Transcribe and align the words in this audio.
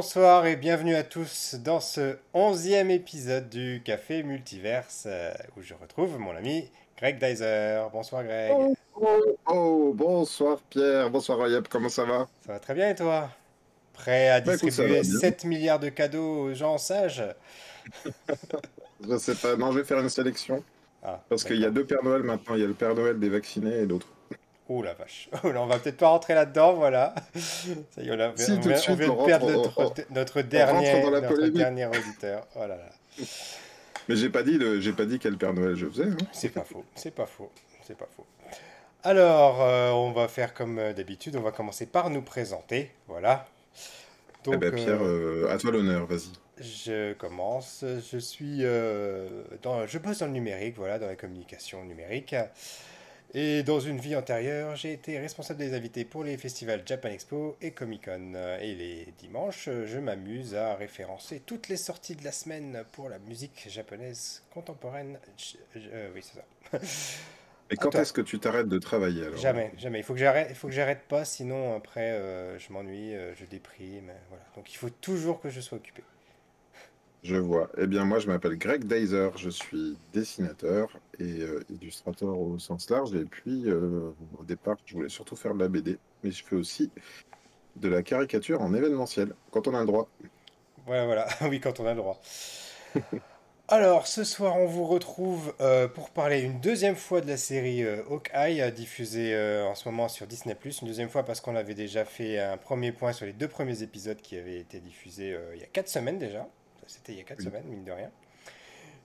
Bonsoir 0.00 0.46
et 0.46 0.54
bienvenue 0.54 0.94
à 0.94 1.02
tous 1.02 1.56
dans 1.56 1.80
ce 1.80 2.18
onzième 2.32 2.88
épisode 2.88 3.48
du 3.48 3.82
Café 3.84 4.22
Multiverse 4.22 5.08
euh, 5.08 5.32
où 5.56 5.60
je 5.60 5.74
retrouve 5.74 6.20
mon 6.20 6.36
ami 6.36 6.70
Greg 6.96 7.18
Dyser. 7.18 7.82
Bonsoir 7.92 8.22
Greg. 8.22 8.52
Oh, 8.54 8.76
oh, 8.94 9.36
oh, 9.48 9.92
bonsoir 9.96 10.60
Pierre, 10.70 11.10
bonsoir 11.10 11.42
Ayep, 11.42 11.66
comment 11.68 11.88
ça 11.88 12.04
va? 12.04 12.28
Ça 12.46 12.52
va 12.52 12.60
très 12.60 12.74
bien 12.74 12.90
et 12.90 12.94
toi? 12.94 13.28
Prêt 13.92 14.28
à 14.28 14.40
bah, 14.40 14.56
distribuer 14.56 15.02
7 15.02 15.42
milliards 15.42 15.80
de 15.80 15.88
cadeaux 15.88 16.42
aux 16.44 16.54
gens 16.54 16.78
sages 16.78 17.24
Je 19.04 19.18
sais 19.18 19.34
pas, 19.34 19.56
non 19.56 19.72
je 19.72 19.80
vais 19.80 19.84
faire 19.84 19.98
une 19.98 20.10
sélection. 20.10 20.62
Ah, 21.02 21.20
parce 21.28 21.42
qu'il 21.42 21.58
y 21.58 21.64
a 21.64 21.70
deux 21.70 21.84
Pères 21.84 22.04
Noël 22.04 22.22
maintenant, 22.22 22.54
il 22.54 22.60
y 22.60 22.64
a 22.64 22.68
le 22.68 22.74
Père 22.74 22.94
Noël 22.94 23.18
des 23.18 23.30
vaccinés 23.30 23.80
et 23.80 23.86
d'autres. 23.86 24.12
Oh 24.68 24.82
la 24.82 24.94
vache. 24.94 25.28
Oh 25.44 25.50
là, 25.50 25.62
on 25.62 25.66
va 25.66 25.78
peut-être 25.78 25.96
pas 25.96 26.08
rentrer 26.08 26.34
là-dedans, 26.34 26.74
voilà. 26.74 27.14
Ça 27.34 28.02
y 28.02 28.08
est, 28.08 28.10
on, 28.10 28.20
a, 28.20 28.28
vient 28.32 28.56
de 28.56 29.26
perdre 29.26 29.50
notre, 30.10 30.42
dernier, 30.42 31.02
notre 31.02 31.46
dernier 31.48 31.86
auditeur. 31.86 32.46
Oh 32.54 32.60
là 32.60 32.76
là. 32.76 33.24
Mais 34.08 34.16
j'ai 34.16 34.30
pas 34.30 34.42
dit, 34.42 34.58
j'ai 34.80 34.92
pas 34.92 35.04
dit 35.04 35.18
quel 35.18 35.36
Père 35.36 35.52
Noël 35.52 35.76
je 35.76 35.86
faisais. 35.86 36.04
Hein. 36.04 36.16
C'est 36.32 36.48
pas 36.48 36.64
faux, 36.64 36.84
c'est 36.94 37.14
pas 37.14 37.26
faux, 37.26 37.50
c'est 37.86 37.96
pas 37.96 38.08
faux. 38.16 38.24
Alors, 39.04 39.62
euh, 39.62 39.90
on 39.90 40.12
va 40.12 40.28
faire 40.28 40.54
comme 40.54 40.78
euh, 40.78 40.92
d'habitude, 40.92 41.36
on 41.36 41.40
va 41.40 41.52
commencer 41.52 41.86
par 41.86 42.10
nous 42.10 42.22
présenter, 42.22 42.90
voilà. 43.06 43.46
Donc, 44.44 44.54
eh 44.54 44.58
ben 44.58 44.74
Pierre, 44.74 45.02
euh, 45.02 45.48
à 45.50 45.58
toi 45.58 45.72
l'honneur, 45.72 46.06
vas-y. 46.06 46.30
Je 46.60 47.12
commence. 47.12 47.84
Je 48.10 48.18
suis 48.18 48.64
dans, 49.62 49.86
je 49.86 49.98
bosse 49.98 50.18
dans 50.18 50.26
le 50.26 50.32
numérique, 50.32 50.76
voilà, 50.76 50.98
dans 50.98 51.06
la 51.06 51.14
communication 51.14 51.84
numérique. 51.84 52.34
Et 53.34 53.62
dans 53.62 53.78
une 53.78 53.98
vie 53.98 54.16
antérieure, 54.16 54.74
j'ai 54.74 54.92
été 54.92 55.18
responsable 55.18 55.58
des 55.60 55.74
invités 55.74 56.06
pour 56.06 56.24
les 56.24 56.38
festivals 56.38 56.82
Japan 56.86 57.10
Expo 57.10 57.58
et 57.60 57.72
Comic 57.72 58.06
Con. 58.06 58.32
Et 58.60 58.74
les 58.74 59.12
dimanches, 59.18 59.68
je 59.68 59.98
m'amuse 59.98 60.54
à 60.54 60.74
référencer 60.74 61.42
toutes 61.44 61.68
les 61.68 61.76
sorties 61.76 62.16
de 62.16 62.24
la 62.24 62.32
semaine 62.32 62.84
pour 62.92 63.10
la 63.10 63.18
musique 63.18 63.66
japonaise 63.68 64.42
contemporaine. 64.50 65.18
Euh, 65.76 66.08
oui, 66.14 66.22
c'est 66.22 66.38
ça. 66.38 66.86
Et 67.70 67.76
quand 67.76 67.94
est-ce 67.96 68.14
que 68.14 68.22
tu 68.22 68.38
t'arrêtes 68.38 68.68
de 68.68 68.78
travailler 68.78 69.26
alors? 69.26 69.36
Jamais, 69.36 69.72
jamais. 69.76 69.98
Il 69.98 70.04
faut 70.04 70.14
que 70.14 70.20
j'arrête, 70.20 70.46
il 70.48 70.56
faut 70.56 70.68
que 70.68 70.72
j'arrête 70.72 71.02
pas, 71.02 71.26
sinon 71.26 71.76
après 71.76 72.12
euh, 72.12 72.58
je 72.58 72.72
m'ennuie, 72.72 73.14
euh, 73.14 73.34
je 73.34 73.44
déprime. 73.44 74.10
Voilà. 74.30 74.44
Donc 74.56 74.72
il 74.72 74.76
faut 74.78 74.88
toujours 74.88 75.38
que 75.38 75.50
je 75.50 75.60
sois 75.60 75.76
occupé. 75.76 76.02
Je 77.24 77.36
vois. 77.36 77.68
Eh 77.76 77.86
bien, 77.86 78.04
moi, 78.04 78.20
je 78.20 78.28
m'appelle 78.28 78.56
Greg 78.56 78.84
Deiser, 78.84 79.30
je 79.36 79.50
suis 79.50 79.96
dessinateur 80.12 80.88
et 81.18 81.40
euh, 81.40 81.64
illustrateur 81.68 82.38
au 82.38 82.58
sens 82.58 82.88
large. 82.90 83.12
Et 83.14 83.24
puis, 83.24 83.64
euh, 83.66 84.10
au 84.38 84.44
départ, 84.44 84.76
je 84.86 84.94
voulais 84.94 85.08
surtout 85.08 85.34
faire 85.34 85.54
de 85.54 85.58
la 85.58 85.68
BD, 85.68 85.98
mais 86.22 86.30
je 86.30 86.44
fais 86.44 86.54
aussi 86.54 86.90
de 87.76 87.88
la 87.88 88.02
caricature 88.02 88.62
en 88.62 88.72
événementiel, 88.72 89.34
quand 89.50 89.66
on 89.66 89.74
a 89.74 89.80
le 89.80 89.86
droit. 89.86 90.08
Voilà, 90.86 91.06
voilà. 91.06 91.28
oui, 91.48 91.60
quand 91.60 91.80
on 91.80 91.86
a 91.86 91.90
le 91.90 91.96
droit. 91.96 92.20
Alors, 93.70 94.06
ce 94.06 94.24
soir, 94.24 94.56
on 94.56 94.66
vous 94.66 94.86
retrouve 94.86 95.52
euh, 95.60 95.88
pour 95.88 96.10
parler 96.10 96.40
une 96.40 96.60
deuxième 96.60 96.96
fois 96.96 97.20
de 97.20 97.26
la 97.26 97.36
série 97.36 97.84
Hawkeye, 97.84 98.72
diffusée 98.72 99.36
en 99.68 99.74
ce 99.74 99.86
moment 99.86 100.08
sur 100.08 100.26
Disney⁇ 100.26 100.54
Une 100.80 100.88
deuxième 100.88 101.10
fois 101.10 101.24
parce 101.24 101.42
qu'on 101.42 101.54
avait 101.54 101.74
déjà 101.74 102.06
fait 102.06 102.38
un 102.38 102.56
premier 102.56 102.92
point 102.92 103.12
sur 103.12 103.26
les 103.26 103.34
deux 103.34 103.48
premiers 103.48 103.82
épisodes 103.82 104.16
qui 104.22 104.38
avaient 104.38 104.58
été 104.58 104.80
diffusés 104.80 105.36
il 105.52 105.60
y 105.60 105.64
a 105.64 105.66
quatre 105.66 105.88
semaines 105.88 106.18
déjà. 106.18 106.48
C'était 106.88 107.12
il 107.12 107.18
y 107.18 107.20
a 107.20 107.24
4 107.24 107.42
semaines, 107.42 107.64
mine 107.66 107.84
de 107.84 107.92
rien. 107.92 108.10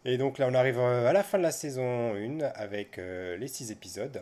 Et 0.05 0.17
donc 0.17 0.37
là, 0.37 0.47
on 0.49 0.53
arrive 0.53 0.79
euh, 0.79 1.07
à 1.07 1.13
la 1.13 1.23
fin 1.23 1.37
de 1.37 1.43
la 1.43 1.51
saison 1.51 2.15
1 2.15 2.39
avec 2.55 2.97
euh, 2.97 3.37
les 3.37 3.47
6 3.47 3.71
épisodes. 3.71 4.21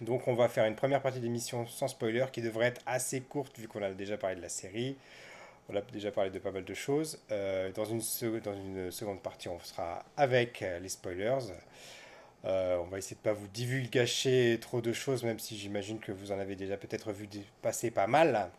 Donc 0.00 0.26
on 0.28 0.34
va 0.34 0.48
faire 0.48 0.66
une 0.66 0.74
première 0.74 1.00
partie 1.00 1.20
d'émission 1.20 1.66
sans 1.66 1.88
spoiler 1.88 2.26
qui 2.32 2.42
devrait 2.42 2.66
être 2.66 2.80
assez 2.84 3.20
courte 3.20 3.58
vu 3.58 3.68
qu'on 3.68 3.82
a 3.82 3.90
déjà 3.92 4.16
parlé 4.16 4.36
de 4.36 4.42
la 4.42 4.48
série. 4.48 4.96
On 5.68 5.76
a 5.76 5.80
déjà 5.80 6.10
parlé 6.10 6.30
de 6.30 6.38
pas 6.38 6.50
mal 6.50 6.64
de 6.64 6.74
choses. 6.74 7.18
Euh, 7.30 7.72
dans, 7.72 7.84
une 7.84 8.02
dans 8.40 8.54
une 8.54 8.90
seconde 8.90 9.22
partie, 9.22 9.48
on 9.48 9.58
sera 9.60 10.04
avec 10.16 10.64
les 10.82 10.88
spoilers. 10.88 11.38
on 12.44 12.86
va 12.90 12.98
essayer 12.98 13.16
de 13.16 13.28
ne 13.28 13.32
pas 13.34 13.38
vous 13.38 13.48
divulgacher 13.48 14.58
trop 14.60 14.80
de 14.80 14.92
choses, 14.92 15.22
même 15.24 15.38
si 15.38 15.56
j'imagine 15.56 16.00
que 16.00 16.12
vous 16.12 16.32
en 16.32 16.38
avez 16.38 16.56
déjà 16.56 16.76
peut-être 16.76 17.12
vu 17.12 17.28
passer 17.62 17.90
pas 17.90 18.06
mal. 18.06 18.50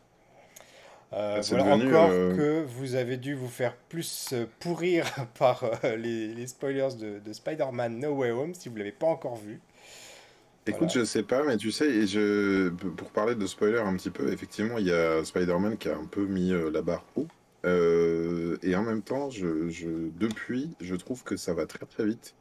Euh, 1.14 1.42
voilà 1.50 1.76
encore 1.76 2.10
euh, 2.12 2.36
que 2.36 2.66
vous 2.66 2.96
avez 2.96 3.18
dû 3.18 3.36
vous 3.36 3.48
faire 3.48 3.76
plus 3.90 4.32
euh, 4.34 4.46
pourrir 4.60 5.06
par 5.40 5.64
les, 5.84 6.48
spoilers 6.48 6.96
de, 7.00 7.32
Spider-Man 7.32 8.00
No 8.00 8.14
Way 8.16 8.32
Home 8.32 8.54
si 8.54 8.70
vous 8.70 8.76
ne 8.76 8.80
l'avez 8.80 8.92
pas 8.92 9.08
encore 9.08 9.38
vu. 9.38 9.62
Écoute, 10.68 10.92
je 10.92 11.06
sais 11.06 11.22
pas, 11.22 11.44
mais 11.44 11.58
tu 11.58 11.72
sais, 11.72 12.08
je, 12.08 12.70
pour 12.70 13.12
parler 13.12 13.36
de 13.36 13.46
spoilers 13.46 13.82
un 13.82 13.96
petit 13.96 14.10
peu, 14.10 14.34
effectivement, 14.34 14.80
il 14.80 14.88
y 14.88 14.92
a 14.92 15.24
Spider-Man 15.24 15.78
qui 15.78 15.90
a 15.90 15.96
un 15.96 16.06
peu 16.06 16.26
mis 16.26 16.52
la 16.74 16.82
barre 16.82 17.06
haut. 17.16 17.28
et 17.64 18.76
en 18.76 18.82
même 18.82 19.04
temps, 19.04 19.30
je, 19.30 19.70
je, 19.70 20.10
depuis, 20.18 20.72
je 20.82 20.96
trouve 20.96 21.24
que 21.24 21.38
ça 21.38 21.54
va 21.54 21.68
très 21.68 21.86
très 21.86 22.06
vite. 22.06 22.34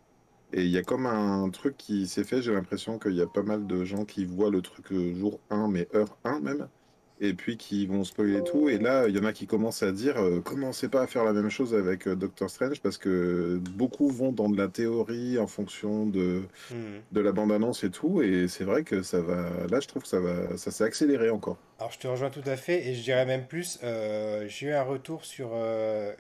Et 0.55 0.63
il 0.63 0.71
y 0.71 0.79
a 0.79 0.83
comme 0.83 1.05
un 1.05 1.51
truc 1.51 1.77
qui 1.77 2.07
s'est 2.07 2.25
fait, 2.25 2.41
j'ai 2.41 2.55
l'impression 2.55 2.99
qu'il 2.99 3.13
y 3.13 3.21
a 3.21 3.27
pas 3.27 3.43
mal 3.43 3.67
de 3.67 3.85
gens 3.85 4.07
qui 4.07 4.25
voient 4.25 4.51
le 4.51 4.63
truc 4.63 4.87
jour 4.91 5.39
1, 5.51 5.69
mais 5.69 5.87
heure 5.95 6.17
1 6.25 6.41
même 6.41 6.67
et 7.21 7.35
puis 7.35 7.57
qui 7.57 7.87
vont 7.87 8.05
spoiler 8.05 8.43
tout. 8.43 8.69
Et 8.69 8.79
là, 8.79 9.07
il 9.09 9.17
y 9.17 9.19
en 9.19 9.25
a 9.25 9.33
qui 9.33 9.47
commencent 9.47 9.83
à 9.83 9.93
dire 9.93 10.17
euh, 10.19 10.41
commencez 10.41 10.89
pas 10.89 11.03
à 11.03 11.07
faire 11.07 11.25
la 11.25 11.33
même 11.33 11.51
chose 11.51 11.75
avec 11.75 12.09
euh, 12.09 12.17
Doctor 12.17 12.51
Strange? 12.51 12.81
Parce 12.81 12.99
que 12.99 13.61
beaucoup 13.77 14.09
vont 14.09 14.33
dans 14.33 14.49
de 14.49 14.57
la 14.57 14.69
théorie 14.69 15.39
en 15.39 15.47
fonction 15.47 16.07
de, 16.07 16.43
hmm. 16.71 17.01
de 17.13 17.21
la 17.21 17.33
bande-annonce 17.33 17.85
et 17.85 17.91
tout. 17.91 18.23
Et 18.23 18.49
c'est 18.49 18.65
vrai 18.65 18.83
que 18.83 19.03
ça 19.03 19.21
va. 19.21 19.49
Là, 19.71 19.81
je 19.81 19.89
trouve 19.89 20.03
que 20.03 20.09
ça 20.09 20.21
va, 20.21 20.57
ça 20.57 20.71
s'est 20.71 20.85
accéléré 20.85 21.31
encore. 21.31 21.59
Alors, 21.79 21.93
je 21.93 21.99
te 21.99 22.07
rejoins 22.07 22.31
tout 22.31 22.43
à 22.47 22.57
fait 22.57 22.87
et 22.87 22.95
je 22.95 23.03
dirais 23.03 23.27
même 23.27 23.47
plus. 23.47 23.79
Euh, 23.83 24.47
j'ai 24.49 24.69
eu 24.69 24.73
un 24.73 24.83
retour 24.83 25.25
sur 25.25 25.51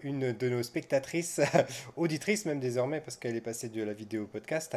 une 0.02 0.32
de 0.32 0.48
nos 0.48 0.62
spectatrices, 0.62 1.40
auditrices 1.96 2.44
même 2.46 2.60
désormais, 2.60 3.00
parce 3.00 3.16
qu'elle 3.16 3.36
est 3.36 3.40
passée 3.40 3.68
de 3.68 3.82
la 3.82 3.92
vidéo 3.92 4.26
podcast. 4.26 4.76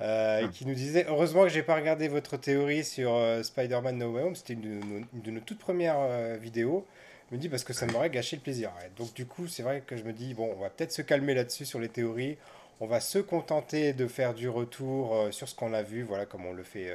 Euh, 0.00 0.48
qui 0.48 0.66
nous 0.66 0.74
disait 0.74 1.04
Heureusement 1.08 1.42
que 1.42 1.50
j'ai 1.50 1.62
pas 1.62 1.74
regardé 1.74 2.08
votre 2.08 2.36
théorie 2.36 2.84
sur 2.84 3.14
euh, 3.14 3.42
Spider-Man 3.42 3.98
No 3.98 4.12
Way 4.12 4.22
Home, 4.22 4.34
c'était 4.34 4.54
une, 4.54 5.04
de 5.12 5.30
nos 5.30 5.40
toutes 5.40 5.58
premières 5.58 5.98
euh, 5.98 6.36
vidéos. 6.40 6.86
Je 7.30 7.36
me 7.36 7.40
dit 7.40 7.48
parce 7.48 7.64
que 7.64 7.72
ça 7.72 7.86
m'aurait 7.86 8.10
gâché 8.10 8.36
le 8.36 8.42
plaisir. 8.42 8.72
donc, 8.96 9.12
du 9.14 9.26
coup, 9.26 9.46
c'est 9.46 9.62
vrai 9.62 9.82
que 9.86 9.96
je 9.96 10.04
me 10.04 10.12
dis 10.12 10.32
Bon, 10.34 10.52
on 10.56 10.60
va 10.60 10.70
peut-être 10.70 10.92
se 10.92 11.02
calmer 11.02 11.34
là-dessus 11.34 11.66
sur 11.66 11.80
les 11.80 11.88
théories. 11.88 12.38
On 12.80 12.86
va 12.86 13.00
se 13.00 13.18
contenter 13.18 13.92
de 13.92 14.06
faire 14.06 14.32
du 14.32 14.48
retour 14.48 15.28
sur 15.32 15.46
ce 15.46 15.54
qu'on 15.54 15.74
a 15.74 15.82
vu, 15.82 16.02
voilà, 16.02 16.24
comme 16.24 16.46
on 16.46 16.54
le 16.54 16.62
fait 16.62 16.90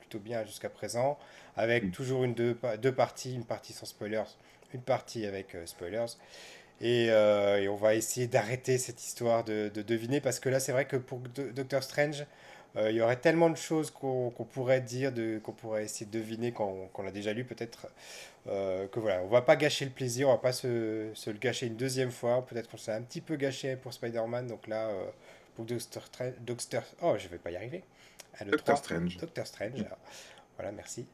plutôt 0.00 0.18
bien 0.18 0.42
jusqu'à 0.46 0.70
présent, 0.70 1.18
avec 1.58 1.84
mm. 1.84 1.90
toujours 1.90 2.24
une 2.24 2.32
deux, 2.32 2.58
deux, 2.80 2.92
parties, 2.92 3.34
une 3.34 3.44
partie 3.44 3.74
sans 3.74 3.84
spoilers, 3.84 4.24
une 4.72 4.80
partie 4.80 5.26
avec 5.26 5.54
spoilers. 5.66 6.06
Et, 6.80 7.06
et, 7.06 7.68
on 7.68 7.76
va 7.76 7.94
essayer 7.94 8.26
d'arrêter 8.26 8.76
cette 8.78 9.02
histoire 9.02 9.44
de, 9.44 9.70
de, 9.72 9.82
deviner 9.82 10.20
parce 10.20 10.40
que 10.40 10.48
là, 10.48 10.60
c'est 10.60 10.72
vrai 10.72 10.84
que 10.84 10.96
pour 10.96 11.20
Doctor 11.54 11.82
Strange, 11.82 12.26
euh, 12.76 12.90
il 12.90 12.96
y 12.96 13.00
aurait 13.00 13.16
tellement 13.16 13.48
de 13.48 13.56
choses 13.56 13.90
qu'on 13.90 14.30
pourrait 14.52 14.82
dire, 14.82 15.12
qu'on 15.42 15.52
pourrait 15.52 15.84
essayer 15.84 16.04
de 16.06 16.18
deviner 16.18 16.52
quand, 16.52 16.90
on 16.94 17.06
a 17.06 17.10
déjà 17.10 17.32
lu 17.32 17.44
peut-être. 17.44 17.88
Euh, 18.48 18.86
que 18.88 19.00
voilà, 19.00 19.22
on 19.22 19.28
va 19.28 19.42
pas 19.42 19.56
gâcher 19.56 19.84
le 19.84 19.90
plaisir, 19.90 20.28
on 20.28 20.32
va 20.32 20.38
pas 20.38 20.52
se, 20.52 21.10
se 21.14 21.30
le 21.30 21.38
gâcher 21.38 21.66
une 21.66 21.76
deuxième 21.76 22.10
fois. 22.10 22.44
Peut-être 22.46 22.70
qu'on 22.70 22.76
s'est 22.76 22.92
un 22.92 23.02
petit 23.02 23.20
peu 23.20 23.36
gâché 23.36 23.76
pour 23.76 23.92
Spider-Man, 23.92 24.46
donc 24.46 24.66
là, 24.68 24.88
euh, 24.88 25.06
pour 25.54 25.64
Doctor, 25.64 26.04
Doctor, 26.40 26.82
oh, 27.02 27.14
je 27.18 27.28
vais 27.28 27.38
pas 27.38 27.50
y 27.50 27.56
arriver. 27.56 27.82
Doctor 28.44 28.76
Strange. 28.76 29.16
Doctor 29.16 29.46
Strange. 29.46 29.84
Voilà, 30.56 30.70
merci. 30.72 31.06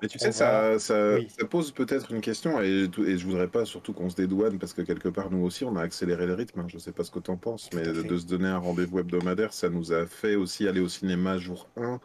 Mais 0.00 0.08
tu 0.08 0.18
sais, 0.18 0.32
ça, 0.32 0.78
ça, 0.78 1.18
ça, 1.28 1.44
pose 1.44 1.72
peut-être 1.72 2.12
une 2.12 2.20
question, 2.20 2.60
et, 2.62 2.88
et 3.06 3.18
je 3.18 3.26
voudrais 3.26 3.48
pas 3.48 3.64
surtout 3.64 3.92
qu'on 3.92 4.08
se 4.08 4.16
dédouane, 4.16 4.58
parce 4.58 4.72
que 4.72 4.82
quelque 4.82 5.08
part, 5.08 5.30
nous 5.30 5.44
aussi, 5.44 5.64
on 5.64 5.76
a 5.76 5.82
accéléré 5.82 6.26
le 6.26 6.34
rythme. 6.34 6.60
Hein. 6.60 6.66
Je 6.68 6.78
sais 6.78 6.92
pas 6.92 7.04
ce 7.04 7.10
que 7.10 7.18
tu 7.18 7.30
en 7.30 7.36
penses, 7.36 7.68
mais 7.74 7.82
de, 7.82 8.02
de, 8.02 8.18
se 8.18 8.26
donner 8.26 8.48
un 8.48 8.58
rendez-vous 8.58 9.00
hebdomadaire, 9.00 9.52
ça 9.52 9.68
nous 9.68 9.92
a 9.92 10.06
fait 10.06 10.36
aussi 10.36 10.68
aller 10.68 10.80
au 10.80 10.88
cinéma 10.88 11.38
jour 11.38 11.68
1, 11.76 12.00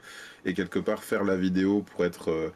et 0.45 0.53
quelque 0.53 0.79
part 0.79 1.03
faire 1.03 1.23
la 1.23 1.35
vidéo 1.35 1.81
pour 1.81 2.03
être 2.03 2.31
euh, 2.31 2.49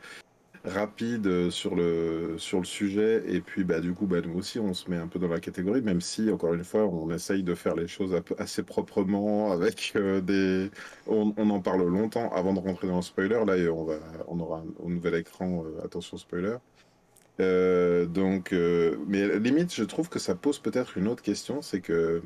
rapide 0.68 1.28
euh, 1.28 1.50
sur 1.50 1.76
le, 1.76 2.36
sur 2.38 2.60
le 2.60 2.66
sujet. 2.66 3.24
Et 3.28 3.42
puis, 3.42 3.64
bah, 3.64 3.80
du 3.80 3.94
coup, 3.94 4.06
bah, 4.06 4.22
nous 4.22 4.38
aussi, 4.38 4.60
on 4.60 4.74
se 4.74 4.90
met 4.90 4.98
un 4.98 5.08
peu 5.08 5.20
dans 5.20 5.28
la 5.28 5.40
catégorie, 5.40 5.82
même 5.82 6.02
si, 6.02 6.30
encore 6.32 6.54
une 6.54 6.64
fois, 6.64 6.86
on 6.86 7.12
essaye 7.12 7.44
de 7.44 7.56
faire 7.56 7.76
les 7.76 7.88
choses 7.88 8.16
assez 8.38 8.64
proprement, 8.64 9.52
avec 9.52 9.94
euh, 9.96 10.22
des. 10.22 10.70
On, 11.08 11.34
en 11.38 11.60
parle 11.62 11.88
longtemps 11.88 12.32
avant 12.34 12.54
de 12.54 12.60
rentrer 12.60 12.88
dans 12.88 12.98
le 12.98 13.02
spoiler. 13.02 13.44
Là, 13.46 13.56
on, 13.74 13.84
va, 13.86 14.00
on 14.28 14.40
aura 14.40 14.64
un, 14.86 14.90
nouvel 14.90 15.16
écran, 15.16 15.64
euh, 15.66 15.86
attention 15.86 16.18
spoiler. 16.18 16.58
donc, 17.40 18.52
mais 19.08 19.40
limite, 19.40 19.74
je 19.74 19.84
trouve 19.84 20.10
que 20.10 20.20
ça 20.20 20.36
pose 20.36 20.60
peut-être 20.60 20.98
une 20.98 21.08
autre 21.08 21.24
question, 21.24 21.62
c'est 21.62 21.82
que 21.82 22.22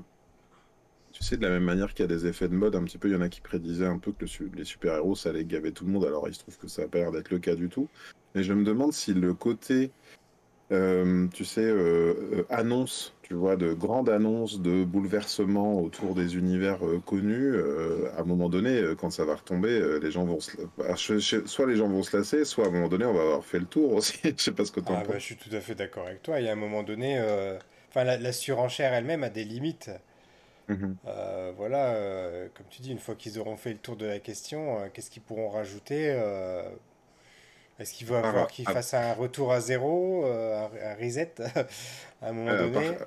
tu 1.11 1.23
sais, 1.23 1.37
de 1.37 1.43
la 1.43 1.49
même 1.49 1.63
manière 1.63 1.93
qu'il 1.93 2.03
y 2.03 2.05
a 2.05 2.07
des 2.07 2.25
effets 2.25 2.47
de 2.47 2.55
mode, 2.55 2.75
un 2.75 2.83
petit 2.83 2.97
peu, 2.97 3.09
il 3.09 3.11
y 3.11 3.15
en 3.15 3.21
a 3.21 3.29
qui 3.29 3.41
prédisaient 3.41 3.85
un 3.85 3.97
peu 3.97 4.11
que 4.11 4.25
les 4.55 4.63
super-héros, 4.63 5.15
ça 5.15 5.29
allait 5.29 5.45
gaver 5.45 5.71
tout 5.71 5.85
le 5.85 5.91
monde. 5.91 6.05
Alors, 6.05 6.27
il 6.27 6.33
se 6.33 6.39
trouve 6.39 6.57
que 6.57 6.67
ça 6.67 6.83
n'a 6.83 6.87
pas 6.87 6.99
l'air 6.99 7.11
d'être 7.11 7.29
le 7.29 7.39
cas 7.39 7.55
du 7.55 7.69
tout. 7.69 7.89
Mais 8.35 8.43
je 8.43 8.53
me 8.53 8.63
demande 8.63 8.93
si 8.93 9.13
le 9.13 9.33
côté, 9.33 9.91
euh, 10.71 11.27
tu 11.33 11.45
sais, 11.45 11.61
euh, 11.61 12.13
euh, 12.33 12.45
annonce, 12.49 13.13
tu 13.23 13.33
vois, 13.33 13.55
de 13.55 13.73
grandes 13.73 14.09
annonces 14.09 14.61
de 14.61 14.83
bouleversements 14.83 15.79
autour 15.81 16.15
des 16.15 16.37
univers 16.37 16.79
connus, 17.05 17.55
à 18.15 18.21
un 18.21 18.25
moment 18.25 18.49
donné, 18.49 18.81
quand 18.97 19.09
ça 19.09 19.25
va 19.25 19.35
retomber, 19.35 19.99
les 20.01 20.11
gens 20.11 20.25
vont 20.25 20.39
se... 20.39 20.51
Bah, 20.77 20.95
soit 20.95 21.65
les 21.65 21.75
gens 21.75 21.87
vont 21.87 22.03
se 22.03 22.15
lasser, 22.15 22.45
soit 22.45 22.65
à 22.65 22.67
un 22.67 22.71
moment 22.71 22.89
donné, 22.89 23.05
on 23.05 23.13
va 23.13 23.21
avoir 23.21 23.45
fait 23.45 23.59
le 23.59 23.65
tour 23.65 23.93
aussi. 23.95 24.19
je 24.23 24.41
sais 24.41 24.51
pas 24.51 24.65
ce 24.65 24.71
que 24.71 24.79
tu 24.79 24.91
en 24.91 24.95
ah, 24.95 25.03
bah, 25.07 25.15
je 25.17 25.23
suis 25.23 25.37
tout 25.37 25.53
à 25.55 25.59
fait 25.59 25.75
d'accord 25.75 26.07
avec 26.07 26.21
toi. 26.21 26.39
Il 26.39 26.45
y 26.45 26.49
a 26.49 26.53
un 26.53 26.55
moment 26.55 26.83
donné, 26.83 27.21
enfin, 27.89 28.03
la, 28.03 28.31
surenchère 28.31 28.93
elle-même 28.93 29.23
a 29.23 29.29
des 29.29 29.43
limites. 29.43 29.91
Mhm. 30.71 30.95
Euh, 31.05 31.51
voilà, 31.55 31.93
euh, 31.95 32.47
comme 32.53 32.65
tu 32.69 32.81
dis, 32.81 32.91
une 32.91 32.99
fois 32.99 33.15
qu'ils 33.15 33.39
auront 33.39 33.57
fait 33.57 33.73
le 33.73 33.77
tour 33.77 33.97
de 33.97 34.05
la 34.05 34.19
question, 34.19 34.79
euh, 34.79 34.87
qu'est-ce 34.93 35.09
qu'ils 35.09 35.21
pourront 35.21 35.49
rajouter 35.49 36.17
Est-ce 37.79 37.93
qu'il 37.93 38.07
va 38.07 38.21
falloir 38.21 38.47
qu'ils 38.47 38.65
fassent 38.65 38.93
un 38.93 39.13
retour 39.13 39.51
à 39.51 39.59
zéro, 39.59 40.25
un, 40.25 40.95
reset 40.99 41.33
à 42.21 42.29
un 42.29 42.33
moment 42.33 42.55
donné 42.55 42.97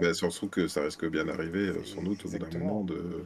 bah, 0.00 0.14
Surtout 0.14 0.48
que 0.48 0.68
ça 0.68 0.82
risque 0.82 1.06
bien 1.06 1.24
d'arriver, 1.24 1.72
sans 1.84 2.02
doute, 2.02 2.24
au 2.24 2.28
bout 2.28 2.38
d'un 2.38 2.58
moment. 2.58 2.84
De... 2.84 3.24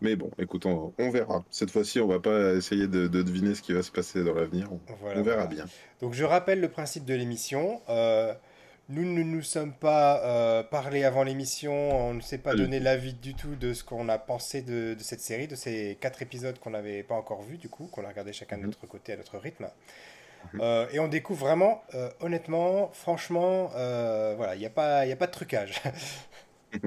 Mais 0.00 0.16
bon, 0.16 0.30
écoute, 0.38 0.66
on, 0.66 0.92
verra. 0.98 1.44
Cette 1.50 1.70
fois-ci, 1.70 2.00
on 2.00 2.08
va 2.08 2.18
pas 2.18 2.54
essayer 2.54 2.88
de, 2.88 3.06
deviner 3.06 3.54
ce 3.54 3.62
qui 3.62 3.72
va 3.72 3.82
se 3.82 3.92
passer 3.92 4.24
dans 4.24 4.34
l'avenir. 4.34 4.68
On, 5.02 5.22
verra 5.22 5.46
bien. 5.46 5.66
Donc, 6.00 6.14
je 6.14 6.24
rappelle 6.24 6.60
le 6.60 6.68
principe 6.68 7.04
de 7.04 7.14
l'émission. 7.14 7.80
Nous 8.90 9.04
ne 9.04 9.22
nous 9.22 9.40
sommes 9.42 9.72
pas 9.72 10.22
euh, 10.24 10.62
parlé 10.62 11.04
avant 11.04 11.22
l'émission, 11.22 11.72
on 11.72 12.12
ne 12.12 12.20
s'est 12.20 12.38
pas 12.38 12.54
donné 12.54 12.80
l'avis 12.80 13.14
du 13.14 13.34
tout 13.34 13.54
de 13.56 13.72
ce 13.72 13.82
qu'on 13.82 14.10
a 14.10 14.18
pensé 14.18 14.60
de, 14.60 14.94
cette 14.98 15.22
série, 15.22 15.48
de 15.48 15.54
ces 15.54 15.96
quatre 16.00 16.20
épisodes 16.20 16.58
qu'on 16.58 16.70
n'avait 16.70 17.02
pas 17.02 17.14
encore 17.14 17.40
vus, 17.42 17.56
du 17.56 17.70
coup, 17.70 17.86
qu'on 17.86 18.04
a 18.04 18.08
regardé 18.08 18.34
chacun 18.34 18.56
de 18.56 18.62
mhm. 18.62 18.66
notre 18.68 18.86
côté 18.86 19.14
à 19.14 19.16
notre 19.16 19.38
rythme. 19.38 19.68
Mhm. 20.52 20.60
Euh, 20.60 20.86
et 20.92 20.98
on 20.98 21.08
découvre 21.08 21.46
vraiment, 21.46 21.82
euh, 21.94 22.10
honnêtement, 22.20 22.90
franchement, 22.92 23.68
voilà, 23.68 24.54
il 24.54 24.58
n'y 24.58 24.66
a, 24.66 24.70
pas, 24.70 25.00
a 25.00 25.16
pas 25.16 25.26
de 25.26 25.32
trucage. 25.32 25.80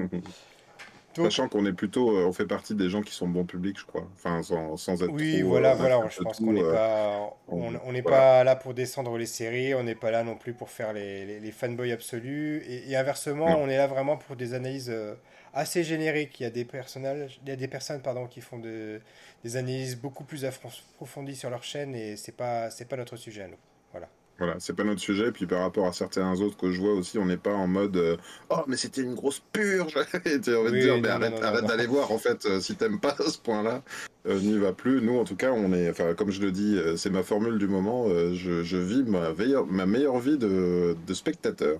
Sachant 1.23 1.49
qu'on 1.49 1.65
est 1.65 1.73
plutôt, 1.73 2.11
euh, 2.11 2.25
on 2.25 2.33
fait 2.33 2.45
partie 2.45 2.75
des 2.75 2.89
gens 2.89 3.01
qui 3.01 3.13
sont 3.13 3.27
bon 3.27 3.45
public, 3.45 3.77
je 3.79 3.85
crois. 3.85 4.07
Enfin, 4.15 4.43
sans, 4.43 4.77
sans 4.77 5.01
être 5.03 5.11
Oui, 5.11 5.41
voilà, 5.41 5.71
euh, 5.71 5.75
voilà. 5.75 6.07
Je 6.09 6.21
pense 6.21 6.37
qu'on 6.37 6.53
n'est 6.53 6.63
euh, 6.63 6.73
pas, 6.73 7.37
on, 7.47 7.91
n'est 7.91 8.01
pas 8.01 8.43
là 8.43 8.55
pour 8.55 8.73
descendre 8.73 9.17
les 9.17 9.25
séries. 9.25 9.73
On 9.75 9.83
n'est 9.83 9.95
pas 9.95 10.11
là 10.11 10.23
non 10.23 10.35
plus 10.35 10.53
pour 10.53 10.69
faire 10.69 10.93
les, 10.93 11.39
les, 11.39 11.51
fanboys 11.51 11.91
absolus. 11.91 12.63
Et, 12.67 12.95
inversement, 12.95 13.57
on 13.59 13.67
est 13.69 13.77
là 13.77 13.87
vraiment 13.87 14.17
pour 14.17 14.35
des 14.35 14.53
analyses 14.53 14.93
assez 15.53 15.83
génériques. 15.83 16.39
Il 16.39 16.43
y 16.43 16.47
a 16.47 16.51
des 16.51 16.65
personnages, 16.65 17.39
il 17.43 17.49
y 17.49 17.51
a 17.51 17.55
des 17.55 17.67
personnes, 17.67 18.01
pardon, 18.01 18.27
qui 18.27 18.41
font 18.41 18.59
de, 18.59 19.01
des 19.43 19.57
analyses 19.57 19.95
beaucoup 19.95 20.23
plus 20.23 20.45
approfondies 20.45 21.35
sur 21.35 21.49
leur 21.49 21.63
chaîne. 21.63 21.95
Et 21.95 22.15
c'est 22.15 22.35
pas, 22.35 22.69
c'est 22.69 22.85
pas 22.85 22.97
notre 22.97 23.17
sujet 23.17 23.43
à 23.43 23.47
nous. 23.47 23.57
Voilà. 24.37 24.55
C'est 24.59 24.75
pas 24.75 24.83
notre 24.83 25.01
sujet. 25.01 25.31
Puis 25.31 25.45
par 25.45 25.61
rapport 25.61 25.87
à 25.87 25.93
certains 25.93 26.39
autres 26.41 26.57
que 26.57 26.71
je 26.71 26.79
vois 26.79 26.93
aussi, 26.93 27.17
on 27.17 27.25
n'est 27.25 27.37
pas 27.37 27.53
en 27.53 27.67
mode 27.67 27.97
euh, 27.97 28.17
Oh, 28.49 28.61
mais 28.67 28.77
c'était 28.77 29.01
une 29.01 29.15
grosse 29.15 29.41
purge 29.51 29.95
Et 30.25 30.39
tu 30.39 30.51
de 30.51 30.79
dire 30.79 30.97
Mais 31.01 31.09
arrête, 31.09 31.41
arrête 31.41 31.65
d'aller 31.65 31.87
voir, 31.87 32.11
en 32.11 32.17
fait, 32.17 32.45
euh, 32.45 32.59
si 32.59 32.75
t'aimes 32.75 32.99
pas 32.99 33.15
ce 33.15 33.37
point-là, 33.39 33.81
euh, 34.27 34.39
n'y 34.39 34.57
va 34.57 34.73
plus. 34.73 35.01
Nous, 35.01 35.17
en 35.17 35.23
tout 35.23 35.35
cas, 35.35 35.51
on 35.51 35.73
est, 35.73 35.89
enfin, 35.89 36.13
comme 36.13 36.31
je 36.31 36.41
le 36.41 36.51
dis, 36.51 36.79
c'est 36.97 37.09
ma 37.09 37.23
formule 37.23 37.57
du 37.57 37.67
moment. 37.67 38.07
Je, 38.33 38.63
je, 38.63 38.77
vis 38.77 39.03
ma, 39.03 39.33
meilleure, 39.33 39.65
ma 39.65 39.85
meilleure 39.85 40.19
vie 40.19 40.37
de, 40.37 40.95
de 41.05 41.13
spectateur. 41.13 41.79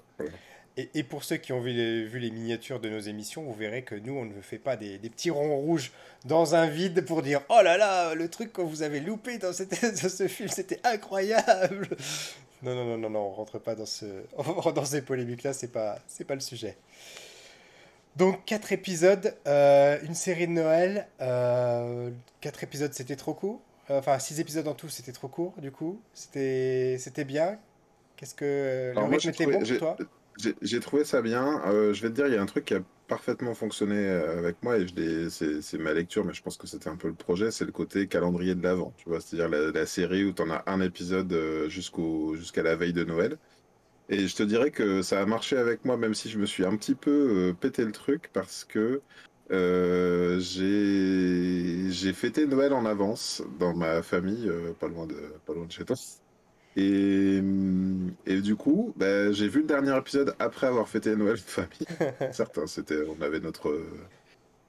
Et, 0.78 0.90
et, 0.94 1.04
pour 1.04 1.24
ceux 1.24 1.38
qui 1.38 1.54
ont 1.54 1.60
vu 1.60 1.72
les, 1.72 2.04
vu 2.06 2.20
les, 2.20 2.30
miniatures 2.30 2.80
de 2.80 2.88
nos 2.88 3.00
émissions, 3.00 3.42
vous 3.42 3.54
verrez 3.54 3.82
que 3.82 3.96
nous, 3.96 4.14
on 4.14 4.26
ne 4.26 4.42
fait 4.42 4.60
pas 4.60 4.76
des, 4.76 5.00
des, 5.00 5.10
petits 5.10 5.32
ronds 5.32 5.58
rouges 5.58 5.92
dans 6.26 6.54
un 6.54 6.68
vide 6.68 7.04
pour 7.04 7.24
dire 7.24 7.42
Oh 7.50 7.62
là 7.64 7.78
là, 7.78 8.14
le 8.14 8.30
truc 8.30 8.54
que 8.54 8.62
vous 8.62 8.84
avez 8.84 9.00
loupé 9.00 9.40
dans, 9.40 9.54
cette, 9.54 9.82
dans 10.04 10.10
ce 10.10 10.28
film, 10.28 10.50
c'était 10.50 10.80
incroyable 10.84 11.90
non, 12.64 12.76
non, 12.76 12.86
non, 12.86 12.98
non, 12.98 13.10
non, 13.10 13.20
on 13.20 13.32
rentre 13.32 13.60
pas 13.60 13.76
dans, 13.76 13.86
ce... 13.86 14.06
dans 14.74 14.86
ces 14.86 15.02
polémiques-là, 15.02 15.54
c'est 15.54 15.72
pas, 15.72 16.00
c'est 16.08 16.26
pas 16.26 16.36
le 16.36 16.42
sujet. 16.42 16.78
Donc, 18.16 18.46
quatre 18.46 18.72
épisodes, 18.72 19.36
euh, 19.46 20.00
une 20.04 20.16
série 20.16 20.48
de 20.48 20.54
Noël. 20.54 21.08
Euh, 21.22 22.10
quatre 22.42 22.64
épisodes, 22.64 22.92
c'était 22.94 23.16
trop 23.16 23.36
court. 23.36 23.62
Enfin, 23.90 24.18
six 24.20 24.40
épisodes 24.40 24.68
en 24.68 24.74
tout, 24.74 24.90
c'était 24.90 25.12
trop 25.12 25.28
court, 25.28 25.54
du 25.60 25.72
coup. 25.72 26.02
C'était, 26.14 26.98
c'était 27.00 27.26
bien. 27.26 27.60
Qu'est-ce 28.16 28.34
que. 28.34 28.92
le 28.96 29.04
rythme 29.04 29.30
était 29.30 29.46
bon 29.46 29.60
pour 29.60 29.78
toi? 29.78 29.98
J'ai 30.62 30.80
trouvé 30.80 31.06
ça 31.06 31.22
bien. 31.22 31.62
Euh, 31.68 31.94
je 31.94 32.02
vais 32.02 32.10
te 32.10 32.16
dire, 32.16 32.28
il 32.28 32.34
y 32.34 32.38
a 32.38 32.42
un 32.42 32.48
truc 32.48 32.66
qui 32.66 32.74
a 32.74 32.82
parfaitement 33.08 33.54
fonctionné 33.54 33.96
euh, 33.96 34.38
avec 34.38 34.62
moi 34.64 34.78
et 34.78 34.86
c'est 35.30 35.78
ma 35.78 35.94
lecture, 35.94 36.26
mais 36.26 36.34
je 36.34 36.42
pense 36.42 36.58
que 36.58 36.68
c'était 36.68 36.90
un 36.90 36.96
peu 36.98 37.08
le 37.08 37.14
projet, 37.14 37.52
c'est 37.52 37.66
le 37.66 37.72
côté 37.72 38.08
calendrier 38.08 38.56
de 38.56 38.64
l'avant, 38.64 38.94
tu 38.98 39.10
vois, 39.10 39.22
c'est-à-dire 39.22 39.50
la, 39.50 39.86
série 39.86 40.26
où 40.26 40.34
tu 40.34 40.42
en 40.42 40.50
as 40.52 40.64
un 40.68 40.82
épisode 40.82 41.32
euh, 41.34 41.70
jusqu'à 41.70 42.64
la 42.64 42.76
veille 42.76 42.94
de 42.94 43.04
Noël. 43.04 43.38
Et 44.10 44.28
je 44.28 44.36
te 44.36 44.44
dirais 44.44 44.72
que 44.72 45.02
ça 45.02 45.22
a 45.22 45.26
marché 45.26 45.58
avec 45.58 45.86
moi, 45.86 45.98
même 45.98 46.14
si 46.14 46.30
je 46.30 46.40
me 46.40 46.46
suis 46.46 46.66
un 46.66 46.76
petit 46.78 46.96
peu 46.96 47.50
euh, 47.50 47.54
pété 47.54 47.84
le 47.86 47.92
truc, 47.92 48.30
parce 48.34 48.64
que 48.66 49.02
j'ai 50.40 52.14
fêté 52.14 52.46
Noël 52.48 52.74
en 52.74 52.86
avance 52.86 53.44
dans 53.60 53.76
ma 53.76 54.02
famille, 54.04 54.52
pas 54.80 54.88
loin 54.88 55.08
de 55.08 55.16
chez 55.72 55.86
toi. 55.86 55.96
Et, 56.78 57.42
et 58.28 58.42
du 58.42 58.56
coup, 58.56 58.94
bah, 58.98 59.32
j'ai 59.32 59.48
vu 59.48 59.62
le 59.62 59.66
dernier 59.66 59.98
épisode 59.98 60.36
après 60.38 60.68
avoir 60.68 60.88
fêté 60.88 61.16
Noël 61.16 61.36
de 61.36 61.40
famille. 61.40 61.88
Certains, 62.32 62.68
c'était, 62.68 63.00
on 63.08 63.20
avait 63.24 63.40
notre. 63.40 63.82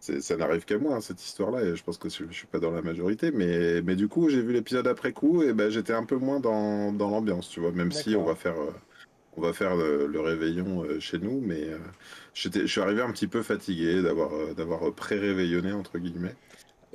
Ça 0.01 0.37
n'arrive 0.37 0.65
qu'à 0.65 0.79
moi, 0.79 0.95
hein, 0.95 1.01
cette 1.03 1.23
histoire-là, 1.23 1.63
et 1.63 1.77
je 1.77 1.85
pense 1.85 1.99
que 1.99 2.09
je 2.09 2.25
ne 2.25 2.33
suis 2.33 2.47
pas 2.47 2.61
dans 2.61 2.71
la 2.71 2.81
majorité. 2.81 3.31
Mais, 3.31 3.83
mais 3.83 3.95
du 3.95 4.09
coup, 4.09 4.31
j'ai 4.31 4.41
vu 4.41 4.55
l'épisode 4.55 4.87
après 4.87 5.13
coup, 5.13 5.43
et 5.43 5.53
ben 5.53 5.71
j'étais 5.71 5.93
un 5.93 6.05
peu 6.05 6.17
moins 6.17 6.41
dans, 6.41 6.93
dans 6.93 7.11
l'ambiance, 7.11 7.51
tu 7.51 7.61
vois, 7.61 7.73
même 7.73 7.93
si 7.93 8.17
on 8.17 8.25
va 8.25 8.35
faire. 8.35 8.59
Euh, 8.59 8.73
on 9.37 9.41
va 9.41 9.53
faire 9.53 9.77
le, 9.77 10.21
réveillon 10.21 10.83
euh, 10.83 10.99
chez 10.99 11.19
nous, 11.19 11.41
mais 11.41 11.69
euh, 11.69 11.79
je 12.35 12.67
suis 12.67 12.81
arrivé 12.81 13.03
un 13.03 13.13
petit 13.13 13.29
peu 13.29 13.43
fatigué 13.43 14.03
d'avoir 14.03 14.31
d'avoir 14.57 14.93
pré-réveillonné, 14.93 15.73
entre 15.73 15.99
guillemets. 15.99 16.35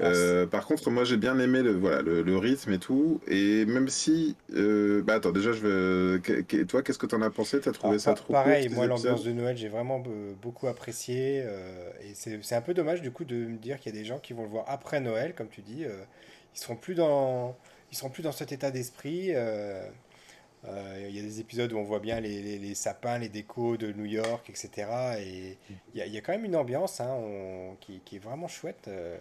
Euh, 0.02 0.48
par 0.48 0.66
contre, 0.66 0.90
moi 0.90 1.04
j'ai 1.04 1.18
bien 1.18 1.38
aimé 1.40 1.62
le, 1.62 1.74
voilà, 1.74 2.02
le, 2.02 2.38
rythme 2.38 2.74
et 2.74 2.80
tout. 2.80 3.22
Et 3.28 3.66
même 3.66 3.90
si. 3.90 4.36
Euh, 4.56 5.04
bah 5.04 5.16
attends, 5.16 5.32
déjà, 5.32 5.52
je 5.52 5.60
veux. 5.60 6.22
Toi, 6.68 6.82
qu'est-ce 6.82 6.98
que 6.98 7.06
tu 7.06 7.16
en 7.16 7.22
as 7.22 7.30
pensé? 7.30 7.60
Tu 7.60 7.70
as 7.70 7.74
trouvé 7.74 8.00
ça 8.00 8.14
trop 8.14 8.34
Pareil, 8.34 8.70
moi 8.70 8.88
l'ambiance 8.88 9.24
de 9.24 9.32
Noël, 9.32 9.56
j'ai 9.56 9.70
vraiment 9.70 10.04
beaucoup 10.42 10.68
apprécié. 10.68 11.44
Euh, 11.46 11.90
et 12.02 12.14
c'est 12.16 12.56
un 12.56 12.62
peu 12.62 12.74
dommage 12.74 13.02
du 13.02 13.12
coup 13.12 13.26
de 13.26 13.36
me 13.36 13.58
dire 13.58 13.80
qu'il 13.80 13.94
y 13.94 13.98
a 13.98 14.00
des 14.00 14.06
gens 14.06 14.20
qui 14.20 14.34
vont 14.34 14.44
le 14.44 14.50
voir 14.50 14.66
après 14.68 15.00
Noël, 15.00 15.34
comme 15.36 15.50
tu 15.50 15.62
dis. 15.62 15.84
ils 15.84 16.60
seront 16.60 16.76
plus 16.76 16.96
dans. 16.96 17.56
Ils 17.92 17.96
seront 17.96 18.10
plus 18.10 18.24
dans 18.24 18.32
cet 18.32 18.52
état 18.52 18.72
d'esprit. 18.72 19.32
Euh, 20.66 21.08
il 21.10 21.16
y 21.16 21.20
a 21.20 21.22
des 21.22 21.40
épisodes 21.42 21.74
où 21.74 21.78
on 21.78 21.84
voit 21.84 22.00
bien 22.00 22.22
les, 22.22 22.58
les, 22.58 22.76
sapins, 22.76 23.18
les 23.18 23.28
décos 23.28 23.76
de 23.76 23.92
New 23.92 24.06
York, 24.06 24.50
etc. 24.50 24.88
Et 25.20 25.58
il 25.94 26.00
y, 26.00 26.02
a, 26.02 26.08
y 26.08 26.18
a 26.18 26.22
quand 26.22 26.32
même 26.32 26.46
une 26.46 26.56
ambiance 26.56 27.02
hein, 27.02 27.18
qui, 27.82 28.00
qui, 28.06 28.16
est 28.16 28.20
vraiment 28.20 28.48
chouette, 28.48 28.86
euh, 28.88 29.18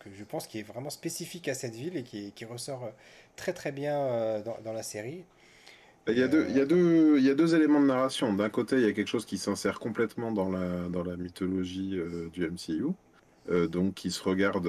que, 0.00 0.10
je 0.12 0.24
pense 0.24 0.46
qui 0.46 0.58
est 0.58 0.64
vraiment 0.64 0.90
spécifique 0.90 1.46
à 1.48 1.54
cette 1.54 1.74
ville 1.74 1.96
et 1.96 2.02
qui, 2.02 2.32
qui 2.32 2.44
ressort 2.44 2.90
très 3.36 3.52
très 3.52 3.70
bien 3.70 3.96
euh, 3.96 4.42
dans, 4.42 4.58
dans, 4.64 4.72
la 4.72 4.82
série. 4.82 5.24
Il 6.08 6.18
y, 6.18 6.22
a 6.22 6.26
deux, 6.26 6.46
il, 6.48 6.56
y 6.56 6.60
a 6.60 6.66
deux, 6.66 7.16
il 7.16 7.24
y 7.24 7.30
a 7.30 7.34
deux 7.34 7.54
éléments 7.54 7.80
de 7.80 7.86
narration. 7.86 8.32
D'un 8.32 8.50
côté, 8.50 8.76
il 8.76 8.82
y 8.82 8.88
a 8.88 8.92
quelque 8.92 9.06
chose 9.06 9.24
qui 9.24 9.38
s'insère 9.38 9.78
complètement 9.78 10.32
dans 10.32 10.50
la, 10.50 10.88
dans 10.88 11.04
la 11.04 11.16
mythologie 11.16 11.96
du 12.32 12.50
MCU. 12.50 12.86
donc 13.68 13.94
qui 13.94 14.10
se 14.10 14.20
regarde 14.20 14.68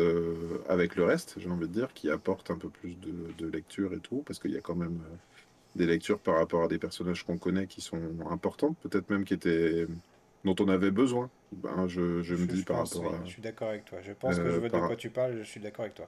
avec 0.70 0.96
le 0.96 1.06
reste, 1.06 1.38
j'ai 1.40 1.50
envie 1.50 1.68
de 1.68 1.74
dire, 1.74 1.92
qui 1.96 2.12
apporte 2.12 2.52
un 2.52 2.58
peu 2.60 2.70
plus 2.70 2.96
de, 3.00 3.34
de 3.40 3.52
lecture 3.52 3.96
et 3.96 4.00
tout, 4.00 4.22
parce 4.28 4.38
qu'il 4.38 4.52
y 4.52 4.58
a 4.58 4.62
quand 4.62 4.76
même 4.76 5.00
des 5.76 5.86
lectures 5.86 6.20
par 6.20 6.36
rapport 6.36 6.64
à 6.64 6.68
des 6.68 6.78
personnages 6.78 7.24
qu'on 7.24 7.38
connaît 7.38 7.68
qui 7.68 7.82
sont 7.82 8.02
importantes, 8.30 8.78
peut-être 8.82 9.10
même 9.10 9.26
qui 9.26 9.34
étaient 9.34 9.88
dont 10.44 10.56
on 10.60 10.68
avait 10.68 10.92
besoin. 10.92 11.30
Ben, 11.52 11.88
je, 11.88 12.22
je, 12.22 12.36
me 12.36 12.46
dis 12.46 12.64
par 12.64 12.78
rapport 12.78 13.14
à. 13.14 13.26
Je 13.26 13.30
suis 13.30 13.42
d'accord 13.42 13.70
avec 13.70 13.86
toi. 13.86 14.00
Je 14.02 14.12
pense 14.14 14.38
que 14.38 14.50
je 14.50 14.60
vois 14.60 14.70
de 14.70 14.78
quoi 14.78 14.96
tu 14.96 15.10
parles. 15.10 15.38
Je 15.40 15.44
suis 15.44 15.60
d'accord 15.60 15.84
avec 15.84 15.96
toi. 15.96 16.08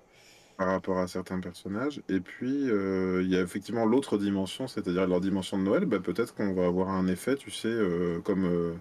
Par 0.58 0.68
rapport 0.68 0.98
à 1.00 1.08
certains 1.08 1.40
personnages. 1.40 2.02
Et 2.08 2.22
puis, 2.22 2.70
euh, 2.70 3.22
il 3.24 3.30
y 3.30 3.36
a 3.36 3.42
effectivement 3.42 3.86
l'autre 3.86 4.18
dimension, 4.18 4.68
c'est-à-dire 4.68 5.06
leur 5.06 5.20
dimension 5.20 5.58
de 5.58 5.64
Noël. 5.64 5.86
Ben, 5.86 6.02
peut-être 6.02 6.34
qu'on 6.34 6.54
va 6.54 6.66
avoir 6.66 6.90
un 6.90 7.08
effet, 7.08 7.36
tu 7.36 7.52
sais, 7.52 7.68
euh, 7.68 8.20
comme. 8.22 8.46
Euh, 8.46 8.74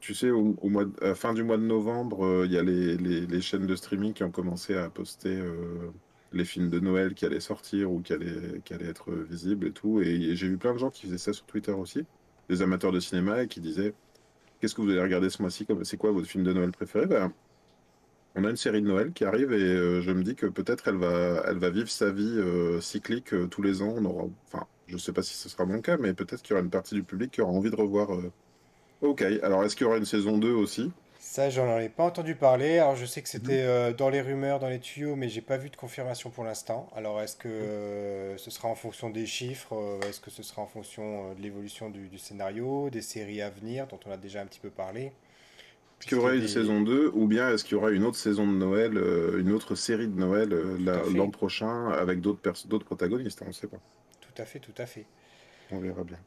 tu 0.00 0.14
sais, 0.14 0.30
au, 0.30 0.56
mois 0.62 0.84
à 1.02 1.08
la 1.08 1.14
fin 1.14 1.34
du 1.34 1.42
mois 1.42 1.56
de 1.56 1.64
novembre, 1.64 2.44
il 2.46 2.52
y 2.52 2.56
a 2.56 2.62
les, 2.62 2.96
les, 2.96 3.26
les, 3.26 3.40
chaînes 3.40 3.66
de 3.66 3.76
streaming 3.76 4.12
qui 4.12 4.22
ont 4.22 4.30
commencé 4.30 4.74
à 4.76 4.88
poster 4.88 5.42
les 6.32 6.44
films 6.44 6.70
de 6.70 6.80
Noël 6.80 7.14
qui 7.14 7.24
allaient 7.24 7.40
sortir 7.40 7.90
ou 7.90 8.00
qui 8.00 8.12
allaient, 8.12 8.60
être 8.80 9.12
visibles 9.12 9.66
et 9.68 9.72
tout. 9.72 10.00
Et, 10.00 10.36
j'ai 10.36 10.48
vu 10.48 10.58
plein 10.58 10.74
de 10.74 10.78
gens 10.78 10.90
qui 10.90 11.06
faisaient 11.06 11.18
ça 11.18 11.32
sur 11.32 11.46
Twitter 11.46 11.72
aussi, 11.72 12.04
des 12.48 12.62
amateurs 12.62 12.92
de 12.92 13.00
cinéma, 13.00 13.42
et 13.42 13.48
qui 13.48 13.60
disaient 13.60 13.94
Qu'est-ce 14.60 14.74
que 14.74 14.82
vous 14.82 14.90
allez 14.90 15.02
regarder 15.02 15.30
ce 15.30 15.40
mois-ci 15.40 15.66
C'est 15.84 15.96
quoi 15.96 16.10
votre 16.10 16.26
film 16.26 16.42
de 16.44 16.52
Noël 16.52 16.72
préféré? 16.72 17.06
Ben, 17.06 17.32
On 18.34 18.44
a 18.44 18.50
une 18.50 18.56
série 18.56 18.82
de 18.82 18.88
Noël 18.88 19.12
qui 19.12 19.24
arrive 19.24 19.52
et 19.52 19.62
euh, 19.62 20.00
je 20.02 20.10
me 20.10 20.22
dis 20.22 20.34
que 20.34 20.46
peut-être 20.46 20.88
elle 20.88 20.96
va, 20.96 21.44
elle 21.46 21.58
va 21.58 21.70
vivre 21.70 21.88
sa 21.88 22.10
vie 22.10 22.34
euh, 22.38 22.80
cyclique 22.80 23.34
euh, 23.34 23.46
tous 23.46 23.62
les 23.62 23.82
ans. 23.82 23.94
On 23.96 24.04
aura, 24.04 24.24
enfin, 24.46 24.66
je 24.88 24.94
ne 24.94 24.98
sais 24.98 25.12
pas 25.12 25.22
si 25.22 25.34
ce 25.34 25.48
sera 25.48 25.64
mon 25.64 25.80
cas, 25.80 25.96
mais 25.96 26.12
peut-être 26.12 26.42
qu'il 26.42 26.50
y 26.50 26.54
aura 26.54 26.64
une 26.64 26.70
partie 26.70 26.94
du 26.94 27.04
public 27.04 27.30
qui 27.30 27.40
aura 27.40 27.52
envie 27.52 27.70
de 27.70 27.76
revoir. 27.76 28.08
Ok, 29.00 29.22
alors 29.22 29.62
est-ce 29.64 29.76
qu'il 29.76 29.86
y 29.86 29.88
aura 29.88 29.98
une 29.98 30.04
saison 30.04 30.38
2 30.38 30.50
aussi? 30.50 30.90
Ça, 31.30 31.50
j'en 31.50 31.78
ai 31.78 31.90
pas 31.90 32.04
entendu 32.04 32.34
parler. 32.34 32.78
Alors, 32.78 32.96
je 32.96 33.04
sais 33.04 33.20
que 33.20 33.28
c'était 33.28 33.60
euh, 33.60 33.92
dans 33.92 34.08
les 34.08 34.22
rumeurs, 34.22 34.60
dans 34.60 34.70
les 34.70 34.80
tuyaux, 34.80 35.14
mais 35.14 35.28
j'ai 35.28 35.42
pas 35.42 35.58
vu 35.58 35.68
de 35.68 35.76
confirmation 35.76 36.30
pour 36.30 36.42
l'instant. 36.42 36.88
Alors, 36.96 37.20
est-ce 37.20 37.36
que 37.36 37.48
euh, 37.48 38.38
ce 38.38 38.50
sera 38.50 38.68
en 38.68 38.74
fonction 38.74 39.10
des 39.10 39.26
chiffres 39.26 39.74
euh, 39.74 40.00
Est-ce 40.08 40.20
que 40.20 40.30
ce 40.30 40.42
sera 40.42 40.62
en 40.62 40.66
fonction 40.66 41.34
de 41.34 41.42
l'évolution 41.42 41.90
du, 41.90 42.16
scénario, 42.16 42.88
des 42.88 43.02
séries 43.02 43.42
à 43.42 43.50
venir, 43.50 43.86
dont 43.88 44.00
on 44.06 44.10
a 44.10 44.16
déjà 44.16 44.40
un 44.40 44.46
petit 44.46 44.58
peu 44.58 44.70
parlé? 44.70 45.12
Est-ce 46.00 46.06
qu'il 46.08 46.16
y 46.16 46.20
aura 46.20 46.34
une 46.34 46.48
saison 46.48 46.80
2 46.80 47.10
ou 47.12 47.26
bien 47.26 47.50
est-ce 47.50 47.62
qu'il 47.62 47.74
y 47.74 47.76
aura 47.78 47.90
une 47.90 48.04
autre 48.04 48.16
saison 48.16 48.46
de 48.46 48.56
Noël, 48.56 48.96
une 49.38 49.52
autre 49.52 49.74
série 49.74 50.08
de 50.08 50.18
Noël 50.18 50.48
l'an 51.14 51.28
prochain 51.28 51.90
avec 51.90 52.22
d'autres 52.22 52.40
d'autres 52.66 52.86
protagonistes? 52.86 53.42
On 53.44 53.48
ne 53.48 53.52
sait 53.52 53.66
pas. 53.66 53.80
Tout 54.22 54.42
à 54.42 54.46
fait, 54.46 54.60
tout 54.60 54.74
à 54.78 54.86
fait. 54.86 55.04
On 55.72 55.78
verra 55.80 56.04
bien. 56.04 56.18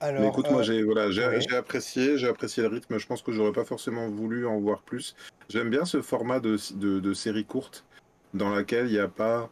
Alors, 0.00 0.24
écoute, 0.24 0.50
moi 0.50 0.60
euh, 0.60 0.62
j'ai 0.62 0.82
voilà, 0.82 1.10
j'ai 1.10 1.24
apprécié, 1.54 2.16
j'ai 2.16 2.28
apprécié 2.28 2.62
le 2.62 2.70
rythme. 2.70 2.98
Je 2.98 3.06
pense 3.06 3.20
que 3.20 3.32
j'aurais 3.32 3.52
pas 3.52 3.64
forcément 3.64 4.08
voulu 4.08 4.46
en 4.46 4.58
voir 4.58 4.80
plus. 4.82 5.14
J'aime 5.50 5.68
bien 5.68 5.84
ce 5.84 6.00
format 6.00 6.40
de, 6.40 6.56
de, 6.74 7.12
série 7.12 7.44
courte 7.44 7.84
dans 8.32 8.48
laquelle 8.50 8.86
il 8.86 8.92
n'y 8.92 8.98
a 8.98 9.08
pas, 9.08 9.50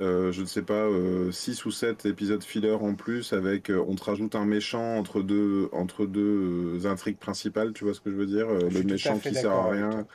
euh, 0.00 0.30
je 0.30 0.42
ne 0.42 0.46
sais 0.46 0.62
pas, 0.62 0.86
6 1.32 1.60
euh, 1.60 1.68
ou 1.68 1.70
7 1.72 2.06
épisodes 2.06 2.44
filler 2.44 2.70
en 2.70 2.94
plus 2.94 3.32
avec, 3.32 3.70
on 3.70 3.96
te 3.96 4.04
rajoute 4.04 4.36
un 4.36 4.44
méchant 4.44 4.96
entre 4.98 5.20
deux, 5.20 5.68
entre 5.72 6.06
deux 6.06 6.86
intrigues 6.86 7.18
principales. 7.18 7.72
Tu 7.72 7.82
vois 7.82 7.94
ce 7.94 8.00
que 8.00 8.12
je 8.12 8.16
veux 8.16 8.26
dire 8.26 8.46
Le 8.48 8.82
méchant 8.84 9.18
qui 9.18 9.34
sert 9.34 9.50
à 9.50 9.68
rien. 9.68 10.06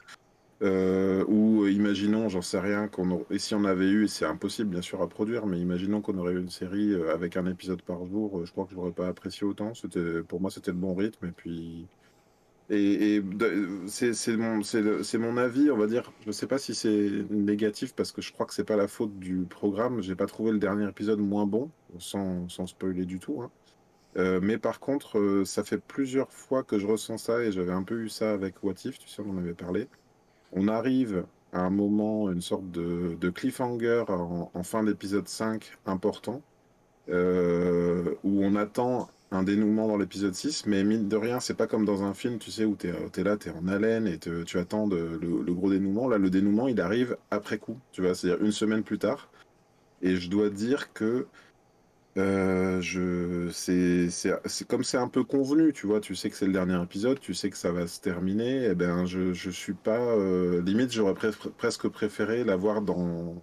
Euh, 0.64 1.26
ou 1.28 1.68
imaginons, 1.68 2.30
j'en 2.30 2.42
sais 2.42 2.60
rien, 2.60 2.88
qu'on 2.88 3.26
et 3.30 3.38
si 3.38 3.54
on 3.54 3.66
avait 3.66 3.90
eu, 3.90 4.08
c'est 4.08 4.26
impossible 4.26 4.70
bien 4.70 4.82
sûr 4.82 5.02
à 5.02 5.10
produire, 5.10 5.46
mais 5.46 5.60
imaginons 5.60 6.00
qu'on 6.02 6.18
aurait 6.18 6.34
eu 6.34 6.40
une 6.40 6.50
série 6.50 6.94
euh, 6.94 7.14
avec 7.14 7.36
un 7.36 7.46
épisode 7.48 7.82
par 7.82 8.06
jour, 8.06 8.40
euh, 8.40 8.46
je 8.46 8.52
crois 8.54 8.64
que 8.64 8.72
je 8.72 8.76
l'aurais 8.78 8.94
pas 8.94 9.08
apprécié 9.08 9.46
autant. 9.46 9.74
Pour 10.30 10.40
moi, 10.40 10.50
c'était 10.52 10.72
le 10.72 10.78
bon 10.78 10.96
rythme. 10.96 11.26
Et 11.28 11.32
puis, 11.32 11.88
et, 12.70 13.22
c'est 13.88 14.38
mon, 14.38 15.38
avis, 15.38 15.70
on 15.70 15.78
va 15.78 15.88
dire. 15.88 16.14
Je 16.26 16.32
sais 16.32 16.48
pas 16.48 16.58
si 16.58 16.74
c'est 16.76 17.10
négatif 17.30 17.94
parce 17.94 18.14
que 18.14 18.22
je 18.22 18.32
crois 18.32 18.46
que 18.46 18.54
c'est 18.54 18.64
pas 18.64 18.78
la 18.78 18.88
faute 18.88 19.20
du 19.20 19.46
programme. 19.50 20.02
J'ai 20.02 20.16
pas 20.16 20.28
trouvé 20.28 20.52
le 20.52 20.60
dernier 20.60 20.88
épisode 20.88 21.20
moins 21.20 21.46
bon, 21.46 21.72
sans, 22.00 22.48
sans 22.50 22.68
spoiler 22.68 23.06
du 23.06 23.20
tout. 23.20 23.42
Hein. 23.42 23.52
mais 24.42 24.58
par 24.58 24.80
contre, 24.80 25.44
ça 25.46 25.64
fait 25.64 25.80
plusieurs 25.80 26.32
fois 26.32 26.64
que 26.64 26.80
je 26.80 26.88
ressens 26.88 27.18
ça 27.18 27.44
et 27.44 27.52
j'avais 27.52 27.74
un 27.74 27.84
peu 27.84 28.00
eu 28.02 28.10
ça 28.10 28.32
avec 28.32 28.64
What 28.64 28.76
If, 28.86 28.98
tu 29.00 29.10
sais, 29.10 29.22
on 29.26 29.32
en 29.32 29.38
avait 29.38 29.54
parlé 29.54 29.88
on 30.56 30.68
arrive 30.68 31.26
à 31.52 31.62
un 31.62 31.70
moment, 31.70 32.32
une 32.32 32.42
sorte 32.42 32.70
de, 32.72 33.30
cliffhanger 33.30 34.06
en, 34.08 34.64
fin 34.64 34.84
d'épisode 34.84 35.28
5 35.28 35.78
important, 35.86 36.42
euh, 37.10 38.16
où 38.24 38.44
on 38.44 38.56
attend 38.56 39.10
un 39.32 39.44
dénouement 39.44 39.88
dans 39.88 39.98
l'épisode 39.98 40.34
6, 40.34 40.66
mais 40.68 40.84
mine 40.84 41.08
de 41.08 41.16
rien, 41.16 41.40
c'est 41.40 41.56
pas 41.56 41.68
comme 41.68 41.86
dans 41.86 42.04
un 42.04 42.14
film, 42.14 42.38
tu 42.38 42.52
sais, 42.52 42.66
où 42.66 42.76
tu 42.76 42.88
es, 42.88 43.24
là, 43.24 43.38
tu 43.38 43.50
es 43.50 43.52
en 43.52 43.68
haleine 43.68 44.08
et 44.08 44.18
tu 44.18 44.58
attends 44.58 44.88
le, 44.88 45.20
le, 45.20 45.54
gros 45.54 45.70
dénouement. 45.70 46.08
Là, 46.08 46.18
le 46.18 46.30
dénouement, 46.30 46.68
il 46.68 46.80
arrive 46.82 47.18
après 47.32 47.58
coup, 47.58 47.80
tu 47.92 48.02
vois, 48.02 48.16
c'est-à-dire 48.16 48.44
une 48.44 48.52
semaine 48.52 48.84
plus 48.84 49.00
tard. 49.00 49.30
Et 50.02 50.18
je 50.18 50.30
dois 50.30 50.50
dire 50.50 50.94
que 50.94 51.28
euh, 52.18 53.50
c'est, 53.52 54.68
comme 54.68 54.84
c'est 54.84 54.98
un 54.98 55.08
peu 55.08 55.24
convenu, 55.24 55.74
tu 55.74 55.88
vois, 55.88 56.00
tu 56.00 56.16
sais 56.16 56.30
que 56.30 56.36
c'est 56.36 56.46
le 56.46 56.54
dernier 56.54 56.82
épisode, 56.82 57.20
tu 57.20 57.34
sais 57.34 57.50
que 57.50 57.58
ça 57.58 57.72
va 57.72 57.88
se 57.88 58.00
terminer, 58.02 58.66
et 58.66 58.70
eh 58.72 58.76
ben 58.76 59.06
je, 59.06 59.34
je 59.34 59.50
suis 59.50 59.74
pas, 59.74 59.98
euh, 60.00 60.62
limite 60.62 60.92
j'aurais 60.92 61.16
presque 61.58 61.88
préféré 61.88 62.44
l'avoir 62.44 62.82
dans, 62.84 63.42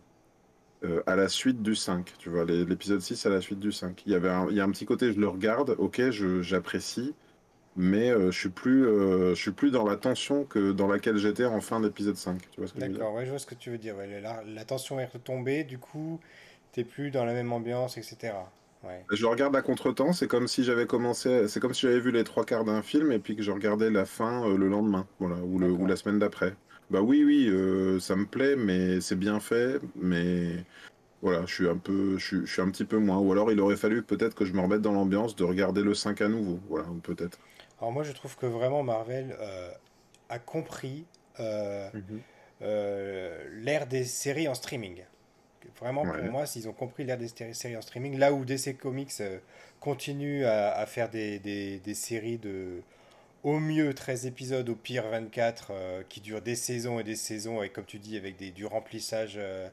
euh, 0.84 1.02
à 1.06 1.16
la 1.16 1.28
suite 1.28 1.62
du 1.62 1.74
5, 1.74 2.14
tu 2.18 2.30
vois, 2.30 2.44
l'épisode 2.44 3.00
6 3.00 3.26
à 3.26 3.30
la 3.30 3.40
suite 3.40 3.58
du 3.58 3.72
5. 3.72 4.02
Il 4.06 4.12
y 4.12 4.14
avait 4.14 4.30
un, 4.30 4.46
il 4.50 4.56
y 4.56 4.60
a 4.60 4.64
un 4.64 4.70
petit 4.70 4.86
côté, 4.86 5.12
je 5.12 5.18
le 5.18 5.28
regarde, 5.28 5.74
ok, 5.78 6.10
j'apprécie, 6.40 7.14
mais 7.76 8.10
je 8.10 8.30
suis 8.30 8.50
plus, 8.50 8.84
je 8.84 9.34
suis 9.34 9.50
plus 9.52 9.72
dans 9.72 9.84
la 9.84 9.96
tension 9.96 10.44
que 10.44 10.70
dans 10.70 10.86
laquelle 10.86 11.16
j'étais 11.16 11.44
en 11.44 11.60
fin 11.60 11.80
d'épisode 11.80 12.16
5, 12.16 12.40
tu 12.52 12.60
vois 12.60 12.68
que 12.70 12.76
je 12.76 12.80
D'accord, 12.80 13.14
ouais, 13.14 13.24
je 13.24 13.30
vois 13.30 13.40
ce 13.40 13.46
que 13.46 13.56
tu 13.56 13.70
veux 13.70 13.78
dire, 13.78 13.96
la, 14.22 14.44
la 14.44 14.64
tension 14.64 15.00
est 15.00 15.06
retombée, 15.06 15.64
du 15.64 15.78
coup, 15.78 16.20
t'es 16.72 16.84
plus 16.84 17.10
dans 17.10 17.24
la 17.24 17.34
même 17.34 17.52
ambiance, 17.52 17.96
etc. 17.98 18.34
Je 19.10 19.26
regarde 19.26 19.54
à 19.56 19.62
contre-temps, 19.62 20.12
c'est 20.12 20.26
comme 20.26 20.48
si 20.48 20.64
j'avais 20.64 20.86
commencé, 20.86 21.48
c'est 21.48 21.60
comme 21.60 21.74
si 21.74 21.82
j'avais 21.82 22.00
vu 22.00 22.12
les 22.12 22.24
trois 22.24 22.44
quarts 22.44 22.64
d'un 22.64 22.82
film 22.82 23.12
et 23.12 23.18
puis 23.18 23.36
que 23.36 23.42
je 23.42 23.50
regardais 23.50 23.90
la 23.90 24.06
fin 24.06 24.48
euh, 24.48 24.56
le 24.56 24.68
lendemain, 24.68 25.06
voilà, 25.18 25.36
ou, 25.36 25.58
le, 25.58 25.70
ou 25.70 25.86
la 25.86 25.96
semaine 25.96 26.18
d'après. 26.18 26.54
Bah 26.90 27.00
oui, 27.02 27.22
oui, 27.24 27.46
euh, 27.48 28.00
ça 28.00 28.16
me 28.16 28.26
plaît, 28.26 28.56
mais 28.56 29.00
c'est 29.00 29.16
bien 29.16 29.38
fait, 29.38 29.80
mais 29.96 30.64
voilà, 31.22 31.44
je 31.46 31.54
suis 31.54 31.68
un 31.68 31.76
peu, 31.76 32.18
je 32.18 32.44
suis, 32.46 32.62
un 32.62 32.70
petit 32.70 32.84
peu 32.84 32.98
moins. 32.98 33.18
Ou 33.18 33.32
alors 33.32 33.52
il 33.52 33.60
aurait 33.60 33.76
fallu 33.76 34.02
peut-être 34.02 34.34
que 34.34 34.44
je 34.44 34.52
me 34.54 34.60
remette 34.60 34.80
dans 34.80 34.92
l'ambiance 34.92 35.36
de 35.36 35.44
regarder 35.44 35.82
le 35.82 35.94
5 35.94 36.20
à 36.22 36.28
nouveau, 36.28 36.58
voilà, 36.68 36.86
peut-être. 37.02 37.38
Alors 37.78 37.92
moi 37.92 38.02
je 38.02 38.12
trouve 38.12 38.36
que 38.36 38.46
vraiment 38.46 38.82
Marvel 38.82 39.36
euh, 39.40 39.70
a 40.28 40.38
compris 40.38 41.04
mhm. 41.38 42.20
l'ère 42.60 43.86
des 43.86 44.04
séries 44.04 44.48
en 44.48 44.54
streaming. 44.54 45.02
Vraiment, 45.80 46.02
pour 46.02 46.24
moi, 46.24 46.46
s'ils 46.46 46.68
ont 46.68 46.72
compris 46.72 47.04
l'ère 47.04 47.18
des 47.18 47.28
séries 47.28 47.76
en 47.76 47.82
streaming, 47.82 48.18
là 48.18 48.32
où 48.32 48.44
DC 48.44 48.76
Comics 48.78 49.12
euh, 49.20 49.38
continue 49.80 50.44
à, 50.44 50.84
faire 50.86 51.08
des, 51.08 51.38
des, 51.38 51.94
séries 51.94 52.38
de 52.38 52.82
au 53.42 53.58
mieux 53.58 53.94
13 53.94 54.26
épisodes, 54.26 54.68
au 54.68 54.74
pire 54.74 55.08
24, 55.08 55.68
euh, 55.70 56.02
qui 56.08 56.20
durent 56.20 56.42
des 56.42 56.56
saisons 56.56 57.00
et 57.00 57.04
des 57.04 57.16
saisons, 57.16 57.62
et 57.62 57.70
comme 57.70 57.86
tu 57.86 57.98
dis, 57.98 58.18
avec 58.18 58.36
des, 58.36 58.50
du 58.50 58.66
remplissage 58.66 59.34
euh, 59.36 59.68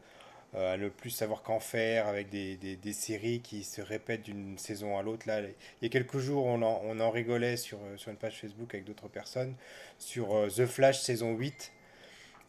à 0.56 0.78
ne 0.78 0.88
plus 0.88 1.10
savoir 1.10 1.44
qu'en 1.44 1.60
faire, 1.60 2.08
avec 2.08 2.30
des, 2.30 2.56
des, 2.56 2.94
séries 2.94 3.42
qui 3.42 3.66
se 3.66 3.82
répètent 3.82 4.24
d'une 4.24 4.58
saison 4.58 4.98
à 4.98 5.04
l'autre. 5.04 5.28
Là, 5.28 5.42
il 5.42 5.54
y 5.82 5.86
a 5.86 5.90
quelques 5.90 6.20
jours, 6.20 6.46
on 6.46 6.62
en, 6.62 6.82
on 6.86 7.00
en 7.02 7.12
rigolait 7.12 7.58
sur, 7.58 7.80
sur 7.98 8.12
une 8.12 8.18
page 8.18 8.40
Facebook 8.40 8.74
avec 8.74 8.86
d'autres 8.86 9.10
personnes, 9.10 9.56
sur 10.00 10.48
The 10.48 10.66
Flash 10.66 11.02
saison 11.02 11.34
8 11.34 11.74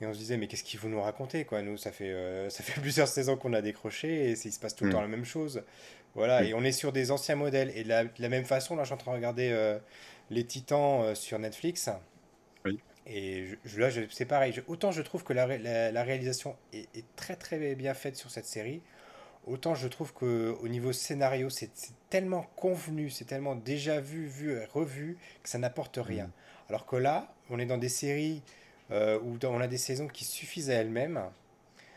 et 0.00 0.06
on 0.06 0.12
se 0.12 0.18
disait, 0.18 0.36
mais 0.36 0.46
qu'est-ce 0.46 0.62
qu'ils 0.62 0.78
vont 0.78 0.88
nous 0.88 1.00
raconter 1.00 1.44
quoi? 1.44 1.60
Nous, 1.62 1.76
ça 1.76 1.90
fait, 1.90 2.10
euh, 2.10 2.48
ça 2.50 2.62
fait 2.62 2.80
plusieurs 2.80 3.08
saisons 3.08 3.36
qu'on 3.36 3.52
a 3.52 3.62
décroché 3.62 4.30
et 4.30 4.32
il 4.32 4.52
se 4.52 4.60
passe 4.60 4.74
tout 4.74 4.84
le 4.84 4.90
mm. 4.90 4.92
temps 4.92 5.00
la 5.00 5.08
même 5.08 5.24
chose. 5.24 5.62
Voilà, 6.14 6.42
mm. 6.42 6.46
et 6.46 6.54
on 6.54 6.62
est 6.62 6.72
sur 6.72 6.92
des 6.92 7.10
anciens 7.10 7.36
modèles. 7.36 7.72
Et 7.74 7.84
de 7.84 7.88
la, 7.88 8.28
même 8.28 8.44
façon, 8.44 8.76
là, 8.76 8.84
je 8.84 8.88
suis 8.88 8.94
en 8.94 8.98
train 8.98 9.12
de 9.12 9.16
regarder 9.16 9.50
euh, 9.50 9.78
Les 10.30 10.44
Titans 10.44 11.02
euh, 11.02 11.14
sur 11.14 11.38
Netflix. 11.38 11.90
Oui. 12.64 12.78
Et 13.06 13.46
je, 13.64 13.80
là, 13.80 13.88
c'est 14.10 14.26
pareil. 14.26 14.62
autant 14.68 14.92
je 14.92 15.02
trouve 15.02 15.24
que 15.24 15.32
la, 15.32 15.46
la, 15.90 16.02
réalisation 16.02 16.56
est, 16.72 16.88
très 17.16 17.36
très 17.36 17.74
bien 17.74 17.94
faite 17.94 18.16
sur 18.16 18.30
cette 18.30 18.44
série, 18.44 18.82
autant 19.46 19.74
je 19.74 19.88
trouve 19.88 20.12
qu'au 20.12 20.68
niveau 20.68 20.92
scénario, 20.92 21.48
c'est 21.48 21.70
tellement 22.10 22.46
convenu, 22.54 23.08
c'est 23.08 23.24
tellement 23.24 23.54
déjà 23.54 24.00
vu, 24.00 24.26
vu, 24.26 24.62
revu, 24.74 25.16
que 25.42 25.48
ça 25.48 25.56
n'apporte 25.56 25.98
rien. 26.02 26.26
Mm. 26.26 26.32
Alors 26.68 26.84
que 26.84 26.96
là, 26.96 27.32
on 27.48 27.58
est 27.58 27.64
dans 27.64 27.78
des 27.78 27.88
séries 27.88 28.42
euh, 28.90 29.18
où 29.21 29.38
on 29.45 29.61
a 29.61 29.66
des 29.66 29.76
saisons 29.76 30.09
qui 30.09 30.25
suffisent 30.25 30.71
à 30.71 30.75
elles-mêmes 30.75 31.21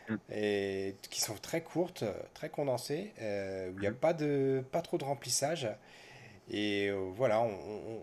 mm. 0.08 0.16
et 0.30 0.96
qui 1.10 1.22
sont 1.22 1.34
très 1.34 1.62
courtes, 1.62 2.04
très 2.34 2.50
condensées, 2.50 3.12
euh, 3.20 3.70
où 3.70 3.76
il 3.76 3.80
n'y 3.80 3.86
a 3.86 3.90
mm. 3.90 3.94
pas, 3.94 4.12
de, 4.12 4.62
pas 4.72 4.82
trop 4.82 4.98
de 4.98 5.04
remplissage. 5.04 5.68
Et 6.50 6.88
euh, 6.88 7.10
voilà, 7.14 7.40
on, 7.40 7.52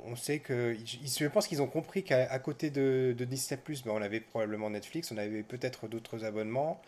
on, 0.05 0.15
sait 0.15 0.39
que. 0.39 0.75
Je 0.86 1.27
pense 1.27 1.46
qu'ils 1.46 1.62
ont 1.62 1.67
compris 1.67 2.03
qu'à 2.03 2.39
côté 2.39 2.72
de, 2.72 3.13
de 3.15 3.25
Disney, 3.25 3.60
ben, 3.67 3.91
on 3.91 4.01
avait 4.01 4.22
probablement 4.22 4.69
Netflix, 4.72 5.12
on 5.12 5.17
avait 5.17 5.43
peut-être 5.43 5.88
d'autres 5.88 6.25
abonnements, 6.25 6.81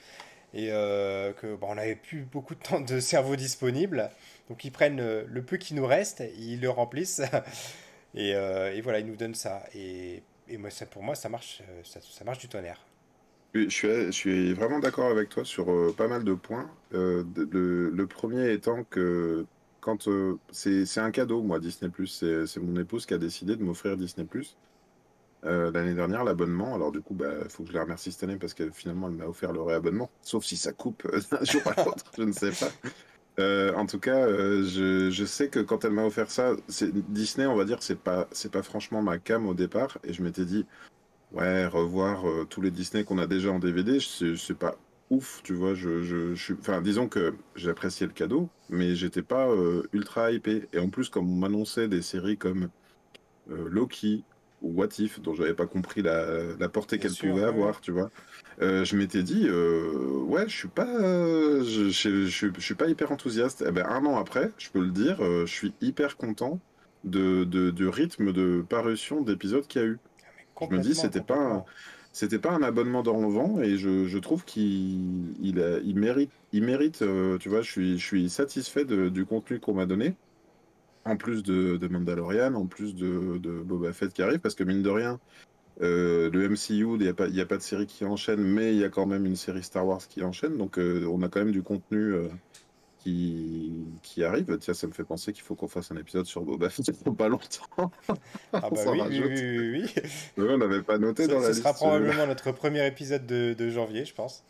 et 0.54 0.70
que 0.70 1.56
bon, 1.56 1.68
on 1.70 1.76
n'avait 1.76 1.96
plus 1.96 2.22
beaucoup 2.22 2.56
de 2.56 2.62
temps 2.62 2.82
de 2.82 3.00
cerveau 3.00 3.36
disponible. 3.36 4.10
Donc 4.50 4.66
ils 4.66 4.72
prennent 4.72 4.98
le, 4.98 5.42
peu 5.44 5.58
qui 5.58 5.76
nous 5.76 5.86
reste, 5.86 6.24
ils 6.40 6.62
le 6.62 6.70
remplissent, 6.70 7.22
et, 8.16 8.30
et, 8.30 8.82
voilà, 8.82 9.00
ils 9.00 9.06
nous 9.06 9.18
donnent 9.18 9.36
ça. 9.36 9.64
Et 9.76 10.24
et 10.52 10.58
moi, 10.58 10.70
pour 10.92 11.04
moi, 11.04 11.16
ça 11.16 11.30
marche, 11.30 11.62
euh, 11.70 11.82
ça, 11.84 12.24
marche 12.24 12.40
du 12.40 12.48
tonnerre. 12.48 12.86
Je 13.54 13.68
suis, 13.70 13.88
je 13.88 14.12
suis 14.12 14.54
vraiment 14.54 14.80
d'accord 14.80 15.10
avec 15.10 15.30
toi 15.30 15.44
sur 15.44 15.72
euh, 15.72 15.94
pas 15.96 16.08
mal 16.08 16.24
de 16.24 16.34
points. 16.34 16.70
Euh, 16.94 17.24
le, 17.36 18.06
premier 18.06 18.52
étant 18.52 18.84
que 18.86 19.46
quand 19.80 20.08
c'est 20.52 21.00
un 21.00 21.12
cadeau, 21.12 21.42
moi, 21.42 21.60
Disney 21.60 21.92
c'est 22.06 22.60
mon 22.60 22.80
épouse 22.80 23.06
qui 23.06 23.14
a 23.14 23.18
décidé 23.18 23.56
de 23.56 23.64
m'offrir 23.64 23.98
Disney 23.98 24.28
l'année 25.44 25.96
dernière, 25.96 26.24
l'abonnement. 26.24 26.76
Alors, 26.76 26.92
du 26.92 27.02
coup, 27.02 27.16
il 27.16 27.18
bah, 27.18 27.50
faut 27.50 27.64
que 27.64 27.70
je 27.70 27.74
la 27.74 27.82
remercie 27.82 28.12
cette 28.12 28.24
année 28.24 28.38
parce 28.38 28.54
que 28.54 28.70
finalement, 28.70 29.08
elle 29.08 29.16
m'a 29.16 29.26
offert 29.26 29.52
le 29.52 29.62
réabonnement. 29.62 30.10
Sauf 30.22 30.46
si 30.46 30.56
ça 30.56 30.72
coupe 30.72 31.04
d'un 31.32 31.44
jour 31.44 31.62
à 31.66 31.84
l'autre, 31.84 32.06
je 32.18 32.24
ne 32.24 32.32
sais 32.32 32.52
pas. 32.52 32.72
Euh, 33.40 33.74
en 33.76 33.86
tout 33.86 34.00
cas, 34.00 34.26
euh, 34.28 34.64
je, 35.12 35.26
sais 35.26 35.50
que 35.50 35.60
quand 35.60 35.86
elle 35.86 35.92
m'a 35.92 36.06
offert 36.06 36.30
ça, 36.30 36.54
Disney, 37.10 37.46
on 37.46 37.56
va 37.56 37.66
dire, 37.66 37.82
c'est 37.82 38.00
pas, 38.00 38.28
pas 38.52 38.64
franchement 38.64 39.02
ma 39.02 39.18
cam 39.18 39.48
au 39.48 39.54
départ. 39.54 39.98
Et 40.04 40.14
je 40.14 40.22
m'étais 40.24 40.46
dit, 40.46 40.66
ouais, 41.34 41.66
revoir 41.68 42.28
euh, 42.28 42.46
tous 42.50 42.62
les 42.62 42.72
Disney 42.72 43.04
qu'on 43.04 43.18
a 43.18 43.28
déjà 43.28 43.52
en 43.52 43.60
DVD, 43.60 44.00
c'est 44.00 44.58
pas 44.58 44.76
ouf, 45.10 45.42
tu 45.44 45.54
vois. 45.54 45.74
Je, 45.74 46.34
enfin, 46.60 46.82
disons 46.82 47.08
que 47.08 47.34
j'appréciais 47.56 48.08
le 48.08 48.14
cadeau, 48.14 48.50
mais 48.70 48.96
j'étais 48.96 49.24
pas 49.24 49.50
ultra 49.94 50.32
hypé. 50.32 50.68
Et 50.74 50.80
en 50.80 50.90
plus, 50.90 51.10
comme 51.10 51.30
on 51.32 51.36
m'annonçait 51.36 51.88
des 51.88 52.02
séries 52.02 52.38
comme 52.38 52.70
Loki, 53.48 54.24
What 54.62 54.90
If, 55.00 55.20
dont 55.22 55.34
j'avais 55.34 55.54
pas 55.54 55.66
compris 55.66 56.02
la, 56.02 56.70
portée 56.70 57.00
qu'elle 57.00 57.14
pouvait 57.14 57.44
avoir, 57.44 57.82
tu 57.82 57.92
vois. 57.92 58.12
Euh, 58.62 58.86
je 58.86 58.96
m'étais 58.96 59.24
dit, 59.24 59.48
euh, 59.48 60.20
ouais, 60.28 60.48
je 60.48 60.56
suis 60.56 60.68
pas, 60.68 60.86
je, 61.64 61.90
je, 61.90 62.52
suis 62.60 62.76
pas 62.76 62.88
hyper 62.88 63.12
enthousiaste. 63.12 63.64
Eh 63.68 63.72
ben, 63.72 63.86
un 63.88 64.06
an 64.06 64.18
après, 64.18 64.52
je 64.58 64.70
peux 64.70 64.82
le 64.82 64.92
dire, 64.92 65.24
euh, 65.24 65.46
je 65.46 65.52
suis 65.54 65.74
hyper 65.82 66.16
content 66.16 66.60
de, 67.04 67.44
de, 67.44 67.72
du 67.72 67.88
rythme 67.88 68.32
de 68.32 68.64
parution 68.68 69.22
d'épisodes 69.22 69.66
qu'il 69.66 69.82
y 69.82 69.86
a 69.86 69.88
eu. 69.88 70.00
Je 70.62 70.76
me 70.76 70.80
dis, 70.80 70.94
c'était 70.94 71.22
pas, 71.22 71.40
un, 71.40 71.66
c'était 72.12 72.40
pas 72.40 72.52
un 72.52 72.62
abonnement 72.62 73.02
dans 73.04 73.20
le 73.20 73.28
vent 73.28 73.62
et 73.62 73.78
je, 73.78 74.06
je 74.06 74.18
trouve 74.20 74.46
qu'il 74.46 75.34
il, 75.42 75.82
il 75.84 75.96
mérite, 75.96 76.30
il 76.52 76.64
mérite 76.64 77.02
euh, 77.02 77.38
tu 77.38 77.50
vois, 77.50 77.62
je 77.62 77.72
suis, 77.72 77.98
je 77.98 78.06
suis 78.06 78.30
satisfait 78.30 78.86
de, 78.86 79.10
du 79.10 79.26
contenu 79.26 79.60
qu'on 79.60 79.74
m'a 79.74 79.86
donné. 79.86 80.14
En 81.06 81.18
plus 81.18 81.44
de, 81.44 81.78
de 81.78 81.88
Mandalorian, 81.88 82.54
en 82.54 82.68
plus 82.68 82.94
de, 82.94 83.38
de, 83.38 83.52
Boba 83.52 83.92
Fett 83.92 84.14
qui 84.14 84.22
arrive, 84.22 84.40
parce 84.40 84.56
que 84.56 84.64
mine 84.64 84.84
de 84.84 84.90
rien, 84.90 85.20
euh, 85.82 86.30
le 86.32 86.48
MCU, 86.48 86.96
il 86.96 86.98
n'y 86.98 87.08
a, 87.08 87.14
pas, 87.14 87.26
a 87.26 87.46
pas 87.46 87.58
de 87.58 87.62
série 87.62 87.88
qui 87.88 88.06
enchaîne, 88.06 88.42
mais 88.42 88.74
il 88.76 88.80
y 88.80 88.84
a 88.84 88.90
quand 88.90 89.08
même 89.08 89.26
une 89.26 89.36
série 89.36 89.64
Star 89.64 89.86
Wars 89.86 90.08
qui 90.08 90.24
enchaîne, 90.24 90.58
donc 90.58 90.78
euh, 90.78 91.08
on 91.12 91.24
a 91.24 91.28
quand 91.28 91.40
même 91.40 91.52
du 91.52 91.64
contenu 91.64 92.14
qui, 93.04 93.72
qui 94.04 94.24
arrive. 94.24 94.58
Tiens, 94.60 94.74
ça 94.74 94.88
me 94.88 94.92
fait 94.92 95.04
penser 95.04 95.34
qu'il 95.34 95.44
faut 95.44 95.56
qu'on 95.56 95.68
fasse 95.68 95.92
un 95.92 95.98
épisode 95.98 96.26
sur 96.26 96.42
Boba 96.42 96.70
Fett 96.70 96.92
pour 97.04 97.16
pas 97.16 97.30
longtemps. 97.30 97.92
Ah 98.54 98.70
bah 98.70 98.70
oui, 98.92 99.02
oui, 99.10 99.22
oui, 99.26 99.86
oui, 100.38 100.46
on 100.50 100.58
n'avait 100.58 100.84
pas 100.84 100.98
noté 100.98 101.28
dans 101.28 101.40
la 101.40 101.50
liste. 101.50 101.56
Ce 101.56 101.62
sera 101.62 101.74
probablement 101.74 102.28
notre 102.28 102.52
premier 102.52 102.86
épisode 102.86 103.26
de, 103.26 103.54
de 103.54 103.70
janvier, 103.70 104.06
je 104.06 104.14
pense. 104.14 104.44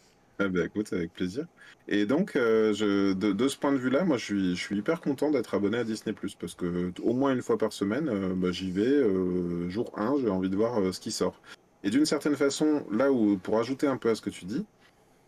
Ah 0.43 0.47
bah 0.47 0.65
écoute, 0.65 0.91
avec 0.91 1.13
plaisir. 1.13 1.45
Et 1.87 2.07
donc, 2.07 2.35
euh, 2.35 2.73
je, 2.73 3.13
de, 3.13 3.31
de, 3.31 3.47
ce 3.47 3.57
point 3.57 3.71
de 3.71 3.77
vue-là, 3.77 4.03
moi, 4.03 4.17
je 4.17 4.25
suis, 4.25 4.55
je 4.55 4.59
suis 4.61 4.75
hyper 4.75 5.01
content 5.01 5.29
d'être 5.29 5.53
abonné 5.53 5.77
à 5.77 5.83
Disney+, 5.83 6.15
parce 6.39 6.55
que 6.55 6.91
au 7.01 7.13
moins 7.13 7.31
une 7.33 7.43
fois 7.43 7.59
par 7.59 7.73
semaine, 7.73 8.09
euh, 8.09 8.33
bah, 8.35 8.51
j'y 8.51 8.71
vais, 8.71 8.87
euh, 8.87 9.69
jour 9.69 9.91
1, 9.97 10.15
j'ai 10.21 10.29
envie 10.29 10.49
de 10.49 10.55
voir 10.55 10.93
ce 10.93 10.99
qui 10.99 11.11
sort. 11.11 11.39
Et 11.83 11.91
d'une 11.91 12.05
certaine 12.05 12.35
façon, 12.35 12.83
là 12.91 13.11
où, 13.11 13.37
pour 13.37 13.59
ajouter 13.59 13.85
un 13.85 13.97
peu 13.97 14.09
à 14.09 14.15
ce 14.15 14.21
que 14.21 14.31
tu 14.31 14.45
dis, 14.45 14.65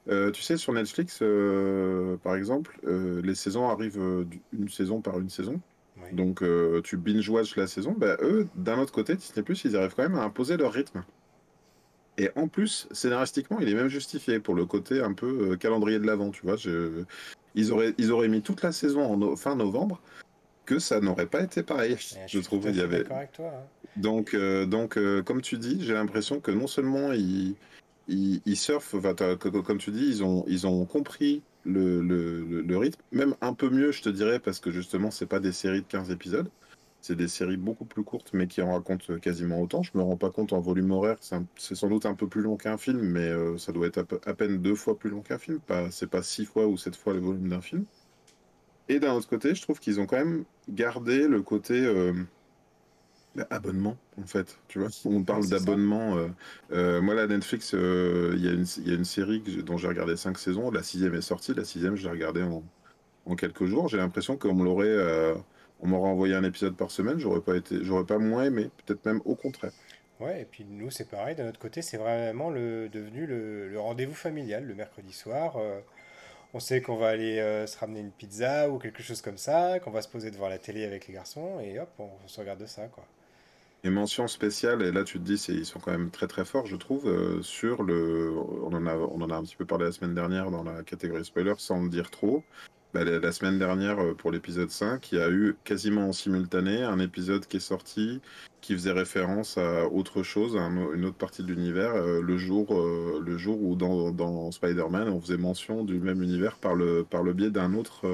tu 0.08 0.42
sais, 0.42 0.58
sur 0.58 0.74
Netflix, 0.74 1.24
par 2.24 2.36
exemple, 2.36 2.80
les 3.24 3.36
saisons 3.36 3.70
arrivent 3.70 4.26
une 4.52 4.70
saison 4.70 5.02
par 5.02 5.20
une 5.20 5.30
saison. 5.30 5.60
Donc, 6.12 6.44
tu 6.84 6.98
binge-watch 6.98 7.56
la 7.56 7.68
saison. 7.68 7.96
Bah, 7.98 8.18
eux, 8.22 8.48
d'un 8.56 8.78
autre 8.80 8.94
côté, 8.94 9.16
Disney+, 9.16 9.44
ils 9.64 9.76
arrivent 9.78 9.96
quand 9.96 10.04
même 10.04 10.16
à 10.16 10.24
imposer 10.24 10.58
leur 10.58 10.74
rythme. 10.74 11.04
Et 12.18 12.30
en 12.36 12.48
plus, 12.48 12.88
scénaristiquement, 12.92 13.60
il 13.60 13.70
est 13.70 13.74
même 13.74 13.88
justifié 13.88 14.40
pour 14.40 14.56
le 14.56 14.66
côté 14.66 15.02
un 15.02 15.14
peu 15.14 15.56
calendrier 15.58 16.00
de 16.00 16.06
l'avant, 16.06 16.30
tu 16.30 16.42
vois. 16.46 16.56
Ils, 17.56 17.72
auraient, 17.72 17.94
ils 17.98 18.12
auraient 18.12 18.28
mis 18.28 18.42
toute 18.42 18.62
la 18.62 18.72
saison 18.72 19.02
en 19.02 19.36
fin 19.36 19.56
novembre, 19.56 20.00
que 20.66 20.80
ça 20.80 21.00
n'aurait 21.02 21.26
pas 21.26 21.42
été 21.42 21.64
pareil, 21.64 21.98
je, 22.28 22.40
trouve. 22.40 22.66
Il 22.70 22.78
y 22.78 22.82
avait... 22.82 23.10
Avec 23.12 23.32
toi, 23.32 23.52
hein. 23.56 23.68
Donc, 23.96 24.36
donc 24.36 24.98
comme 25.24 25.42
tu 25.42 25.58
dis, 25.58 25.84
j'ai 25.84 25.94
l'impression 25.94 26.40
que 26.40 26.52
non 26.52 26.68
seulement 26.68 27.14
ils 27.14 27.56
ils, 28.08 28.58
surfent, 28.58 28.96
comme 29.66 29.78
tu 29.78 29.92
dis, 29.92 30.06
ils 30.06 30.24
ont, 30.24 30.44
ils 30.48 30.68
ont 30.68 30.86
compris 30.86 31.42
le, 31.64 32.02
le, 32.02 32.62
le, 32.62 32.78
rythme, 32.78 33.02
même 33.12 33.36
un 33.42 33.54
peu 33.54 33.70
mieux, 33.70 33.92
je 33.92 34.02
te 34.02 34.10
dirais, 34.10 34.40
parce 34.40 34.60
que 34.60 34.72
justement, 34.72 35.12
c'est 35.12 35.26
pas 35.26 35.40
des 35.40 35.54
séries 35.54 35.82
de 35.82 35.88
15 35.88 36.12
épisodes, 36.12 36.50
c'est 37.04 37.16
des 37.16 37.28
séries 37.28 37.58
beaucoup 37.58 37.86
plus 37.86 38.04
courtes, 38.04 38.32
mais 38.34 38.48
qui 38.48 38.62
en 38.62 38.74
racontent 38.74 39.20
quasiment 39.20 39.62
autant. 39.62 39.84
Je 39.84 39.92
me 39.96 40.02
rends 40.02 40.18
pas 40.18 40.32
compte 40.32 40.54
en 40.54 40.60
volume 40.60 40.92
horaire, 40.92 41.18
c'est 41.22 41.76
sans 41.76 41.90
doute 41.90 42.06
un 42.06 42.16
peu 42.16 42.28
plus 42.28 42.42
long 42.42 42.58
qu'un 42.58 42.78
film, 42.78 43.02
mais 43.02 43.28
euh, 43.30 43.58
ça 43.58 43.72
doit 43.72 43.88
être 43.88 44.06
à, 44.26 44.34
peine 44.34 44.60
deux 44.60 44.76
fois 44.76 44.98
plus 44.98 45.10
long 45.12 45.22
qu'un 45.22 45.38
film, 45.38 45.60
pas, 45.60 45.92
c'est 45.92 46.10
pas 46.10 46.24
six 46.24 46.46
fois 46.46 46.66
ou 46.68 46.78
sept 46.78 46.96
fois 46.96 47.14
le 47.14 47.20
volume 47.20 47.50
d'un 47.50 47.62
film. 47.62 47.86
Et 48.90 49.00
d'un 49.00 49.14
autre 49.14 49.30
côté, 49.30 49.54
je 49.54 49.62
trouve 49.62 49.80
qu'ils 49.80 50.00
ont 50.00 50.06
quand 50.06 50.18
même 50.18 50.46
gardé 50.68 51.28
le 51.28 51.42
côté. 51.42 51.86
Euh, 51.86 52.14
abonnement, 53.50 53.98
en 54.22 54.26
fait. 54.26 54.60
Tu 54.68 54.80
vois, 54.80 54.90
on 55.06 55.24
parle 55.24 55.48
d'abonnement. 55.48 56.18
Euh, 56.18 56.28
euh, 56.72 57.02
moi, 57.02 57.16
la 57.16 57.28
Netflix, 57.28 57.74
euh, 57.74 58.34
il 58.36 58.42
y, 58.42 58.90
y, 58.90 58.92
a 58.92 58.96
une 58.96 59.06
série 59.06 59.42
dont 59.66 59.78
j'ai 59.78 59.88
regardé 59.88 60.16
cinq 60.16 60.38
saisons. 60.38 60.72
La 60.72 60.84
sixième 60.84 61.16
est 61.16 61.22
sortie. 61.22 61.54
La 61.54 61.66
sixième, 61.66 61.96
je 61.96 62.04
l'ai 62.04 62.12
regardée 62.12 62.44
en, 62.44 62.64
en, 63.26 63.36
quelques 63.36 63.66
jours. 63.66 63.88
J'ai 63.88 63.98
l'impression 63.98 64.38
qu'on 64.38 64.54
me 64.54 64.64
l'aurait, 64.64 65.36
on 65.84 65.88
m'aurait 65.88 66.10
envoyé 66.10 66.34
un 66.36 66.44
épisode 66.44 66.76
par 66.76 66.90
semaine. 66.92 67.20
J'aurais 67.20 67.42
pas 67.42 67.56
été, 67.56 67.84
j'aurais 67.84 68.06
pas 68.06 68.18
moins 68.18 68.46
aimé. 68.46 68.72
Peut-être 68.86 69.06
même 69.06 69.22
au 69.26 69.36
contraire. 69.36 69.72
Ouais, 70.20 70.42
et 70.42 70.46
puis 70.46 70.66
nous, 70.70 70.90
c'est 70.90 71.10
pareil. 71.10 71.36
De 71.36 71.44
notre 71.44 71.60
côté, 71.60 71.82
c'est 71.82 71.98
vraiment 71.98 72.50
le, 72.50 72.90
devenu 72.90 73.26
le, 73.26 73.68
le 73.70 73.80
rendez-vous 73.80 74.14
familial 74.16 74.66
le 74.66 74.76
mercredi 74.76 75.14
soir. 75.14 75.58
on 76.54 76.60
sait 76.60 76.82
qu'on 76.82 76.98
va 76.98 77.10
aller 77.10 77.38
se 77.68 77.78
ramener 77.78 78.00
une 78.00 78.12
pizza 78.12 78.70
ou 78.70 78.80
quelque 78.80 79.04
chose 79.04 79.22
comme 79.22 79.38
ça, 79.38 79.80
qu'on 79.80 79.92
va 79.92 80.02
se 80.02 80.08
poser 80.10 80.32
devant 80.32 80.50
la 80.50 80.60
télé 80.60 80.86
avec 80.86 81.08
les 81.08 81.14
garçons 81.14 81.60
et 81.60 81.80
hop, 81.80 81.90
on, 82.00 82.10
on 82.24 82.28
se 82.28 82.40
regarde 82.40 82.66
ça, 82.68 82.88
quoi. 82.88 83.06
Et 83.86 83.90
mention 83.90 84.28
spéciale, 84.30 84.82
et 84.82 84.92
là 84.94 85.04
tu 85.04 85.20
te 85.20 85.24
dis, 85.24 85.34
ils 85.50 85.66
sont 85.66 85.80
quand 85.80 85.92
même 85.92 86.10
très 86.10 86.28
très 86.28 86.46
forts, 86.46 86.66
je 86.68 86.78
trouve, 86.78 87.06
euh, 87.08 87.42
sur 87.42 87.84
le. 87.84 88.32
On 88.64 88.72
en, 88.74 88.88
a, 88.88 88.96
on 88.96 89.22
en 89.22 89.30
a 89.30 89.36
un 89.36 89.44
petit 89.44 89.58
peu 89.58 89.66
parlé 89.66 89.86
la 89.86 89.92
semaine 89.92 90.16
dernière 90.16 90.52
dans 90.52 90.64
la 90.64 90.84
catégorie 90.84 91.26
spoiler, 91.26 91.56
sans 91.58 91.84
le 91.84 91.90
dire 91.90 92.10
trop. 92.10 92.46
Bah, 92.94 93.04
la, 93.04 93.32
semaine 93.32 93.58
dernière, 93.58 94.00
euh, 94.00 94.14
pour 94.14 94.32
l'épisode 94.32 94.70
5, 94.70 95.12
il 95.12 95.18
y 95.18 95.22
a 95.22 95.30
eu 95.30 95.56
quasiment 95.64 96.10
en 96.10 96.12
simultané 96.14 96.84
un 96.84 97.00
épisode 97.00 97.48
qui 97.48 97.58
est 97.58 97.60
sorti 97.60 98.22
qui 98.62 98.74
faisait 98.74 98.92
référence 98.92 99.58
à 99.58 99.88
autre 99.88 100.24
chose, 100.24 100.56
à 100.56 100.62
une 100.62 101.06
autre 101.06 101.18
partie 101.18 101.44
de 101.44 101.48
l'univers, 101.48 101.96
euh, 101.96 102.22
le, 102.22 102.38
jour, 102.38 102.80
le 103.20 103.38
jour 103.38 103.62
où 103.62 103.76
dans, 103.76 104.12
dans 104.12 104.52
Spider-Man, 104.52 105.10
on 105.10 105.20
faisait 105.20 105.38
mention 105.38 105.84
du 105.84 106.00
même 106.00 106.22
univers 106.22 106.58
par 106.58 106.76
le, 106.76 107.04
par 107.04 107.24
le 107.24 107.34
biais 107.34 107.50
d'un 107.50 107.74
autre. 107.74 108.08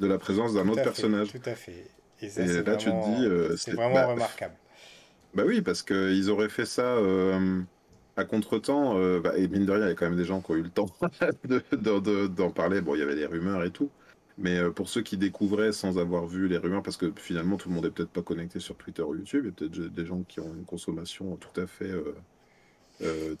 de 0.00 0.06
la 0.06 0.18
présence 0.18 0.54
d'un 0.54 0.68
autre 0.68 0.82
personnage. 0.82 1.32
Tout 1.32 1.48
à 1.48 1.54
fait. 1.54 1.86
Et, 2.20 2.28
là, 2.62 2.76
tu 2.76 2.90
te 2.90 3.54
dis. 3.54 3.56
c'est 3.56 3.72
vraiment 3.72 3.94
bah, 3.94 4.06
remarquable. 4.08 4.54
Bah 5.34 5.44
oui, 5.46 5.62
parce 5.62 5.82
qu'ils 5.82 6.30
auraient 6.30 6.50
fait 6.50 6.66
ça 6.66 6.82
euh, 6.82 7.60
à 8.16 8.24
contre-temps. 8.24 8.98
Euh, 8.98 9.20
bah, 9.20 9.36
et 9.36 9.48
mine 9.48 9.66
de 9.66 9.72
rien, 9.72 9.86
il 9.86 9.88
y 9.88 9.92
a 9.92 9.94
quand 9.94 10.08
même 10.08 10.16
des 10.16 10.24
gens 10.24 10.40
qui 10.40 10.52
ont 10.52 10.56
eu 10.56 10.62
le 10.62 10.70
temps 10.70 10.90
d'en 12.28 12.50
parler. 12.50 12.80
Bon, 12.80 12.94
il 12.94 12.98
y 12.98 13.02
avait 13.02 13.14
des 13.14 13.26
rumeurs 13.26 13.64
et 13.64 13.70
tout. 13.70 13.90
Mais 14.38 14.58
euh, 14.58 14.70
pour 14.70 14.88
ceux 14.88 15.02
qui 15.02 15.16
découvraient 15.16 15.72
sans 15.72 15.98
avoir 15.98 16.26
vu 16.26 16.48
les 16.48 16.56
rumeurs, 16.56 16.82
parce 16.82 16.96
que 16.96 17.12
finalement 17.16 17.56
tout 17.56 17.68
le 17.68 17.74
monde 17.74 17.86
est 17.86 17.90
peut-être 17.90 18.10
pas 18.10 18.22
connecté 18.22 18.60
sur 18.60 18.76
Twitter 18.76 19.02
ou 19.02 19.14
YouTube, 19.14 19.44
il 19.44 19.46
y 19.46 19.50
a 19.50 19.52
peut-être 19.52 19.94
des 19.94 20.06
gens 20.06 20.22
qui 20.22 20.40
ont 20.40 20.54
une 20.54 20.64
consommation 20.64 21.36
tout 21.36 21.60
à 21.60 21.66
fait 21.66 21.92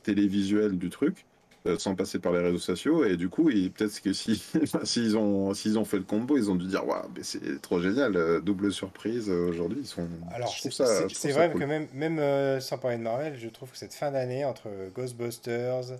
télévisuelle 0.02 0.76
du 0.76 0.90
truc. 0.90 1.24
Euh, 1.64 1.78
sans 1.78 1.94
passer 1.94 2.18
par 2.18 2.32
les 2.32 2.40
réseaux 2.40 2.58
sociaux. 2.58 3.04
Et 3.04 3.16
du 3.16 3.28
coup, 3.28 3.44
peut-être 3.44 4.02
que 4.02 4.12
si, 4.12 4.42
s'ils 4.82 5.16
ont, 5.16 5.54
s'ils 5.54 5.78
ont 5.78 5.84
fait 5.84 5.98
le 5.98 6.02
combo, 6.02 6.36
ils 6.36 6.50
ont 6.50 6.56
dû 6.56 6.66
dire 6.66 6.84
Waouh, 6.84 7.08
c'est 7.22 7.62
trop 7.62 7.80
génial, 7.80 8.16
euh, 8.16 8.40
double 8.40 8.72
surprise 8.72 9.30
euh, 9.30 9.48
aujourd'hui. 9.48 9.78
Ils 9.82 9.86
sont. 9.86 10.08
Alors, 10.34 10.52
c'est 10.52 11.30
vrai 11.30 11.52
que 11.52 11.62
même, 11.62 11.86
même 11.94 12.60
sans 12.60 12.78
parler 12.78 12.96
de 12.96 13.02
Marvel, 13.02 13.38
je 13.38 13.48
trouve 13.48 13.70
que 13.70 13.76
cette 13.78 13.94
fin 13.94 14.10
d'année 14.10 14.44
entre 14.44 14.68
Ghostbusters, 14.92 15.92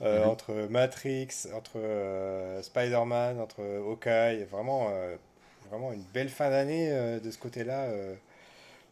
mhm. 0.00 0.08
entre 0.26 0.66
Matrix, 0.68 1.46
entre 1.54 1.78
Spider-Man, 2.62 3.38
entre 3.38 3.62
Hawkeye, 3.62 4.46
vraiment, 4.50 4.90
vraiment 5.70 5.92
une 5.92 6.02
belle 6.12 6.28
fin 6.28 6.50
d'année 6.50 6.90
de 7.22 7.30
ce 7.30 7.38
côté-là. 7.38 7.88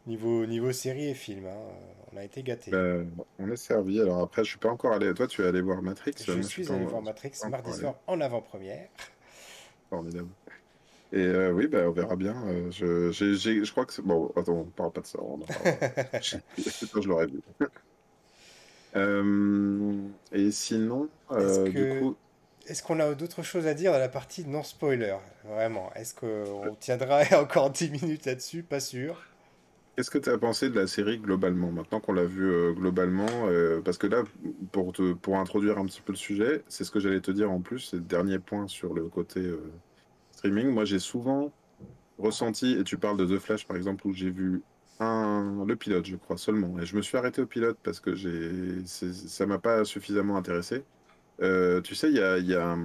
Niveau, 0.06 0.46
niveau 0.46 0.70
série 0.70 1.08
et 1.08 1.14
film, 1.14 1.46
hein, 1.46 1.58
on 2.16 2.20
a 2.20 2.24
été 2.24 2.42
gâtés. 2.42 2.70
Ben, 2.70 3.08
on 3.38 3.50
est 3.50 3.56
servi. 3.56 4.00
Alors 4.00 4.22
après, 4.22 4.42
je 4.42 4.50
suis 4.50 4.58
pas 4.58 4.70
encore 4.70 4.92
allé. 4.92 5.12
Toi, 5.12 5.26
tu 5.26 5.42
es 5.42 5.46
allé 5.46 5.60
voir 5.60 5.82
Matrix 5.82 6.14
Je 6.26 6.40
suis 6.40 6.70
allé 6.72 6.84
voir 6.84 7.02
Matrix 7.02 7.32
mardi 7.50 7.72
soir 7.72 7.96
en 8.06 8.20
avant-première. 8.20 8.88
Formidable. 9.90 10.28
Et 11.12 11.18
euh, 11.18 11.52
oui, 11.52 11.68
ben, 11.68 11.86
on 11.86 11.92
verra 11.92 12.16
bien. 12.16 12.34
Euh, 12.46 12.70
je, 12.70 13.12
je 13.12 13.70
crois 13.70 13.84
que 13.84 13.92
c'est. 13.92 14.02
Bon, 14.02 14.32
attends, 14.34 14.54
on 14.54 14.64
parle 14.64 14.92
pas 14.92 15.02
de 15.02 15.06
ça. 15.06 15.18
On 15.20 15.38
je, 16.20 16.36
je 17.00 17.08
l'aurais 17.08 17.26
vu. 17.26 17.40
Euh, 18.94 20.08
et 20.32 20.50
sinon, 20.52 21.10
du 21.30 21.98
coup. 22.00 22.16
Est-ce 22.66 22.82
qu'on 22.82 22.98
a 22.98 23.14
d'autres 23.14 23.42
choses 23.42 23.66
à 23.66 23.74
dire 23.74 23.92
dans 23.92 23.98
la 23.98 24.08
partie 24.08 24.46
non 24.46 24.62
spoiler 24.62 25.18
Vraiment 25.44 25.92
Est-ce 25.94 26.14
qu'on 26.14 26.74
tiendra 26.80 27.20
encore 27.38 27.68
10 27.68 27.90
minutes 27.90 28.24
là-dessus? 28.24 28.62
Pas 28.62 28.80
sûr. 28.80 29.22
Qu'est-ce 29.96 30.10
que 30.10 30.18
tu 30.18 30.28
as 30.28 30.36
pensé 30.36 30.68
de 30.68 30.78
la 30.78 30.86
série 30.86 31.18
globalement 31.18 31.72
Maintenant 31.72 32.00
qu'on 32.00 32.12
l'a 32.12 32.26
vue 32.26 32.50
euh, 32.50 32.72
globalement, 32.74 33.26
euh, 33.46 33.80
parce 33.80 33.96
que 33.96 34.06
là, 34.06 34.24
pour, 34.70 34.92
te, 34.92 35.14
pour 35.14 35.38
introduire 35.38 35.78
un 35.78 35.86
petit 35.86 36.02
peu 36.02 36.12
le 36.12 36.18
sujet, 36.18 36.62
c'est 36.68 36.84
ce 36.84 36.90
que 36.90 37.00
j'allais 37.00 37.22
te 37.22 37.30
dire 37.30 37.50
en 37.50 37.62
plus, 37.62 37.80
c'est 37.80 37.96
le 37.96 38.02
dernier 38.02 38.38
point 38.38 38.68
sur 38.68 38.92
le 38.92 39.04
côté 39.04 39.40
euh, 39.40 39.72
streaming. 40.32 40.68
Moi, 40.68 40.84
j'ai 40.84 40.98
souvent 40.98 41.50
ressenti, 42.18 42.72
et 42.72 42.84
tu 42.84 42.98
parles 42.98 43.16
de 43.16 43.24
The 43.24 43.38
Flash 43.40 43.66
par 43.66 43.78
exemple, 43.78 44.06
où 44.06 44.12
j'ai 44.12 44.28
vu 44.28 44.62
un, 45.00 45.64
le 45.66 45.76
pilote, 45.76 46.04
je 46.04 46.16
crois 46.16 46.36
seulement, 46.36 46.78
et 46.78 46.84
je 46.84 46.94
me 46.94 47.00
suis 47.00 47.16
arrêté 47.16 47.40
au 47.40 47.46
pilote 47.46 47.78
parce 47.82 48.00
que 48.00 48.14
ça 48.84 49.46
m'a 49.46 49.58
pas 49.58 49.84
suffisamment 49.86 50.36
intéressé. 50.36 50.84
tu 51.38 51.94
sais, 51.94 52.10
il 52.10 52.16
y 52.16 52.20
a, 52.20 52.36
y 52.38 52.54
a 52.54 52.76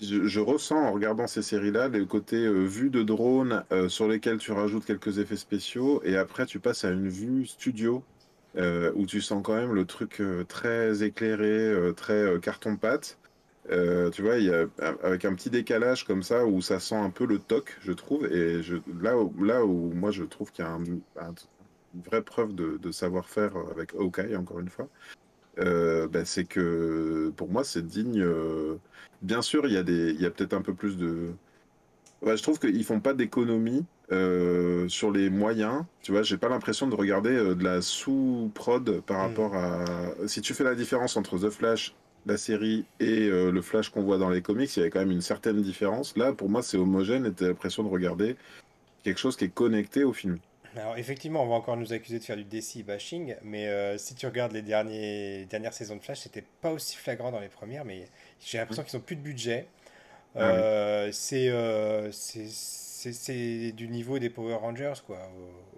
je, 0.00 0.40
ressens 0.40 0.76
en 0.76 0.92
regardant 0.92 1.26
ces 1.26 1.42
séries-là 1.42 1.88
le 1.88 2.04
côté 2.04 2.36
euh, 2.36 2.64
vue 2.64 2.90
de 2.90 3.02
drone 3.02 3.64
euh, 3.72 3.88
sur 3.88 4.08
lesquels 4.08 4.38
tu 4.38 4.52
rajoutes 4.52 4.84
quelques 4.84 5.18
effets 5.18 5.36
spéciaux 5.36 6.00
et 6.04 6.16
après 6.16 6.46
tu 6.46 6.58
passes 6.58 6.84
à 6.84 6.90
une 6.90 7.08
vue 7.08 7.46
studio 7.46 8.02
euh, 8.56 8.90
où 8.94 9.06
tu 9.06 9.20
sens 9.20 9.42
quand 9.44 9.54
même 9.54 9.74
le 9.74 9.84
truc 9.84 10.22
très 10.48 11.02
éclairé, 11.02 11.72
très 11.96 12.40
carton-pâte. 12.40 13.18
tu 13.68 14.22
vois, 14.22 14.38
y 14.38 14.52
a, 14.52 14.66
avec 15.02 15.24
un 15.24 15.34
petit 15.34 15.50
décalage 15.50 16.04
comme 16.04 16.22
ça 16.22 16.44
où 16.46 16.60
ça 16.60 16.80
sent 16.80 16.96
un 16.96 17.10
peu 17.10 17.26
le 17.26 17.38
toc, 17.38 17.76
je 17.82 17.92
trouve. 17.92 18.26
Et 18.26 18.60
là, 19.00 19.16
où, 19.18 19.44
là 19.44 19.64
où 19.64 19.92
moi 19.92 20.10
je 20.10 20.24
trouve 20.24 20.50
qu'il 20.50 20.64
y 20.64 20.68
a 20.68 20.72
une 20.72 21.00
vraie 22.06 22.22
preuve 22.22 22.54
de, 22.54 22.78
de 22.78 22.90
savoir-faire 22.90 23.52
avec 23.70 23.94
Hawkeye, 23.94 24.36
encore 24.36 24.60
une 24.60 24.68
fois, 24.68 24.88
euh, 25.58 26.08
bah, 26.08 26.24
c'est 26.24 26.44
que 26.44 27.32
pour 27.36 27.48
moi, 27.50 27.64
c'est 27.64 27.86
digne. 27.86 28.20
Euh, 28.20 28.76
bien 29.22 29.42
sûr, 29.42 29.66
il 29.66 29.72
y 29.72 29.76
a, 29.76 29.82
des, 29.82 30.10
il 30.10 30.20
y 30.20 30.26
a 30.26 30.30
peut-être 30.30 30.54
un 30.54 30.62
peu 30.62 30.74
plus 30.74 30.96
de. 30.96 31.32
je 32.24 32.42
trouve 32.42 32.58
qu'ils 32.58 32.84
font 32.84 33.00
pas 33.00 33.14
d'économie 33.14 33.84
euh, 34.12 34.88
sur 34.88 35.10
les 35.10 35.30
moyens, 35.30 35.84
tu 36.02 36.12
vois, 36.12 36.22
j'ai 36.22 36.36
pas 36.36 36.48
l'impression 36.48 36.86
de 36.88 36.94
regarder 36.94 37.54
de 37.54 37.64
la 37.64 37.80
sous-prod 37.82 39.00
par 39.02 39.18
mm. 39.18 39.20
rapport 39.20 39.54
à. 39.56 39.84
Si 40.26 40.40
tu 40.40 40.54
fais 40.54 40.64
la 40.64 40.74
différence 40.74 41.16
entre 41.16 41.38
The 41.38 41.50
Flash, 41.50 41.94
la 42.26 42.36
série 42.36 42.84
et 43.00 43.28
le 43.28 43.62
Flash 43.62 43.88
qu'on 43.90 44.02
voit 44.02 44.18
dans 44.18 44.30
les 44.30 44.42
comics, 44.42 44.74
il 44.76 44.80
y 44.80 44.82
avait 44.82 44.90
quand 44.90 45.00
même 45.00 45.10
une 45.10 45.22
certaine 45.22 45.62
différence. 45.62 46.16
Là, 46.16 46.32
pour 46.32 46.48
moi, 46.50 46.62
c'est 46.62 46.76
homogène 46.76 47.26
et 47.26 47.32
t'as 47.32 47.48
l'impression 47.48 47.82
de 47.82 47.88
regarder 47.88 48.36
quelque 49.02 49.18
chose 49.18 49.36
qui 49.36 49.46
est 49.46 49.54
connecté 49.54 50.04
au 50.04 50.12
film. 50.12 50.38
Alors 50.76 50.96
effectivement, 50.96 51.42
on 51.42 51.48
va 51.48 51.54
encore 51.56 51.76
nous 51.76 51.92
accuser 51.92 52.18
de 52.18 52.24
faire 52.24 52.36
du 52.36 52.44
DC 52.44 52.84
bashing, 52.84 53.34
mais 53.42 53.98
si 53.98 54.14
tu 54.14 54.26
regardes 54.26 54.52
les 54.52 54.62
derniers, 54.62 55.46
dernières 55.46 55.74
saisons 55.74 55.96
de 55.96 56.00
Flash, 56.00 56.20
c'était 56.20 56.44
pas 56.60 56.70
aussi 56.70 56.96
flagrant 56.96 57.32
dans 57.32 57.40
les 57.40 57.48
premières, 57.48 57.84
mais 57.84 58.06
j'ai 58.40 58.58
l'impression 58.58 58.82
mm. 58.82 58.86
qu'ils 58.86 58.96
ont 58.98 59.02
plus 59.02 59.16
de 59.16 59.22
budget. 59.22 59.66
Ah 60.36 61.06
c'est 61.10 61.50
c'est 63.12 63.72
du 63.72 63.88
niveau 63.88 64.18
des 64.18 64.30
Power 64.30 64.54
Rangers, 64.54 64.94
quoi, 65.06 65.18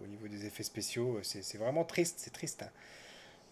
au, 0.03 0.07
niveau 0.07 0.29
des 0.29 0.47
effets 0.47 0.63
spéciaux. 0.63 1.21
C'est 1.23 1.59
vraiment 1.59 1.85
triste, 1.85 2.17
c'est 2.19 2.33
triste. 2.33 2.63
Hein. 2.63 2.71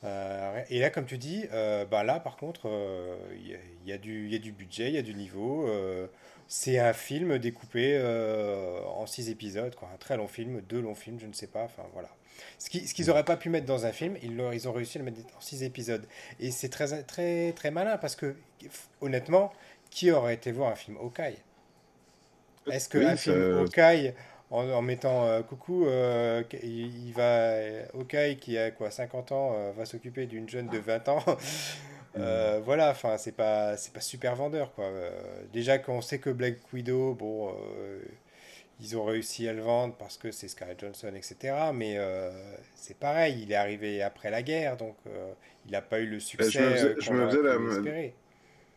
Euh, 0.05 0.63
et 0.71 0.81
là, 0.81 0.91
comme 0.91 1.05
tu 1.05 1.19
dis, 1.19 1.45
euh, 1.53 1.85
bah 1.85 2.05
là, 2.05 2.21
par 2.21 2.37
contre, 2.37 2.67
il 2.67 3.55
euh, 3.55 3.59
y, 3.87 3.93
a, 3.93 3.99
du, 3.99 4.29
y 4.29 4.35
a 4.35 4.39
du 4.39 4.53
budget, 4.53 4.89
il 4.89 4.95
y 4.95 4.99
a 4.99 5.03
du 5.03 5.15
niveau. 5.15 5.69
C'est 6.53 6.81
un 6.81 6.93
film 6.93 7.39
découpé 7.39 7.97
en 8.97 9.07
six 9.07 9.31
épisodes, 9.31 9.75
quoi, 9.77 9.89
un 9.95 9.97
très 9.99 10.17
long 10.17 10.27
film, 10.27 10.61
deux 10.63 10.81
longs 10.81 10.97
films, 10.97 11.21
je 11.21 11.27
ne 11.27 11.33
sais 11.33 11.47
pas. 11.47 11.63
Enfin, 11.63 11.85
voilà. 11.93 12.09
Ce 12.59 12.69
qu'ils 12.69 13.07
n'auraient 13.07 13.25
pas 13.25 13.37
pu 13.37 13.51
mettre 13.51 13.67
dans 13.67 13.87
un 13.87 13.93
film, 13.93 14.17
ils, 14.23 14.43
ils 14.53 14.69
ont 14.69 14.73
réussi 14.73 14.99
à 14.99 15.01
le 15.01 15.05
mettre 15.05 15.21
en 15.37 15.41
six 15.41 15.63
épisodes. 15.63 16.05
Et 16.41 16.51
c'est 16.51 16.69
très, 16.69 17.03
très, 17.05 17.53
très 17.53 17.71
malin 17.71 17.99
parce 17.99 18.17
que, 18.17 18.35
honnêtement, 19.01 19.53
qui 19.91 20.11
aurait 20.11 20.35
été 20.35 20.53
voir 20.53 20.73
un 20.73 20.77
film 20.77 20.97
Hawkeye? 20.97 21.37
Est-ce 22.71 22.89
qu'un 22.89 23.17
film 23.17 23.59
Hawkeye, 23.59 24.15
en, 24.51 24.83
mettant 24.83 25.27
euh, 25.27 25.43
coucou, 25.43 25.87
euh, 25.87 26.43
il, 26.63 27.13
va 27.13 27.55
Hawkeye 27.95 28.37
qui 28.39 28.59
a 28.59 28.71
quoi 28.71 28.91
50 28.91 29.33
ans 29.33 29.53
euh, 29.55 29.73
va 29.77 29.85
s'occuper 29.85 30.27
d'une 30.27 30.49
jeune 30.49 30.69
de 30.69 30.79
20 30.79 31.09
ans? 31.09 31.25
Mm. 32.17 32.59
voilà, 32.65 32.91
enfin 32.91 33.17
c'est 33.19 33.35
pas 33.35 33.77
c'est 33.77 33.93
pas 33.93 34.01
super 34.01 34.35
vendeur 34.37 34.73
quoi. 34.75 34.91
déjà 35.53 35.79
qu'on 35.79 36.01
sait 36.01 36.19
que 36.19 36.31
Black 36.31 36.57
Widow, 36.73 37.15
bon, 37.15 37.55
ils 38.81 38.97
ont 38.97 39.05
réussi 39.05 39.47
à 39.49 39.53
le 39.53 39.63
vendre 39.63 39.95
parce 39.99 40.17
que 40.17 40.31
c'est 40.31 40.49
Scarlett 40.49 40.81
Johnson, 40.81 41.13
etc. 41.15 41.55
Mais 41.75 41.99
c'est 42.75 42.97
pareil, 42.97 43.41
il 43.43 43.53
est 43.53 43.57
arrivé 43.57 44.03
après 44.03 44.31
la 44.31 44.43
guerre, 44.43 44.77
donc 44.77 44.97
il 45.67 45.73
n'a 45.73 45.83
pas 45.83 46.01
eu 46.01 46.07
le 46.07 46.21
succès. 46.21 46.51
Je 46.99 47.13
me 47.13 47.29
faisais, 47.29 47.43
la, 47.43 47.59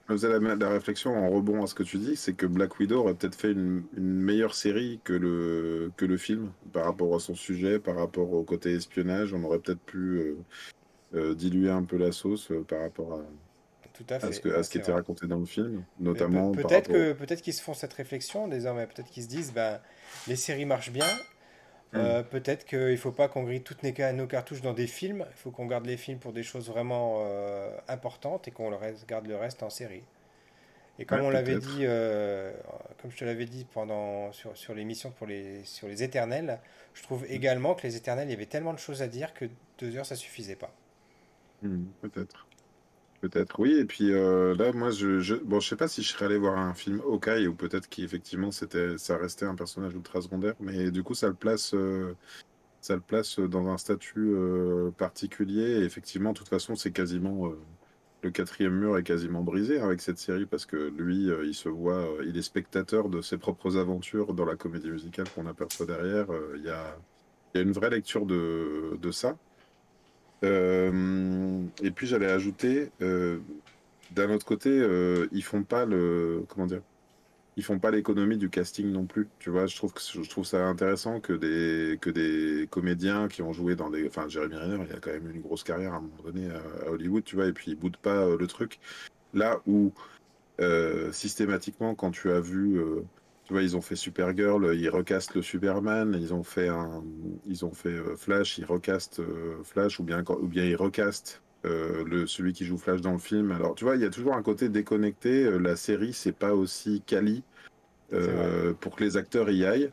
je 0.09 0.13
faisais 0.13 0.39
la, 0.39 0.69
réflexion 0.69 1.15
en 1.15 1.29
rebond 1.29 1.63
à 1.63 1.67
ce 1.67 1.75
que 1.75 1.83
tu 1.83 1.97
dis, 1.97 2.17
c'est 2.17 2.33
que 2.33 2.45
Black 2.45 2.77
Widow 2.77 2.99
aurait 2.99 3.13
peut-être 3.13 3.35
fait 3.35 3.51
une, 3.51 3.83
meilleure 3.95 4.53
série 4.53 4.99
que 5.05 5.13
le, 5.13 5.91
que 5.95 6.05
le 6.05 6.17
film 6.17 6.51
par 6.73 6.85
rapport 6.85 7.15
à 7.15 7.19
son 7.19 7.35
sujet, 7.35 7.79
par 7.79 7.95
rapport 7.95 8.33
au 8.33 8.43
côté 8.43 8.73
espionnage. 8.73 9.33
On 9.33 9.43
aurait 9.43 9.59
peut-être 9.59 9.79
pu 9.79 9.97
euh, 9.97 10.21
euh, 10.21 10.35
diluer 11.13 11.69
un 11.69 11.83
peu 11.83 11.97
la 11.97 12.11
sauce 12.11 12.51
euh, 12.51 12.63
par 12.63 12.81
rapport 12.81 13.13
à, 13.13 13.21
Tout 13.93 14.05
à, 14.09 14.19
fait. 14.19 14.31
ce, 14.31 14.39
que, 14.39 14.49
à 14.49 14.63
ce 14.63 14.69
qui 14.69 14.77
était 14.77 14.91
raconté 14.91 15.27
dans 15.27 15.39
le 15.39 15.45
film, 15.45 15.83
notamment. 15.99 16.51
peut-être 16.51 17.41
qu'ils 17.41 17.53
se 17.53 17.61
font 17.61 17.73
cette 17.73 17.93
réflexion 17.93 18.47
désormais, 18.47 18.87
peut-être 18.87 19.09
qu'ils 19.09 19.23
se 19.23 19.29
disent, 19.29 19.53
ben, 19.53 19.79
les 20.27 20.35
séries 20.35 20.65
marchent 20.65 20.91
bien, 20.91 21.07
euh, 21.95 22.21
hmm. 22.21 22.25
Peut-être 22.25 22.65
qu'il 22.65 22.79
ne 22.79 22.95
faut 22.95 23.11
pas 23.11 23.27
qu'on 23.27 23.43
grille 23.43 23.61
toutes 23.61 23.83
nos 23.83 24.27
cartouches 24.27 24.61
dans 24.61 24.73
des 24.73 24.87
films. 24.87 25.25
Il 25.29 25.37
faut 25.37 25.51
qu'on 25.51 25.67
garde 25.67 25.85
les 25.85 25.97
films 25.97 26.19
pour 26.19 26.33
des 26.33 26.43
choses 26.43 26.69
vraiment 26.69 27.19
euh, 27.21 27.69
importantes 27.87 28.47
et 28.47 28.51
qu'on 28.51 28.71
garde 29.07 29.27
le 29.27 29.35
reste 29.35 29.63
en 29.63 29.69
série. 29.69 30.03
Et 30.99 31.05
comme 31.05 31.21
on 31.21 31.31
l'avait 31.31 31.57
dit, 31.57 31.79
euh, 31.81 32.53
comme 33.01 33.09
je 33.09 33.17
te 33.17 33.25
l'avais 33.25 33.45
dit 33.45 33.65
pendant 33.73 34.31
sur, 34.31 34.55
sur 34.55 34.75
l'émission 34.75 35.09
pour 35.09 35.25
les 35.25 35.63
sur 35.65 35.87
les 35.87 36.03
éternels, 36.03 36.59
je 36.93 37.03
trouve 37.03 37.23
hmm. 37.23 37.31
également 37.31 37.75
que 37.75 37.83
les 37.83 37.95
éternels, 37.95 38.27
il 38.27 38.31
y 38.31 38.35
avait 38.35 38.45
tellement 38.45 38.73
de 38.73 38.79
choses 38.79 39.01
à 39.01 39.07
dire 39.07 39.33
que 39.33 39.45
deux 39.79 39.95
heures 39.97 40.05
ça 40.05 40.15
suffisait 40.15 40.55
pas. 40.55 40.73
Hmm, 41.63 41.85
peut-être. 42.01 42.49
Peut-être, 43.21 43.59
oui. 43.59 43.73
Et 43.75 43.85
puis 43.85 44.11
euh, 44.13 44.55
là, 44.55 44.73
moi, 44.73 44.91
je, 44.91 45.19
je, 45.21 45.35
bon, 45.35 45.59
je 45.61 45.69
sais 45.69 45.77
pas 45.77 45.87
si 45.89 46.03
je 46.03 46.09
serais 46.09 46.25
allé 46.25 46.37
voir 46.37 46.57
un 46.59 46.73
film 46.75 47.01
Hawkeye 47.01 47.47
ou 47.47 47.55
peut-être 47.55 47.89
qu'effectivement, 47.89 48.51
c'était, 48.51 48.97
ça 48.97 49.17
restait 49.17 49.45
un 49.45 49.55
personnage 49.55 49.93
ultra 49.95 50.21
secondaire, 50.21 50.55
mais 50.61 50.91
du 50.91 51.03
coup, 51.03 51.15
ça 51.15 51.29
le 51.29 51.35
place, 51.35 51.73
euh, 51.75 52.15
ça 52.81 52.95
le 52.95 53.01
place 53.01 53.39
dans 53.39 53.69
un 53.69 53.77
statut 53.77 54.33
euh, 54.35 54.91
particulier. 54.91 55.81
Et 55.81 55.83
effectivement, 55.85 56.33
de 56.33 56.39
toute 56.39 56.49
façon, 56.49 56.75
c'est 56.75 56.91
quasiment 56.93 57.53
le 58.23 58.31
quatrième 58.31 58.75
mur 58.75 58.97
est 58.97 59.03
quasiment 59.03 59.43
brisé 59.43 59.79
avec 59.79 60.01
cette 60.01 60.19
série 60.19 60.45
parce 60.47 60.65
que 60.65 60.77
lui, 60.77 61.27
il 61.45 61.55
se 61.55 61.69
voit, 61.69 62.07
il 62.25 62.37
est 62.37 62.41
spectateur 62.43 63.09
de 63.09 63.21
ses 63.21 63.37
propres 63.37 63.77
aventures 63.77 64.33
dans 64.33 64.45
la 64.45 64.55
comédie 64.57 64.91
musicale 64.91 65.29
qu'on 65.31 65.47
aperçoit 65.47 65.85
derrière. 65.87 66.27
Il 66.57 66.63
y 66.63 66.69
a, 66.69 66.97
y 67.55 67.59
a 67.59 67.61
une 67.61 67.73
vraie 67.73 67.89
lecture 67.89 68.25
de, 68.25 68.97
de 69.01 69.11
ça. 69.11 69.37
Euh, 70.43 71.63
et 71.81 71.91
puis 71.91 72.07
j'allais 72.07 72.29
ajouter, 72.29 72.91
euh, 73.01 73.39
d'un 74.11 74.29
autre 74.31 74.45
côté, 74.45 74.69
euh, 74.69 75.27
ils 75.31 75.43
font 75.43 75.63
pas 75.63 75.85
le, 75.85 76.43
comment 76.49 76.65
dire, 76.65 76.81
ils 77.55 77.63
font 77.63 77.79
pas 77.79 77.91
l'économie 77.91 78.37
du 78.37 78.49
casting 78.49 78.91
non 78.91 79.05
plus. 79.05 79.27
Tu 79.39 79.49
vois, 79.49 79.67
je 79.67 79.75
trouve 79.75 79.93
que 79.93 80.01
je 80.01 80.29
trouve 80.29 80.45
ça 80.45 80.65
intéressant 80.67 81.19
que 81.19 81.33
des 81.33 81.97
que 81.99 82.09
des 82.09 82.67
comédiens 82.69 83.27
qui 83.27 83.41
ont 83.41 83.53
joué 83.53 83.75
dans 83.75 83.89
des, 83.89 84.07
enfin 84.07 84.27
Jeremy 84.27 84.55
Renner, 84.55 84.85
il 84.89 84.95
a 84.95 84.99
quand 84.99 85.11
même 85.11 85.29
une 85.29 85.41
grosse 85.41 85.63
carrière 85.63 85.93
à 85.93 85.97
un 85.97 86.01
moment 86.01 86.23
donné 86.23 86.49
à, 86.49 86.89
Hollywood, 86.91 87.23
tu 87.23 87.35
vois, 87.35 87.47
et 87.47 87.53
puis 87.53 87.71
il 87.71 87.75
boude 87.75 87.97
pas 87.97 88.27
le 88.35 88.47
truc. 88.47 88.79
Là 89.33 89.61
où 89.67 89.93
systématiquement, 91.11 91.95
quand 91.95 92.11
tu 92.11 92.31
as 92.31 92.39
vu 92.39 92.81
tu 93.53 93.57
vois, 93.57 93.63
ils 93.63 93.77
ont 93.77 93.81
fait 93.81 93.95
Supergirl, 93.95 94.75
ils 94.75 94.89
recastent 94.89 95.35
le 95.35 95.43
Superman, 95.43 96.17
ils 96.19 96.33
ont 96.33 96.41
fait 96.41 96.69
un, 96.69 97.03
ils 97.45 97.63
ont 97.63 97.71
fait 97.71 97.89
euh, 97.89 98.15
Flash, 98.15 98.57
ils 98.57 98.65
recastent 98.65 99.19
euh, 99.19 99.61
Flash, 99.63 99.99
ou 99.99 100.03
bien, 100.03 100.23
ou 100.27 100.47
bien 100.47 100.65
ils 100.65 100.75
recastent 100.75 101.43
euh, 101.63 102.03
le, 102.03 102.25
celui 102.25 102.53
qui 102.53 102.65
joue 102.65 102.79
Flash 102.79 103.01
dans 103.01 103.11
le 103.11 103.19
film. 103.19 103.51
Alors, 103.51 103.75
tu 103.75 103.83
vois, 103.83 103.95
il 103.95 104.01
y 104.01 104.05
a 104.05 104.09
toujours 104.09 104.33
un 104.33 104.41
côté 104.41 104.69
déconnecté. 104.69 105.47
La 105.59 105.75
série, 105.75 106.13
c'est 106.13 106.31
pas 106.31 106.55
aussi 106.55 107.03
quali 107.05 107.43
pour 108.79 108.95
que 108.95 109.03
les 109.03 109.17
acteurs 109.17 109.51
y 109.51 109.67
aillent. 109.67 109.91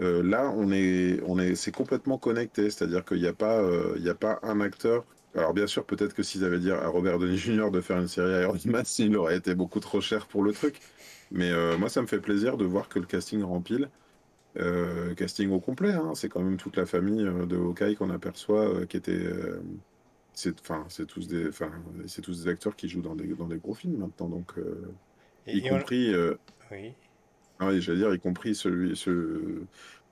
là, 0.00 0.50
on 0.56 0.72
est, 0.72 1.20
on 1.26 1.38
est, 1.38 1.54
c'est 1.54 1.70
complètement 1.70 2.16
connecté. 2.16 2.70
C'est-à-dire 2.70 3.04
qu'il 3.04 3.20
n'y 3.20 3.26
a 3.26 3.34
pas, 3.34 3.62
il 3.96 4.02
y 4.02 4.08
a 4.08 4.14
pas 4.14 4.40
un 4.42 4.62
acteur. 4.62 5.04
Alors, 5.34 5.52
bien 5.52 5.66
sûr, 5.66 5.84
peut-être 5.84 6.14
que 6.14 6.22
s'ils 6.22 6.44
avaient 6.44 6.58
dit 6.58 6.70
à 6.70 6.88
Robert 6.88 7.18
Downey 7.18 7.36
Jr. 7.36 7.70
de 7.70 7.82
faire 7.82 7.98
une 7.98 8.08
série 8.08 8.40
Iron 8.40 8.56
Man, 8.64 8.84
il 8.98 9.16
aurait 9.18 9.36
été 9.36 9.54
beaucoup 9.54 9.80
trop 9.80 10.00
cher 10.00 10.26
pour 10.26 10.42
le 10.42 10.52
truc. 10.52 10.80
Mais 11.32 11.50
euh, 11.50 11.78
moi, 11.78 11.88
ça 11.88 12.02
me 12.02 12.06
fait 12.06 12.20
plaisir 12.20 12.56
de 12.56 12.64
voir 12.64 12.88
que 12.88 12.98
le 12.98 13.06
casting 13.06 13.42
rempile. 13.42 13.88
Euh, 14.58 15.14
casting 15.14 15.50
au 15.50 15.60
complet, 15.60 15.92
hein. 15.92 16.12
c'est 16.14 16.28
quand 16.28 16.42
même 16.42 16.58
toute 16.58 16.76
la 16.76 16.84
famille 16.84 17.24
euh, 17.24 17.46
de 17.46 17.56
Hawkeye 17.56 17.96
qu'on 17.96 18.10
aperçoit 18.10 18.84
qui 18.84 18.98
était. 18.98 19.26
c'est 20.34 20.54
tous 21.06 21.26
des, 21.26 21.48
tous 22.22 22.44
des 22.44 22.48
acteurs 22.48 22.76
qui 22.76 22.90
jouent 22.90 23.00
dans 23.00 23.14
des 23.14 23.28
dans 23.28 23.46
des 23.46 23.56
gros 23.56 23.72
films 23.72 23.96
maintenant, 23.96 24.28
donc 24.28 24.52
y 25.46 25.66
compris. 25.66 26.14
Oui. 26.70 26.92
Ah 27.58 27.68
oui, 27.68 27.80
j'allais 27.80 27.98
dire 27.98 28.12
y 28.12 28.20
compris 28.20 28.54
celui 28.54 28.94
ce, 28.94 29.62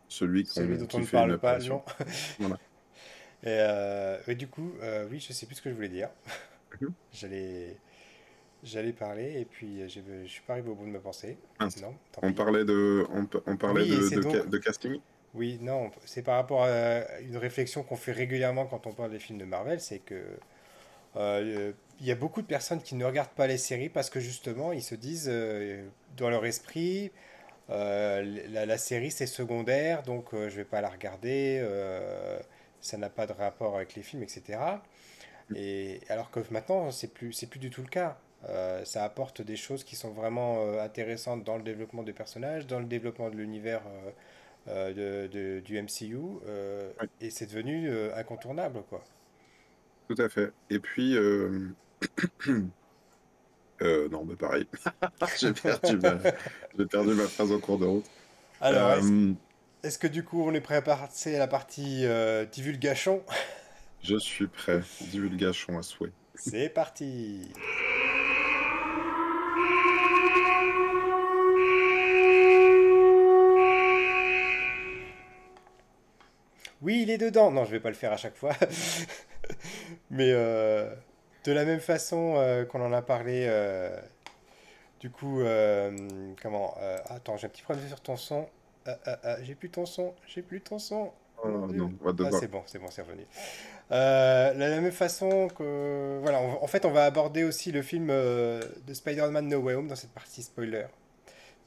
celui, 0.09 0.47
celui 0.47 0.79
dont 0.79 0.89
on 0.95 1.01
ne 1.01 1.07
parle 1.07 1.39
pas, 1.39 1.59
non. 1.59 1.83
voilà. 2.39 4.23
Et, 4.27 4.35
du 4.35 4.47
coup, 4.47 4.73
oui, 5.11 5.21
je 5.21 5.35
sais 5.35 5.45
plus 5.45 5.57
ce 5.57 5.63
que 5.63 5.69
je 5.69 5.75
voulais 5.75 5.91
dire. 5.91 6.09
Mhm. 6.81 6.93
J'allais. 7.13 7.77
J'allais 8.63 8.93
parler 8.93 9.41
et 9.41 9.45
puis 9.47 9.81
euh, 9.81 9.89
je 9.89 10.01
ne 10.01 10.27
suis 10.27 10.43
pas 10.43 10.55
arrivé 10.55 10.69
au 10.69 10.75
bout 10.75 10.85
de 10.85 10.91
ma 10.91 10.99
pensée. 10.99 11.39
on, 12.23 12.33
parlait 12.33 12.65
de, 12.65 13.07
on, 13.47 13.57
parlait 13.57 13.87
de, 13.87 14.47
de, 14.47 14.59
casting? 14.59 15.01
Oui, 15.33 15.59
non, 15.63 15.91
c'est 16.05 16.23
par 16.23 16.37
rapport 16.37 16.65
à 16.65 17.21
une 17.21 17.39
réflexion 17.39 17.83
qu'on 17.83 17.97
fait 17.97 18.13
régulièrement 18.13 18.67
quand 18.67 18.87
on 18.87 18.93
parle 18.93 19.13
des 19.13 19.19
films 19.19 19.39
de 19.39 19.47
Marvel, 19.47 19.81
c'est 19.81 20.01
que 20.01 20.23
euh, 21.17 21.73
il 22.01 22.07
y 22.07 22.11
a 22.11 22.15
beaucoup 22.15 22.43
de 22.43 22.47
personnes 22.47 22.83
qui 22.83 22.95
ne 22.97 23.05
regardent 23.05 23.31
pas 23.31 23.47
les 23.47 23.59
séries 23.59 23.89
parce 23.89 24.11
que 24.11 24.21
justement 24.21 24.73
ils 24.73 24.83
se 24.83 24.95
disent 24.95 25.29
euh, 25.31 25.89
dans 26.17 26.31
leur 26.31 26.45
esprit 26.45 27.11
la, 27.69 28.23
la, 28.67 28.79
série 28.79 29.13
c'est 29.13 29.27
secondaire 29.27 30.03
donc 30.03 30.31
je 30.33 30.57
vais 30.57 30.65
pas 30.65 30.81
la 30.81 30.89
regarder, 30.89 31.65
ça 32.81 32.97
n'a 32.97 33.09
pas 33.09 33.27
de 33.27 33.33
rapport 33.33 33.77
avec 33.77 33.95
les 33.95 34.03
films, 34.03 34.25
etc. 34.25 34.59
Et 35.55 36.01
alors 36.09 36.31
que 36.31 36.41
maintenant 36.51 36.91
c'est 36.91 37.13
plus 37.13 37.33
c'est 37.33 37.47
plus 37.47 37.61
du 37.61 37.71
tout 37.71 37.83
le 37.83 37.89
cas. 37.89 38.19
Euh, 38.49 38.85
ça 38.85 39.05
apporte 39.05 39.43
des 39.43 39.57
choses 39.57 39.85
qui 39.85 39.97
sont 39.97 40.11
vraiment 40.11 40.65
euh, 40.65 40.83
intéressantes 40.83 41.45
dans 41.45 41.59
le 41.59 41.63
développement 41.63 42.03
des 42.03 42.15
personnages, 42.15 42.67
dans 42.67 42.81
le 42.81 42.87
développement 42.87 43.29
de 43.29 43.37
l'univers 43.37 43.83
euh, 44.69 45.29
de, 45.29 45.61
du 45.61 45.81
MCU, 45.81 46.17
et 47.21 47.31
c'est 47.31 47.47
devenu 47.47 47.91
incontournable, 48.15 48.83
quoi. 48.89 49.05
Tout 50.09 50.21
à 50.21 50.29
fait. 50.29 50.53
Et 50.71 50.79
puis, 50.79 51.15
non, 53.81 54.25
mais 54.25 54.37
pareil, 54.37 54.67
j'ai 55.39 55.53
perdu, 55.53 55.99
ma... 55.99 56.17
perdu 56.87 57.15
ma 57.15 57.27
phrase 57.27 57.53
en 57.53 57.59
cours 57.59 57.79
de 57.79 57.87
route. 57.87 58.07
Alors, 58.61 58.99
est-ce 59.83 59.99
que 59.99 60.07
du 60.07 60.25
coup, 60.25 60.43
on 60.47 60.53
est 60.55 60.61
prêt 60.61 60.77
à 60.77 60.83
passer 60.83 61.37
à 61.37 61.39
la 61.39 61.49
partie 61.49 62.05
divulgation? 62.53 63.23
Je 64.03 64.17
suis 64.17 64.47
prêt, 64.47 64.81
divulgation 65.11 65.79
à 65.79 65.83
souhait. 65.83 66.13
C'est 66.35 66.71
parti 66.71 67.53
oui, 76.83 77.03
il 77.03 77.11
est 77.11 77.19
dedans. 77.19 77.51
Non, 77.51 77.65
je 77.65 77.71
vais 77.71 77.81
pas 77.81 77.91
le 77.91 77.95
faire 77.95 78.13
à 78.13 78.17
chaque 78.17 78.37
fois. 78.37 78.53
Mais 80.11 80.33
euh, 80.33 80.93
de 81.45 81.53
la 81.53 81.65
même 81.65 81.81
façon 81.81 82.35
euh, 82.37 82.65
qu'on 82.65 82.81
en 82.81 82.93
a 82.93 83.03
parlé, 83.03 83.47
euh, 83.49 83.99
du 85.01 85.11
coup, 85.11 85.43
comment 86.43 86.75
Attends, 87.07 87.37
j'ai 87.37 87.47
un 87.47 87.51
petit 87.51 87.63
problème 87.63 87.87
sur 87.87 88.01
ton 88.01 88.17
son. 88.17 88.49
j'ai 89.43 89.55
plus 89.55 89.71
ton 89.71 89.87
son, 89.87 90.15
j'ai 90.27 90.43
plus 90.43 90.61
ton 90.61 90.79
son. 90.79 91.13
Oh, 91.43 91.49
non, 91.49 91.91
ah, 92.05 92.13
c'est 92.39 92.51
bon, 92.51 92.63
c'est 92.67 92.79
bon, 92.79 92.91
c'est 92.91 93.01
revenu. 93.01 93.27
de 93.91 94.59
la 94.59 94.81
même 94.81 94.93
façon 94.93 95.49
que. 95.49 96.19
Voilà, 96.23 96.41
en 96.41 96.67
fait, 96.67 96.85
on 96.85 96.91
va 96.91 97.05
aborder 97.05 97.45
aussi 97.45 97.73
le 97.73 97.83
film 97.83 98.09
de 98.09 98.93
Spider-Man 98.95 99.49
No 99.49 99.59
Way 99.59 99.75
Home 99.75 99.89
dans 99.89 99.97
cette 99.97 100.13
partie 100.13 100.43
spoiler. 100.43 100.87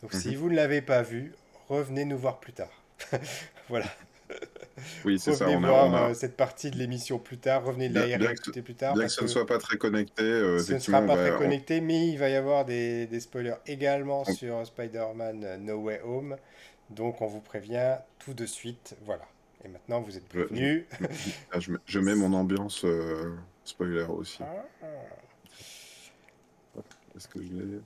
Donc, 0.01 0.13
si 0.13 0.29
mhm. 0.31 0.35
vous 0.35 0.49
ne 0.49 0.55
l'avez 0.55 0.81
pas 0.81 1.01
vu, 1.01 1.33
revenez 1.69 2.05
nous 2.05 2.17
voir 2.17 2.39
plus 2.39 2.53
tard. 2.53 2.83
voilà. 3.69 3.85
Oui, 5.05 5.19
c'est 5.19 5.33
ça. 5.33 5.47
On 5.49 5.59
voir 5.59 5.93
euh, 5.95 6.13
cette 6.13 6.35
partie 6.35 6.71
de 6.71 6.77
l'émission 6.77 7.19
plus 7.19 7.37
tard. 7.37 7.63
Revenez 7.63 7.89
de 7.89 7.93
derrière 7.93 8.21
écouter 8.29 8.61
plus 8.61 8.75
tard. 8.75 8.95
Bien 8.95 9.05
que 9.05 9.11
ce 9.11 9.21
ne 9.21 9.27
soit 9.27 9.45
pas 9.45 9.57
très 9.57 9.77
connecté. 9.77 10.23
Euh, 10.23 10.59
ce 10.59 10.73
ne 10.73 10.79
sera 10.79 11.01
pas 11.01 11.15
très 11.15 11.37
connecté, 11.37 11.81
mais 11.81 12.07
il 12.07 12.17
va 12.17 12.29
y 12.29 12.35
avoir 12.35 12.65
des, 12.65 13.07
des 13.07 13.19
spoilers 13.19 13.55
également 13.65 14.25
sur 14.25 14.65
Spider-Man 14.65 15.43
euh, 15.43 15.57
No 15.57 15.75
Way 15.75 16.01
Home. 16.03 16.37
Donc 16.89 17.21
on 17.21 17.27
vous 17.27 17.41
prévient 17.41 17.97
tout 18.19 18.33
de 18.33 18.45
suite. 18.45 18.95
Voilà. 19.05 19.25
Et 19.63 19.69
maintenant, 19.69 20.01
vous 20.01 20.17
êtes 20.17 20.27
prévenus. 20.27 20.85
Je, 21.57 21.71
je, 21.85 21.99
mets 21.99 22.15
mon 22.15 22.33
ambiance 22.33 22.85
spoiler 23.63 24.03
aussi. 24.03 24.39
Ah. 24.41 24.83
Est-ce 27.15 27.27
que 27.27 27.41
je 27.41 27.47
l'ai? 27.47 27.79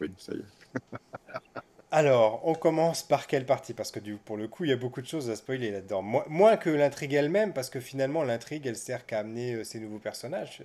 Oui, 0.00 0.12
ça 0.18 0.32
y 0.32 0.36
est. 0.36 1.60
Alors, 1.96 2.40
on 2.42 2.56
commence 2.56 3.04
par 3.04 3.28
quelle 3.28 3.46
partie? 3.46 3.72
Parce 3.72 3.92
que 3.92 4.00
du, 4.00 4.16
pour 4.16 4.36
le 4.36 4.48
coup, 4.48 4.64
il 4.64 4.70
y 4.70 4.72
a 4.72 4.76
beaucoup 4.76 5.00
de 5.00 5.06
choses 5.06 5.30
à 5.30 5.36
spoiler 5.36 5.70
là-dedans. 5.70 6.02
moins 6.02 6.56
que 6.56 6.68
l'intrigue 6.68 7.14
elle-même, 7.14 7.52
parce 7.52 7.70
que 7.70 7.78
finalement, 7.78 8.24
l'intrigue, 8.24 8.66
elle 8.66 8.74
sert 8.74 9.06
qu'à 9.06 9.20
amener 9.20 9.54
euh, 9.54 9.62
ces 9.62 9.78
nouveaux 9.78 10.00
personnages. 10.00 10.64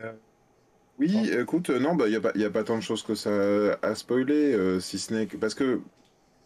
Euh, 0.00 0.12
oui, 1.00 1.28
écoute, 1.36 1.70
euh, 1.70 1.80
non, 1.80 1.96
bah, 1.96 2.04
il 2.06 2.16
bah, 2.20 2.30
n'y 2.36 2.44
a, 2.44 2.46
a, 2.46 2.50
pas 2.50 2.62
tant 2.62 2.76
de 2.76 2.82
choses 2.82 3.02
que 3.02 3.16
ça 3.16 3.32
à 3.82 3.96
spoiler, 3.96 4.78
si 4.80 4.96
ce 5.00 5.12
n'est 5.12 5.26
que. 5.26 5.36
Parce 5.36 5.56
que. 5.56 5.80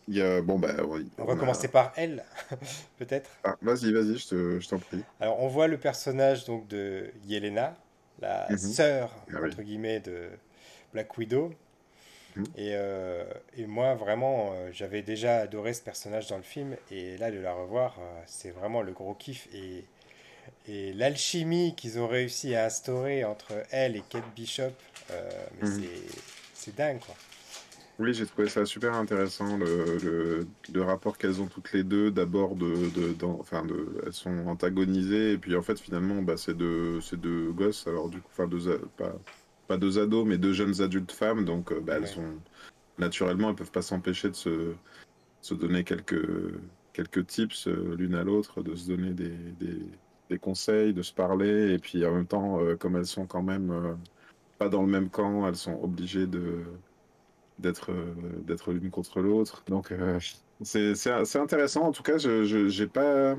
Y 0.09 0.23
a, 0.23 0.41
bon, 0.41 0.59
bah, 0.59 0.71
on, 1.19 1.25
va 1.27 1.37
commencer 1.37 1.69
par 1.69 1.93
elle, 1.97 2.25
peut-être. 2.99 3.29
Ah, 3.45 3.57
vas-y, 3.61 3.93
vas-y, 3.93 4.17
je 4.17 4.67
t'en 4.67 4.79
prie. 4.79 5.05
Alors, 5.21 5.39
on 5.39 5.49
voit 5.49 5.69
le 5.69 5.77
personnage 5.77 6.47
donc, 6.47 6.67
de 6.67 7.13
Yelena, 7.27 7.77
la 8.21 8.47
mhm. 8.49 8.57
sœur, 8.57 9.15
ah 9.35 9.47
entre 9.47 9.61
guillemets, 9.61 10.01
de 10.01 10.31
Black 10.95 11.19
Widow 11.19 11.53
Mm. 12.37 12.45
Euh, 12.59 13.25
et, 13.57 13.67
moi, 13.67 13.95
vraiment, 13.95 14.53
euh, 14.55 14.71
j'avais 14.73 15.03
déjà 15.03 15.39
adoré 15.39 15.73
ce 15.75 15.83
personnage 15.83 16.29
dans 16.29 16.37
le 16.37 16.43
film. 16.43 16.77
Et 16.91 17.17
là, 17.19 17.31
de 17.31 17.39
la 17.39 17.53
revoir, 17.53 17.97
euh, 17.99 18.23
c'est 18.27 18.51
vraiment 18.51 18.83
le 18.83 18.93
gros 18.93 19.15
kiff. 19.15 19.49
Et, 19.55 19.85
et 20.67 20.93
l'alchimie 20.93 21.75
qu'ils 21.77 21.99
ont 21.99 22.09
réussi 22.09 22.55
à 22.55 22.67
instaurer 22.67 23.25
entre 23.25 23.53
elle 23.71 23.97
et 23.97 24.03
Kate 24.09 24.25
Bishop, 24.35 24.73
mm. 25.63 25.67
c'est 26.55 26.75
dingue, 26.75 27.01
quoi. 27.01 27.15
Oui, 27.99 28.15
j'ai 28.15 28.27
trouvé 28.27 28.49
ça 28.49 28.65
super 28.65 28.95
intéressant, 28.95 29.59
le, 29.59 30.47
le, 30.73 30.83
rapport 30.83 31.19
qu'elles 31.19 31.43
ont 31.43 31.47
toutes 31.47 31.73
les 31.73 31.85
deux. 31.85 32.11
D'abord, 32.11 32.57
de, 32.57 32.89
de, 32.89 33.25
enfin 33.39 33.65
de, 33.65 34.01
elles 34.05 34.15
sont 34.15 34.47
antagonisées, 34.47 35.33
et 35.33 35.39
puis 35.39 35.55
en 35.55 35.63
fait, 35.63 35.79
finalement, 35.79 36.23
bah, 36.23 36.37
c'est 36.37 36.57
deux, 36.57 37.01
deux 37.13 37.53
gosses, 37.53 37.87
alors 37.87 38.09
du 38.09 38.19
coup, 38.19 38.29
enfin, 38.33 38.49
deux, 38.49 38.81
pas, 38.97 39.13
pas 39.73 39.79
deux 39.79 39.99
ados, 39.99 40.27
mais 40.27 40.37
deux 40.37 40.53
jeunes 40.53 40.83
adultes 40.83 41.13
femmes. 41.13 41.47
Donc, 41.47 41.73
euh, 41.73 41.81
bah, 41.81 41.95
elles 41.97 42.07
sont 42.07 42.35
naturellement, 42.99 43.49
elles 43.49 43.55
peuvent 43.55 43.71
pas 43.71 43.81
s'empêcher 43.81 44.29
de 44.29 44.35
se, 44.35 44.75
se 45.41 45.55
donner 45.55 45.83
quelques, 45.83 46.29
quelques 46.93 47.27
tips 47.27 47.69
euh, 47.69 47.97
l'une 47.97 48.15
à 48.15 48.23
l'autre, 48.23 48.63
de 48.63 48.75
se 48.75 48.89
donner 48.89 49.15
des, 49.15 49.33
des, 50.29 50.39
conseils, 50.39 50.93
de 50.93 51.01
se 51.03 51.15
parler. 51.15 51.73
Et 51.73 51.79
puis 51.79 52.05
en 52.05 52.15
même 52.15 52.27
temps, 52.27 52.61
euh, 52.61 52.77
comme 52.77 52.97
elles 52.97 53.07
sont 53.07 53.27
quand 53.27 53.43
même 53.43 53.97
pas 54.59 54.69
dans 54.69 54.83
le 54.83 54.89
même 54.89 55.09
camp, 55.09 55.47
elles 55.49 55.57
sont 55.57 55.79
obligées 55.83 56.27
de 56.27 56.61
d'être 57.59 57.91
d'être 58.47 58.73
l'une 58.73 58.91
contre 58.91 59.21
l'autre. 59.21 59.63
Donc 59.69 59.93
c'est 60.63 61.37
intéressant. 61.37 61.83
En 61.83 61.93
tout 61.93 62.03
cas, 62.03 62.19
je 62.19 62.69
j'ai 62.69 62.87
pas 62.87 63.37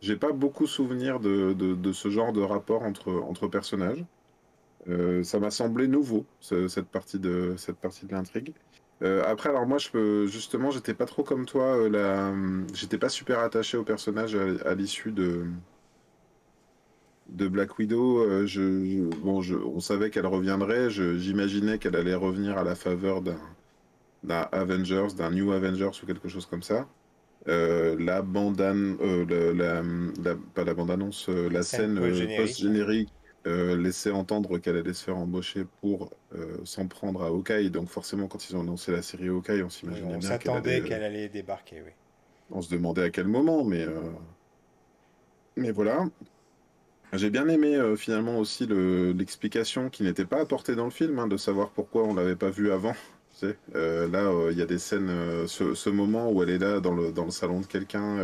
j'ai 0.00 0.16
pas 0.16 0.32
beaucoup 0.32 0.66
souvenir 0.66 1.20
de, 1.20 1.52
de, 1.52 1.74
de, 1.74 1.92
ce 1.92 2.10
genre 2.10 2.32
de 2.32 2.42
rapport 2.42 2.82
entre 2.82 3.12
entre 3.12 3.46
personnages. 3.48 4.04
Euh, 4.88 5.22
ça 5.22 5.38
m'a 5.38 5.50
semblé 5.50 5.88
nouveau, 5.88 6.26
cette 6.40 6.86
partie 6.86 7.18
de, 7.18 7.54
cette 7.56 7.76
partie 7.76 8.06
de 8.06 8.12
l'intrigue. 8.12 8.52
Euh, 9.02 9.22
après, 9.26 9.48
alors 9.48 9.66
moi, 9.66 9.78
je 9.78 10.26
justement, 10.26 10.70
j'étais 10.70 10.94
pas 10.94 11.06
trop 11.06 11.22
comme 11.22 11.46
toi. 11.46 11.76
Euh, 11.76 11.88
la... 11.88 12.32
J'étais 12.74 12.98
pas 12.98 13.08
super 13.08 13.40
attaché 13.40 13.76
au 13.76 13.82
personnage 13.82 14.36
à, 14.36 14.74
l'issue 14.74 15.10
de, 15.10 15.46
de 17.28 17.48
Black 17.48 17.78
Widow. 17.78 18.46
je, 18.46 19.08
bon, 19.20 19.40
je, 19.42 19.56
on 19.56 19.80
savait 19.80 20.10
qu'elle 20.10 20.26
reviendrait. 20.26 20.90
J'imaginais 20.90 21.78
qu'elle 21.78 21.96
allait 21.96 22.14
revenir 22.14 22.58
à 22.58 22.64
la 22.64 22.74
faveur 22.74 23.22
d'un 23.22 24.48
Avengers, 24.52 25.08
d'un 25.16 25.30
New 25.30 25.52
Avengers 25.52 25.90
ou 26.02 26.06
quelque 26.06 26.28
chose 26.28 26.46
comme 26.46 26.62
ça. 26.62 26.86
la 27.46 28.22
bande, 28.22 28.60
la, 28.60 29.82
pas 30.54 30.64
la 30.64 30.74
bande 30.74 30.90
annonce, 30.90 31.28
la 31.28 31.62
scène 31.62 31.98
post 32.36 32.58
générique 32.58 33.10
euh, 33.46 33.76
laisser 33.76 34.10
entendre 34.10 34.58
qu'elle 34.58 34.76
allait 34.76 34.94
se 34.94 35.04
faire 35.04 35.18
embaucher 35.18 35.66
pour 35.82 36.10
euh, 36.34 36.56
s'en 36.64 36.86
prendre 36.86 37.22
à 37.22 37.26
Hawkeye. 37.26 37.70
Donc 37.70 37.88
forcément, 37.88 38.26
quand 38.26 38.48
ils 38.48 38.56
ont 38.56 38.60
annoncé 38.60 38.90
la 38.90 39.02
série 39.02 39.28
Hawkeye, 39.28 39.62
on 39.62 39.68
s'imaginait 39.68 40.08
bien 40.08 40.18
qu'elle 40.18 40.28
s'attendait 40.28 40.82
qu'elle 40.82 41.02
allait 41.02 41.28
débarquer, 41.28 41.82
oui. 41.84 41.92
On 42.50 42.62
se 42.62 42.70
demandait 42.70 43.02
à 43.02 43.10
quel 43.10 43.26
moment, 43.26 43.64
mais, 43.64 43.82
euh, 43.82 44.00
mais 45.56 45.72
voilà. 45.72 46.06
J'ai 47.12 47.30
bien 47.30 47.48
aimé 47.48 47.78
finalement 47.96 48.38
aussi 48.38 48.66
l'explication 48.66 49.88
qui 49.88 50.02
n'était 50.02 50.24
pas 50.24 50.40
apportée 50.40 50.74
dans 50.74 50.84
le 50.84 50.90
film, 50.90 51.18
hein, 51.18 51.28
de 51.28 51.36
savoir 51.36 51.70
pourquoi 51.70 52.02
on 52.02 52.14
l'avait 52.14 52.36
pas 52.36 52.50
vu 52.50 52.72
avant. 52.72 52.94
là, 53.42 54.48
il 54.50 54.58
y 54.58 54.62
a 54.62 54.66
des 54.66 54.78
scènes, 54.78 55.46
ce, 55.46 55.74
ce, 55.74 55.90
moment 55.90 56.30
où 56.32 56.42
elle 56.42 56.50
est 56.50 56.58
là 56.58 56.80
dans 56.80 56.94
le, 56.94 57.12
dans 57.12 57.24
le 57.24 57.30
salon 57.30 57.60
de 57.60 57.66
quelqu'un, 57.66 58.18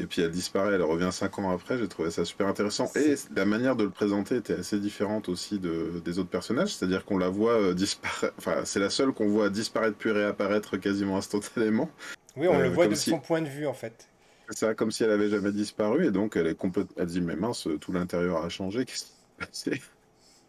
et 0.00 0.06
puis 0.06 0.22
elle 0.22 0.30
disparaît, 0.30 0.74
elle 0.74 0.82
revient 0.82 1.10
cinq 1.12 1.38
ans 1.38 1.50
après. 1.50 1.78
J'ai 1.78 1.88
trouvé 1.88 2.10
ça 2.10 2.24
super 2.24 2.46
intéressant. 2.46 2.90
Et 2.96 3.14
la 3.36 3.44
manière 3.44 3.76
de 3.76 3.84
le 3.84 3.90
présenter 3.90 4.36
était 4.36 4.54
assez 4.54 4.78
différente 4.78 5.28
aussi 5.28 5.58
de, 5.58 6.00
des 6.02 6.18
autres 6.18 6.30
personnages. 6.30 6.74
C'est-à-dire 6.74 7.04
qu'on 7.04 7.18
la 7.18 7.28
voit 7.28 7.60
euh, 7.60 7.74
disparaître. 7.74 8.34
Enfin, 8.38 8.64
c'est 8.64 8.80
la 8.80 8.88
seule 8.88 9.12
qu'on 9.12 9.28
voit 9.28 9.50
disparaître 9.50 9.96
puis 9.96 10.10
réapparaître 10.10 10.78
quasiment 10.78 11.18
instantanément. 11.18 11.90
Oui, 12.36 12.48
on 12.48 12.58
le 12.58 12.66
euh, 12.66 12.70
voit 12.70 12.86
de 12.86 12.94
son 12.94 13.18
point 13.18 13.42
de 13.42 13.48
vue 13.48 13.66
en 13.66 13.74
fait. 13.74 14.08
C'est 14.48 14.58
ça, 14.58 14.74
comme 14.74 14.90
si 14.90 15.04
elle 15.04 15.10
avait 15.10 15.28
jamais 15.28 15.52
disparu. 15.52 16.06
Et 16.06 16.10
donc 16.10 16.36
elle 16.36 16.46
est 16.46 16.54
complètement. 16.54 16.96
Elle 16.96 17.06
dit 17.06 17.20
mais 17.20 17.36
mince, 17.36 17.68
tout 17.80 17.92
l'intérieur 17.92 18.42
a 18.42 18.48
changé. 18.48 18.86
Qu'est-ce 18.86 19.04
qui 19.04 19.10
s'est 19.10 19.70
passé? 19.70 19.82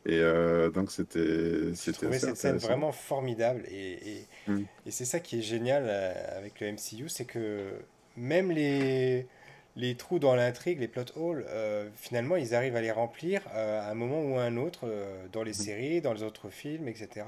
Et 0.06 0.18
euh, 0.20 0.72
donc 0.72 0.90
c'était 0.90 1.76
c'était 1.76 2.12
cette 2.18 2.36
scène 2.36 2.58
vraiment 2.58 2.92
formidable 2.92 3.62
et, 3.68 4.00
et, 4.10 4.28
mm. 4.48 4.64
et 4.88 4.92
c'est 4.92 5.06
ça 5.06 5.20
qui 5.20 5.38
est 5.38 5.44
génial 5.44 5.88
avec 6.36 6.60
le 6.60 6.72
MCU, 6.72 7.08
c'est 7.08 7.26
que 7.26 7.72
même 8.18 8.52
les 8.52 9.28
les 9.76 9.96
trous 9.96 10.20
dans 10.20 10.36
l'intrigue, 10.36 10.80
les 10.80 10.88
plot 10.88 11.06
holes, 11.16 11.46
euh, 11.50 11.90
finalement, 11.96 12.36
ils 12.36 12.54
arrivent 12.54 12.76
à 12.76 12.82
les 12.82 12.92
remplir 12.92 13.42
euh, 13.54 13.82
à 13.82 13.92
un 13.92 13.96
moment 13.96 14.22
ou 14.22 14.38
à 14.38 14.44
un 14.44 14.58
autre 14.58 14.82
euh, 14.84 15.26
dans 15.32 15.44
les 15.44 15.54
séries, 15.54 16.02
dans 16.02 16.14
les 16.14 16.24
autres 16.24 16.50
films, 16.50 16.88
etc. 16.88 17.26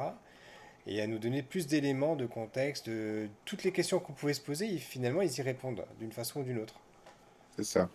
Et 0.86 1.02
à 1.02 1.08
nous 1.08 1.20
donner 1.20 1.42
plus 1.42 1.68
d'éléments, 1.68 2.16
de 2.16 2.26
contexte, 2.26 2.90
de 2.90 3.28
toutes 3.46 3.64
les 3.64 3.72
questions 3.72 4.00
qu'on 4.00 4.14
pouvait 4.14 4.34
se 4.34 4.42
poser, 4.42 4.78
finalement, 4.78 5.22
ils 5.22 5.38
y 5.38 5.42
répondent 5.42 5.86
d'une 6.00 6.12
façon 6.12 6.42
ou 6.42 6.44
d'une 6.44 6.60
autre. 6.60 6.76
C'est 7.56 7.64
ça. 7.64 7.90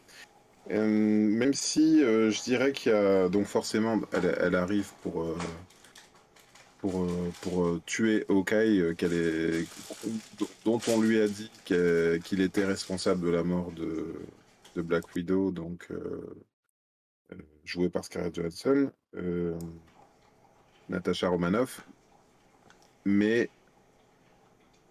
même 0.70 1.52
si 1.52 2.00
je 2.00 2.42
dirais 2.42 2.72
qu'il 2.72 2.92
y 2.92 2.94
a. 2.94 3.28
Donc, 3.28 3.44
forcément, 3.44 4.00
elle, 4.14 4.54
arrive 4.54 4.90
pour. 5.02 5.36
pour, 6.78 7.06
pour 7.42 7.80
tuer 7.84 8.24
Hawkeye, 8.30 8.94
qu'elle 8.96 9.12
est, 9.12 9.66
dont 10.64 10.80
on 10.88 11.00
lui 11.00 11.20
a 11.20 11.28
dit 11.28 11.50
qu'il 11.66 12.40
était 12.40 12.64
responsable 12.64 13.26
de 13.26 13.30
la 13.30 13.42
mort 13.42 13.70
de, 13.72 14.14
Black 14.82 15.14
Widow, 15.14 15.50
donc 15.50 15.86
euh, 15.90 16.44
euh, 17.32 17.36
joué 17.64 17.88
par 17.88 18.04
Scarlett 18.04 18.34
Johansson, 18.34 18.90
euh, 19.16 19.58
Natasha 20.88 21.28
Romanoff. 21.28 21.86
Mais 23.04 23.50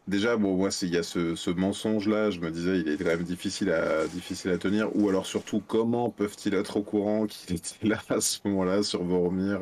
déjà, 0.08 0.38
bon, 0.38 0.56
moi, 0.56 0.70
il 0.82 0.90
y 0.90 0.98
a 0.98 1.04
ce, 1.04 1.50
mensonge-là, 1.50 2.32
je 2.32 2.40
me 2.40 2.52
disais, 2.52 2.80
il 2.80 2.90
est 2.90 2.98
quand 2.98 3.06
même 3.06 3.24
difficile 3.24 3.72
à, 3.72 4.08
difficile 4.08 4.52
à 4.52 4.58
tenir. 4.58 4.96
Ou 4.96 5.10
alors, 5.10 5.26
surtout, 5.26 5.62
comment 5.66 6.10
peuvent-ils 6.10 6.54
être 6.54 6.78
au 6.78 6.84
courant 6.84 7.28
qu'il 7.28 7.56
était 7.56 7.88
là 7.88 8.00
à 8.10 8.22
ce 8.22 8.40
moment-là 8.46 8.84
sur 8.84 9.04
Vormir 9.04 9.60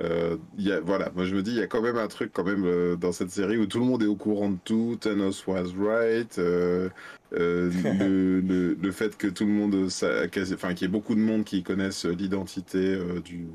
Euh, 0.00 0.36
y 0.58 0.72
a, 0.72 0.80
voilà, 0.80 1.10
moi 1.14 1.24
je 1.24 1.34
me 1.36 1.42
dis, 1.42 1.52
il 1.52 1.56
y 1.58 1.62
a 1.62 1.68
quand 1.68 1.80
même 1.80 1.96
un 1.96 2.08
truc 2.08 2.32
quand 2.32 2.42
même 2.42 2.64
euh, 2.64 2.96
dans 2.96 3.12
cette 3.12 3.30
série 3.30 3.56
où 3.58 3.66
tout 3.66 3.78
le 3.78 3.84
monde 3.84 4.02
est 4.02 4.06
au 4.06 4.16
courant 4.16 4.50
de 4.50 4.58
tout. 4.64 4.96
Thanos 5.00 5.46
was 5.46 5.72
right. 5.78 6.36
Euh, 6.38 6.88
euh 7.34 7.70
le, 8.00 8.40
le, 8.40 8.74
le, 8.74 8.92
fait 8.92 9.16
que 9.16 9.28
tout 9.28 9.44
le 9.44 9.52
monde, 9.52 9.74
enfin 9.86 10.74
qu'il 10.74 10.82
y 10.82 10.84
ait 10.84 10.88
beaucoup 10.88 11.14
de 11.14 11.20
monde 11.20 11.44
qui 11.44 11.62
connaissent 11.62 12.06
l'identité 12.06 12.98
du, 13.24 13.46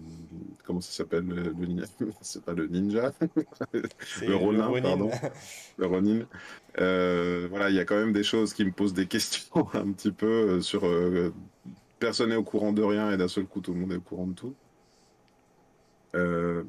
comment 0.65 0.79
ça 0.81 0.91
s'appelle 0.91 1.25
le, 1.27 1.53
ninja? 1.65 1.87
C'est 2.21 2.43
pas 2.43 2.53
le 2.53 2.67
ninja, 2.67 3.11
le 3.73 4.35
Ronin, 4.35 4.81
pardon, 4.81 5.11
le 5.77 5.85
Ronin. 5.85 6.25
voilà, 7.49 7.69
il 7.69 7.75
y 7.75 7.79
a 7.79 7.85
quand 7.85 7.97
même 7.97 8.13
des 8.13 8.23
choses 8.23 8.53
qui 8.53 8.63
me 8.63 8.71
posent 8.71 8.93
des 8.93 9.05
questions 9.07 9.67
un 9.73 9.91
petit 9.91 10.11
peu 10.11 10.61
sur 10.61 10.83
personne 11.99 12.29
n'est 12.29 12.37
au 12.37 12.43
courant 12.43 12.71
de 12.71 12.81
rien 12.81 13.11
et 13.11 13.17
d'un 13.17 13.27
seul 13.27 13.43
coup 13.43 13.59
tout 13.59 13.73
le 13.73 13.81
monde 13.81 13.91
est 13.91 13.97
au 13.97 14.01
courant 14.01 14.27
de 14.27 14.33
tout. 14.33 14.55
Euh, 16.15 16.63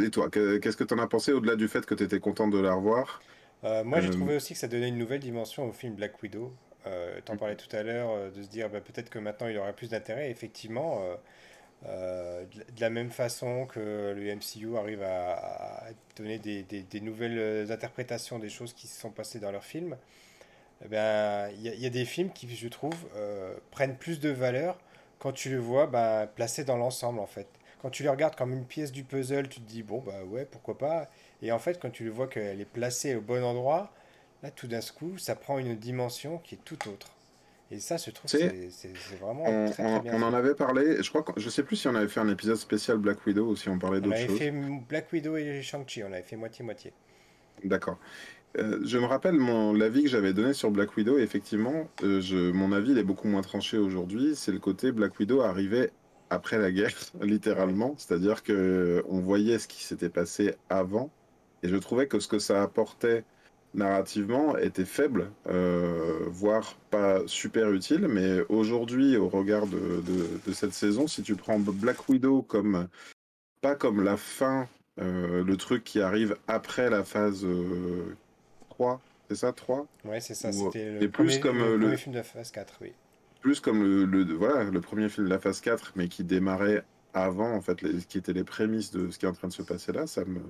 et 0.00 0.10
toi, 0.10 0.28
qu'est-ce 0.30 0.76
que 0.76 0.84
tu 0.84 0.94
en 0.94 0.98
as 0.98 1.06
pensé 1.06 1.32
au-delà 1.32 1.56
du 1.56 1.68
fait 1.68 1.86
que 1.86 1.94
tu 1.94 2.02
étais 2.02 2.20
content 2.20 2.48
de 2.48 2.58
la 2.58 2.74
revoir 2.74 3.20
euh, 3.64 3.84
Moi, 3.84 4.00
j'ai 4.00 4.08
euh, 4.08 4.12
trouvé 4.12 4.36
aussi 4.36 4.54
que 4.54 4.58
ça 4.58 4.68
donnait 4.68 4.88
une 4.88 4.98
nouvelle 4.98 5.20
dimension 5.20 5.68
au 5.68 5.72
film 5.72 5.94
Black 5.94 6.22
Widow. 6.22 6.52
Euh, 6.86 7.18
tu 7.24 7.32
en 7.32 7.36
parlais 7.36 7.56
tout 7.56 7.74
à 7.74 7.82
l'heure 7.82 8.30
de 8.30 8.42
se 8.42 8.48
dire 8.48 8.68
bah, 8.68 8.80
peut-être 8.80 9.10
que 9.10 9.18
maintenant 9.18 9.48
il 9.48 9.58
aurait 9.58 9.72
plus 9.72 9.90
d'intérêt. 9.90 10.30
Effectivement, 10.30 11.02
de 11.84 12.80
la 12.80 12.90
même 12.90 13.10
façon 13.10 13.66
que 13.66 14.14
le 14.16 14.34
MCU 14.34 14.76
arrive 14.76 15.02
à, 15.02 15.84
donner 16.16 16.38
des, 16.38 16.62
des, 16.62 17.00
nouvelles 17.00 17.70
interprétations 17.72 18.38
des 18.38 18.48
choses 18.48 18.72
qui 18.72 18.86
se 18.86 19.00
sont 19.00 19.10
passées 19.10 19.40
dans 19.40 19.50
leurs 19.50 19.64
films, 19.64 19.96
eh 20.84 20.88
ben, 20.88 21.48
il 21.56 21.66
y, 21.66 21.80
y, 21.80 21.86
a 21.86 21.90
des 21.90 22.04
films 22.04 22.30
qui, 22.32 22.54
je 22.54 22.68
trouve, 22.68 22.96
prennent 23.70 23.96
plus 23.96 24.20
de 24.20 24.30
valeur 24.30 24.78
quand 25.18 25.32
tu 25.32 25.50
le 25.50 25.58
vois 25.58 25.86
bah, 25.86 26.26
placé 26.32 26.64
dans 26.64 26.76
l'ensemble 26.76 27.18
en 27.18 27.26
fait 27.26 27.48
quand 27.80 27.90
tu 27.90 28.02
les 28.02 28.08
regardes 28.08 28.36
comme 28.36 28.52
une 28.52 28.64
pièce 28.64 28.92
du 28.92 29.04
puzzle, 29.04 29.48
tu 29.48 29.60
te 29.60 29.68
dis 29.68 29.82
bon 29.82 30.02
bah 30.04 30.24
ouais 30.28 30.44
pourquoi 30.44 30.78
pas. 30.78 31.08
Et 31.42 31.52
en 31.52 31.58
fait 31.58 31.80
quand 31.80 31.90
tu 31.90 32.04
le 32.04 32.10
vois 32.10 32.26
qu'elle 32.26 32.60
est 32.60 32.64
placée 32.64 33.14
au 33.14 33.20
bon 33.20 33.44
endroit, 33.44 33.92
là 34.42 34.50
tout 34.50 34.66
d'un 34.66 34.80
coup 34.80 35.18
ça 35.18 35.34
prend 35.34 35.58
une 35.58 35.76
dimension 35.76 36.38
qui 36.38 36.56
est 36.56 36.64
tout 36.64 36.88
autre. 36.88 37.12
Et 37.72 37.80
ça, 37.80 37.96
je 37.96 38.12
trouve, 38.12 38.30
c'est 38.30 38.92
vraiment 39.20 39.42
on, 39.44 39.68
très, 39.68 39.82
très 39.82 40.00
bien. 40.00 40.12
On 40.14 40.22
en 40.22 40.32
avait 40.32 40.54
parlé, 40.54 41.02
je 41.02 41.08
crois, 41.08 41.24
que, 41.24 41.40
je 41.40 41.50
sais 41.50 41.64
plus 41.64 41.74
si 41.74 41.88
on 41.88 41.96
avait 41.96 42.06
fait 42.06 42.20
un 42.20 42.28
épisode 42.28 42.54
spécial 42.54 42.96
Black 42.96 43.26
Widow 43.26 43.44
ou 43.48 43.56
si 43.56 43.68
on 43.68 43.76
parlait 43.76 44.00
d'autres 44.00 44.16
choses. 44.16 44.26
On 44.28 44.36
avait 44.36 44.38
fait 44.38 44.82
Black 44.88 45.12
Widow 45.12 45.36
et 45.36 45.62
Shang-Chi, 45.62 46.04
on 46.04 46.12
avait 46.12 46.22
fait 46.22 46.36
moitié-moitié. 46.36 46.92
D'accord. 47.64 47.98
Euh, 48.58 48.80
je 48.84 48.98
me 48.98 49.04
rappelle 49.04 49.34
mon 49.34 49.72
l'avis 49.72 50.04
que 50.04 50.08
j'avais 50.08 50.32
donné 50.32 50.52
sur 50.52 50.70
Black 50.70 50.96
Widow. 50.96 51.18
Et 51.18 51.22
effectivement, 51.22 51.88
euh, 52.02 52.20
je, 52.20 52.52
mon 52.52 52.72
avis 52.72 52.92
il 52.92 52.98
est 52.98 53.02
beaucoup 53.04 53.28
moins 53.28 53.42
tranché 53.42 53.78
aujourd'hui. 53.78 54.34
C'est 54.34 54.52
le 54.52 54.58
côté 54.58 54.92
Black 54.92 55.18
Widow 55.18 55.40
arrivait 55.42 55.90
après 56.30 56.58
la 56.58 56.72
guerre, 56.72 56.94
littéralement. 57.20 57.94
C'est-à-dire 57.98 58.42
que 58.42 59.04
on 59.08 59.20
voyait 59.20 59.58
ce 59.58 59.68
qui 59.68 59.84
s'était 59.84 60.08
passé 60.08 60.54
avant, 60.68 61.10
et 61.62 61.68
je 61.68 61.76
trouvais 61.76 62.06
que 62.06 62.20
ce 62.20 62.28
que 62.28 62.38
ça 62.38 62.62
apportait 62.62 63.24
narrativement 63.74 64.56
était 64.56 64.84
faible, 64.84 65.30
euh, 65.48 66.24
voire 66.28 66.76
pas 66.90 67.20
super 67.26 67.70
utile. 67.72 68.08
Mais 68.08 68.40
aujourd'hui, 68.48 69.16
au 69.16 69.28
regard 69.28 69.66
de, 69.66 70.02
de, 70.46 70.52
cette 70.52 70.72
saison, 70.72 71.06
si 71.06 71.22
tu 71.22 71.36
prends 71.36 71.58
Black 71.58 72.08
Widow 72.08 72.42
comme 72.42 72.88
pas 73.60 73.74
comme 73.74 74.02
la 74.02 74.16
fin, 74.16 74.68
euh, 75.00 75.44
le 75.44 75.56
truc 75.56 75.84
qui 75.84 76.00
arrive 76.00 76.36
après 76.48 76.90
la 76.90 77.04
phase 77.04 77.46
3, 78.70 78.94
euh, 78.94 78.96
c'est 79.28 79.36
ça 79.36 79.52
3 79.52 79.86
Ouais, 80.04 80.20
c'est 80.20 80.34
ça. 80.34 80.52
C'était 80.52 80.98
le, 80.98 81.10
plus 81.10 81.38
comme 81.38 81.58
le, 81.58 81.78
premier 81.78 81.96
film 81.96 82.12
de 82.12 82.18
la 82.18 82.24
phase 82.24 82.50
4, 82.50 82.78
oui 82.80 82.92
plus 83.46 83.60
comme 83.60 83.84
le, 83.84 84.34
voilà, 84.34 84.64
le 84.64 84.80
premier 84.80 85.08
film 85.08 85.28
de 85.28 85.30
la 85.30 85.38
phase 85.38 85.60
4, 85.60 85.92
mais 85.94 86.08
qui 86.08 86.24
démarrait 86.24 86.84
avant, 87.14 87.52
en 87.52 87.60
fait, 87.60 87.76
qui 88.08 88.18
étaient 88.18 88.32
les 88.32 88.42
prémices 88.42 88.90
de 88.90 89.08
ce 89.08 89.20
qui 89.20 89.24
est 89.24 89.28
en 89.28 89.34
train 89.34 89.46
de 89.46 89.52
se 89.52 89.62
passer 89.62 89.92
là, 89.92 90.08
ça 90.08 90.24
me, 90.24 90.40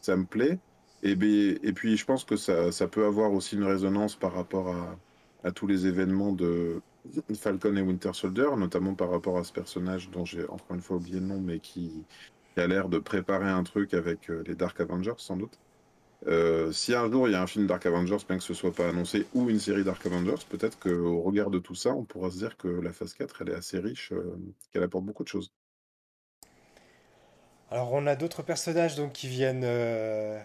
ça 0.00 0.16
me 0.16 0.24
plaît. 0.24 0.58
Et, 1.02 1.10
et 1.10 1.72
puis, 1.74 1.98
je 1.98 2.06
pense 2.06 2.24
que 2.24 2.36
ça, 2.36 2.72
ça 2.72 2.88
peut 2.88 3.04
avoir 3.04 3.34
aussi 3.34 3.56
une 3.56 3.64
résonance 3.64 4.16
par 4.16 4.32
rapport 4.32 4.74
à, 5.44 5.50
tous 5.52 5.66
les 5.66 5.86
événements 5.86 6.32
de 6.32 6.80
Falcon 7.34 7.76
et 7.76 7.82
Winter 7.82 8.14
Soldier, 8.14 8.48
notamment 8.56 8.94
par 8.94 9.10
rapport 9.10 9.36
à 9.36 9.44
ce 9.44 9.52
personnage 9.52 10.08
dont 10.10 10.24
j'ai 10.24 10.48
encore 10.48 10.74
une 10.74 10.80
fois 10.80 10.96
oublié 10.96 11.20
le 11.20 11.26
nom, 11.26 11.38
mais 11.38 11.60
qui, 11.60 12.06
qui 12.54 12.60
a 12.60 12.66
l'air 12.66 12.88
de 12.88 12.98
préparer 12.98 13.50
un 13.50 13.62
truc 13.62 13.92
avec 13.92 14.30
euh, 14.30 14.42
les 14.46 14.54
Dark 14.54 14.80
Avengers, 14.80 15.18
sans 15.18 15.36
doute. 15.36 15.58
Euh, 16.26 16.72
si 16.72 16.92
un 16.94 17.10
jour 17.10 17.28
il 17.28 17.32
y 17.32 17.34
a 17.34 17.42
un 17.42 17.46
film 17.46 17.66
Dark 17.66 17.86
Avengers, 17.86 18.18
bien 18.28 18.36
que 18.36 18.42
ce 18.42 18.54
soit 18.54 18.72
pas 18.72 18.88
annoncé, 18.88 19.26
ou 19.34 19.48
une 19.48 19.60
série 19.60 19.84
Dark 19.84 20.04
Avengers, 20.06 20.44
peut-être 20.48 20.78
qu'au 20.78 21.20
regard 21.22 21.50
de 21.50 21.58
tout 21.58 21.74
ça, 21.74 21.90
on 21.90 22.04
pourra 22.04 22.30
se 22.30 22.38
dire 22.38 22.56
que 22.56 22.68
la 22.68 22.92
phase 22.92 23.14
4, 23.14 23.42
elle 23.42 23.50
est 23.50 23.54
assez 23.54 23.78
riche, 23.78 24.12
euh, 24.12 24.36
qu'elle 24.72 24.82
apporte 24.82 25.04
beaucoup 25.04 25.22
de 25.22 25.28
choses. 25.28 25.52
Alors 27.70 27.92
on 27.92 28.06
a 28.06 28.16
d'autres 28.16 28.42
personnages 28.42 28.96
qui 29.12 29.28
viennent 29.28 29.64
euh, 29.64 30.40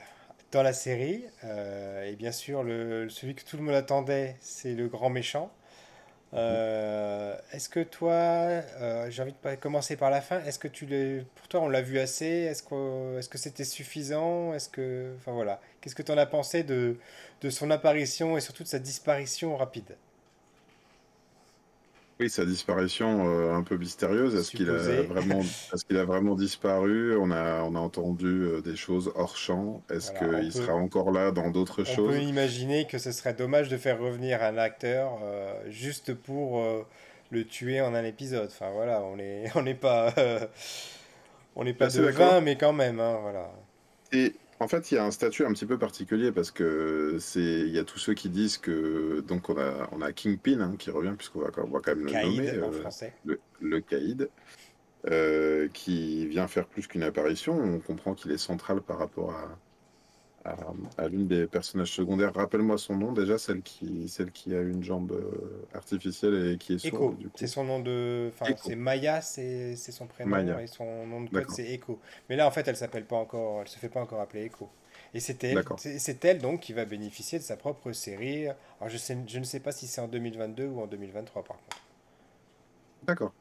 dans 0.51 0.63
la 0.63 0.73
série, 0.73 1.23
et 1.43 2.15
bien 2.15 2.31
sûr 2.31 2.63
celui 3.09 3.35
que 3.35 3.43
tout 3.43 3.57
le 3.57 3.63
monde 3.63 3.75
attendait, 3.75 4.37
c'est 4.41 4.73
le 4.73 4.87
grand 4.87 5.09
méchant. 5.09 5.51
Euh, 6.33 7.37
est-ce 7.51 7.67
que 7.67 7.81
toi, 7.81 8.11
euh, 8.13 9.09
j'ai 9.09 9.21
envie 9.21 9.33
de 9.33 9.55
commencer 9.55 9.97
par 9.97 10.09
la 10.09 10.21
fin, 10.21 10.41
est-ce 10.45 10.59
que 10.59 10.69
tu 10.69 10.85
l'es, 10.85 11.25
pour 11.35 11.47
toi 11.49 11.59
on 11.61 11.67
l'a 11.67 11.81
vu 11.81 11.99
assez 11.99 12.25
Est-ce 12.25 12.63
que, 12.63 13.17
est-ce 13.19 13.27
que 13.27 13.37
c'était 13.37 13.65
suffisant 13.65 14.53
Est-ce 14.53 14.69
que, 14.69 15.13
enfin 15.17 15.33
voilà, 15.33 15.59
qu'est-ce 15.81 15.95
que 15.95 16.03
tu 16.03 16.11
en 16.11 16.17
as 16.17 16.25
pensé 16.25 16.63
de, 16.63 16.97
de 17.41 17.49
son 17.49 17.69
apparition 17.69 18.37
et 18.37 18.41
surtout 18.41 18.63
de 18.63 18.69
sa 18.69 18.79
disparition 18.79 19.57
rapide? 19.57 19.97
Oui, 22.21 22.29
sa 22.29 22.45
disparition 22.45 23.27
euh, 23.27 23.55
un 23.55 23.63
peu 23.63 23.77
mystérieuse. 23.77 24.35
Est-ce 24.35 24.51
qu'il 24.51 24.69
a 24.69 24.73
vraiment, 25.01 25.41
est-ce 25.41 25.83
qu'il 25.83 25.97
a 25.97 26.05
vraiment 26.05 26.35
disparu? 26.35 27.17
On 27.17 27.31
a, 27.31 27.63
on 27.63 27.73
a 27.75 27.79
entendu 27.79 28.43
euh, 28.43 28.61
des 28.61 28.75
choses 28.75 29.11
hors 29.15 29.35
champ. 29.35 29.81
Est-ce 29.89 30.11
qu'il 30.11 30.53
sera 30.53 30.75
encore 30.75 31.11
là 31.11 31.31
dans 31.31 31.49
d'autres 31.49 31.83
choses 31.83 32.09
On 32.09 32.11
peut 32.11 32.21
imaginer 32.21 32.85
que 32.85 32.99
ce 32.99 33.11
serait 33.11 33.33
dommage 33.33 33.69
de 33.69 33.77
faire 33.77 33.99
revenir 33.99 34.43
un 34.43 34.57
acteur 34.57 35.19
euh, 35.23 35.53
juste 35.67 36.13
pour 36.13 36.63
le 37.31 37.43
tuer 37.43 37.81
en 37.81 37.95
un 37.95 38.03
épisode. 38.03 38.49
Enfin 38.51 38.69
voilà, 38.71 39.01
on 39.01 39.15
n'est, 39.15 39.51
on 39.55 39.65
pas, 39.73 40.13
on 41.55 41.63
n'est 41.63 41.73
pas 41.73 41.87
de 41.87 42.03
20, 42.03 42.41
mais 42.41 42.55
quand 42.55 42.73
même, 42.73 42.99
hein, 42.99 43.17
voilà. 43.23 43.51
Et 44.13 44.33
en 44.61 44.67
fait, 44.67 44.91
il 44.91 44.95
y 44.95 44.97
a 44.99 45.03
un 45.03 45.09
statut 45.09 45.43
un 45.43 45.51
petit 45.53 45.65
peu 45.65 45.79
particulier 45.79 46.31
parce 46.31 46.51
que 46.51 47.17
c'est, 47.19 47.39
il 47.41 47.69
y 47.69 47.79
a 47.79 47.83
tous 47.83 47.97
ceux 47.97 48.13
qui 48.13 48.29
disent 48.29 48.59
que 48.59 49.21
donc 49.27 49.49
on 49.49 49.57
a 49.57 49.89
on 49.91 50.01
a 50.01 50.11
Kingpin 50.11 50.59
hein, 50.61 50.75
qui 50.77 50.91
revient 50.91 51.15
puisqu'on 51.17 51.39
va, 51.39 51.49
quand 51.49 51.67
même 51.87 52.05
le 52.05 52.11
nommer 52.11 52.49
euh, 52.51 52.71
français. 52.71 53.11
le, 53.25 53.39
le 53.59 53.81
Caïd 53.81 54.29
euh, 55.09 55.67
qui 55.73 56.27
vient 56.27 56.47
faire 56.47 56.67
plus 56.67 56.85
qu'une 56.85 57.01
apparition. 57.01 57.59
On 57.59 57.79
comprend 57.79 58.13
qu'il 58.13 58.29
est 58.29 58.37
central 58.37 58.81
par 58.81 58.99
rapport 58.99 59.31
à 59.31 59.57
à, 60.45 61.07
l'une 61.07 61.27
des 61.27 61.47
personnages 61.47 61.91
secondaires. 61.91 62.33
Rappelle-moi 62.33 62.77
son 62.77 62.95
nom 62.95 63.11
déjà, 63.11 63.37
celle 63.37 63.61
qui, 63.61 64.07
celle 64.09 64.31
qui 64.31 64.55
a 64.55 64.61
une 64.61 64.83
jambe 64.83 65.11
euh, 65.11 65.67
artificielle 65.73 66.53
et 66.53 66.57
qui 66.57 66.73
est 66.73 66.79
sourde. 66.79 67.17
C'est 67.35 67.47
son 67.47 67.63
nom 67.63 67.79
de. 67.79 68.31
Enfin, 68.33 68.53
c'est 68.57 68.75
Maya, 68.75 69.21
c'est 69.21 69.75
son 69.75 70.07
prénom 70.07 70.59
et 70.59 70.67
son 70.67 71.05
nom 71.05 71.21
de 71.21 71.29
code 71.29 71.49
c'est 71.49 71.71
Echo. 71.71 71.99
Mais 72.29 72.35
là, 72.35 72.47
en 72.47 72.51
fait, 72.51 72.67
elle 72.67 72.77
s'appelle 72.77 73.05
pas 73.05 73.17
encore, 73.17 73.61
elle 73.61 73.67
se 73.67 73.77
fait 73.77 73.89
pas 73.89 74.01
encore 74.01 74.21
appeler 74.21 74.45
Echo. 74.45 74.69
Et 75.13 75.19
c'est 75.19 75.43
elle, 75.43 75.63
c'est 75.77 76.23
elle 76.23 76.39
donc 76.39 76.61
qui 76.61 76.73
va 76.73 76.85
bénéficier 76.85 77.37
de 77.37 77.43
sa 77.43 77.57
propre 77.57 77.91
série. 77.91 78.47
Alors 78.47 78.87
je, 78.87 78.97
sais, 78.97 79.17
je 79.27 79.39
ne 79.39 79.43
sais 79.43 79.59
pas 79.59 79.71
si 79.71 79.87
c'est 79.87 80.01
en 80.01 80.07
2022 80.07 80.67
ou 80.67 80.81
en 80.81 80.87
2023 80.87 81.43
par 81.43 81.57
contre. 81.57 81.77
D'accord. 83.03 83.33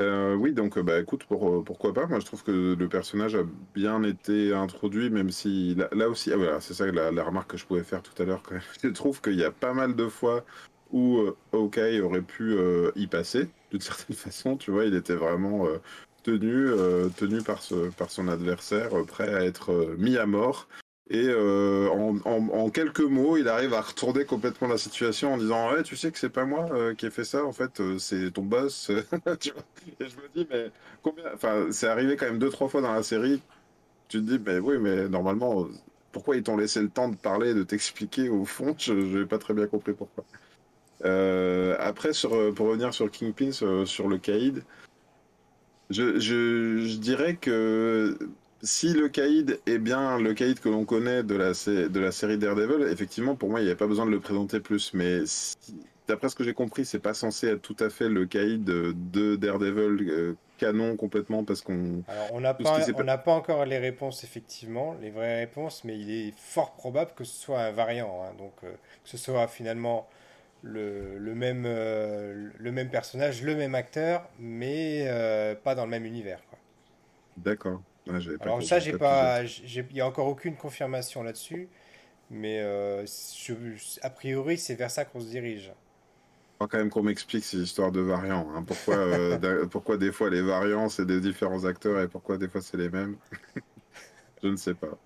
Euh, 0.00 0.34
oui, 0.36 0.52
donc 0.52 0.78
bah 0.78 1.00
écoute, 1.00 1.26
euh, 1.32 1.62
pourquoi 1.62 1.92
pas? 1.92 2.06
Moi, 2.06 2.20
je 2.20 2.26
trouve 2.26 2.44
que 2.44 2.76
le 2.78 2.88
personnage 2.88 3.34
a 3.34 3.42
bien 3.74 4.02
été 4.04 4.54
introduit, 4.54 5.10
même 5.10 5.30
si 5.30 5.76
là, 5.92 6.08
aussi, 6.08 6.32
ah, 6.32 6.36
voilà, 6.36 6.60
c'est 6.60 6.74
ça 6.74 6.86
la, 6.86 7.22
remarque 7.24 7.50
que 7.50 7.56
je 7.56 7.66
pouvais 7.66 7.82
faire 7.82 8.02
tout 8.02 8.22
à 8.22 8.24
l'heure. 8.24 8.42
Je 8.82 8.88
trouve 8.88 9.20
qu'il 9.20 9.34
y 9.34 9.44
a 9.44 9.50
pas 9.50 9.74
mal 9.74 9.96
de 9.96 10.08
fois 10.08 10.44
où 10.92 11.18
euh, 11.18 11.36
aurait 11.52 12.22
pu 12.22 12.56
y 12.94 13.06
passer, 13.08 13.48
d'une 13.70 13.80
certaine 13.80 14.16
façon. 14.16 14.56
Tu 14.56 14.70
vois, 14.70 14.84
il 14.84 14.94
était 14.94 15.16
vraiment 15.16 15.66
tenu, 16.22 16.68
par 17.42 18.10
son 18.10 18.28
adversaire, 18.28 18.90
prêt 19.06 19.34
à 19.34 19.44
être 19.44 19.96
mis 19.98 20.16
à 20.16 20.26
mort. 20.26 20.68
Et 21.10 21.26
euh, 21.26 21.88
en, 21.88 22.68
quelques 22.68 23.00
mots, 23.00 23.38
il 23.38 23.48
arrive 23.48 23.72
à 23.72 23.80
retourner 23.80 24.26
complètement 24.26 24.68
la 24.68 24.76
situation 24.76 25.32
en 25.32 25.38
disant 25.38 25.72
ouais, 25.72 25.82
tu 25.82 25.96
sais 25.96 26.12
que 26.12 26.18
c'est 26.18 26.28
pas 26.28 26.44
moi 26.44 26.68
euh, 26.72 26.94
qui 26.94 27.06
ai 27.06 27.10
fait 27.10 27.24
ça, 27.24 27.44
en 27.46 27.52
fait, 27.52 27.80
euh, 27.80 27.98
c'est 27.98 28.30
ton 28.30 28.42
boss. 28.42 28.90
et 28.90 29.02
je 30.00 30.16
me 30.16 30.28
dis 30.34 30.46
mais 30.50 30.70
combien 31.02 31.24
Enfin, 31.32 31.68
c'est 31.70 31.86
arrivé 31.88 32.16
quand 32.16 32.26
même 32.26 32.38
deux 32.38 32.50
trois 32.50 32.68
fois 32.68 32.82
dans 32.82 32.92
la 32.92 33.02
série. 33.02 33.40
Tu 34.08 34.18
te 34.18 34.22
dis 34.22 34.38
mais 34.44 34.58
oui, 34.58 34.76
mais 34.78 35.08
normalement, 35.08 35.66
pourquoi 36.12 36.36
ils 36.36 36.42
t'ont 36.42 36.58
laissé 36.58 36.82
le 36.82 36.90
temps 36.90 37.08
de 37.08 37.16
parler, 37.16 37.54
de 37.54 37.62
t'expliquer 37.62 38.28
au 38.28 38.44
fond? 38.44 38.74
Je 38.78 38.92
n'ai 38.92 39.26
pas 39.26 39.38
très 39.38 39.54
bien 39.54 39.66
compris 39.66 39.94
pourquoi. 39.94 40.24
après, 41.80 42.12
sur, 42.12 42.54
pour 42.54 42.66
revenir 42.68 42.92
sur 42.92 43.10
Kingpin, 43.10 43.52
sur, 43.52 44.08
le 44.08 44.18
Caïd, 44.18 44.62
je, 45.88 46.18
je 46.18 46.98
dirais 46.98 47.36
que 47.36 48.18
si 48.62 48.92
le 48.92 49.08
caïd 49.08 49.60
est 49.66 49.78
bien 49.78 50.18
le 50.18 50.34
caïd 50.34 50.60
que 50.60 50.68
l'on 50.68 50.84
connaît 50.84 51.22
de 51.22 51.34
la, 51.34 51.52
de 51.52 52.00
la 52.00 52.12
série 52.12 52.38
Daredevil, 52.38 52.86
effectivement, 52.88 53.36
pour 53.36 53.50
moi, 53.50 53.60
il 53.60 53.64
n'y 53.64 53.70
avait 53.70 53.78
pas 53.78 53.86
besoin 53.86 54.06
de 54.06 54.10
le 54.10 54.20
présenter 54.20 54.60
plus. 54.60 54.92
Mais 54.94 55.20
d'après 56.06 56.28
ce 56.28 56.34
que 56.34 56.44
j'ai 56.44 56.54
compris, 56.54 56.84
c'est 56.84 56.98
pas 56.98 57.14
censé 57.14 57.48
être 57.48 57.62
tout 57.62 57.76
à 57.80 57.90
fait 57.90 58.08
le 58.08 58.26
caïd 58.26 58.64
de 58.64 59.36
Daredevil 59.36 60.10
euh, 60.10 60.36
canon 60.58 60.96
complètement 60.96 61.44
parce 61.44 61.62
qu'on. 61.62 62.02
Alors, 62.08 62.28
on 62.32 62.40
n'a 62.40 62.52
pas, 62.52 63.18
pas 63.18 63.32
encore 63.32 63.64
les 63.64 63.78
réponses, 63.78 64.24
effectivement, 64.24 64.94
les 65.00 65.10
vraies 65.10 65.40
réponses, 65.40 65.84
mais 65.84 65.96
il 65.96 66.10
est 66.10 66.34
fort 66.36 66.72
probable 66.72 67.12
que 67.16 67.24
ce 67.24 67.40
soit 67.40 67.60
un 67.60 67.72
variant. 67.72 68.24
Hein. 68.24 68.34
donc, 68.38 68.52
euh, 68.64 68.72
que 69.04 69.08
ce 69.08 69.16
soit 69.16 69.46
finalement 69.48 70.08
le, 70.62 71.16
le 71.18 71.34
même, 71.34 71.64
euh, 71.66 72.50
le 72.58 72.72
même 72.72 72.90
personnage, 72.90 73.42
le 73.42 73.54
même 73.54 73.74
acteur, 73.74 74.28
mais 74.38 75.04
euh, 75.06 75.54
pas 75.54 75.74
dans 75.74 75.84
le 75.84 75.90
même 75.90 76.04
univers. 76.04 76.40
D'accord. 77.36 77.80
Alors, 78.40 78.62
ça, 78.62 78.78
j'ai 78.78 78.92
pas. 78.92 79.42
Il 79.44 79.86
n'y 79.92 80.00
a 80.00 80.06
encore 80.06 80.26
aucune 80.26 80.56
confirmation 80.56 81.22
là-dessus, 81.22 81.68
mais 82.30 82.60
a 82.60 84.10
priori, 84.10 84.58
c'est 84.58 84.74
vers 84.74 84.90
ça 84.90 85.04
qu'on 85.04 85.20
se 85.20 85.28
dirige 85.28 85.72
faut 86.58 86.66
quand 86.66 86.78
même 86.78 86.90
qu'on 86.90 87.02
m'explique 87.02 87.44
ces 87.44 87.58
histoires 87.58 87.92
de 87.92 88.00
variants. 88.00 88.48
Hein. 88.54 88.64
Pourquoi, 88.64 88.96
euh, 88.96 89.66
pourquoi 89.70 89.96
des 89.96 90.12
fois 90.12 90.30
les 90.30 90.42
variants, 90.42 90.88
c'est 90.88 91.06
des 91.06 91.20
différents 91.20 91.64
acteurs 91.64 92.00
et 92.00 92.08
pourquoi 92.08 92.36
des 92.38 92.48
fois 92.48 92.60
c'est 92.60 92.76
les 92.76 92.90
mêmes? 92.90 93.16
Je 94.42 94.48
ne 94.48 94.56
sais 94.56 94.74
pas. 94.74 94.98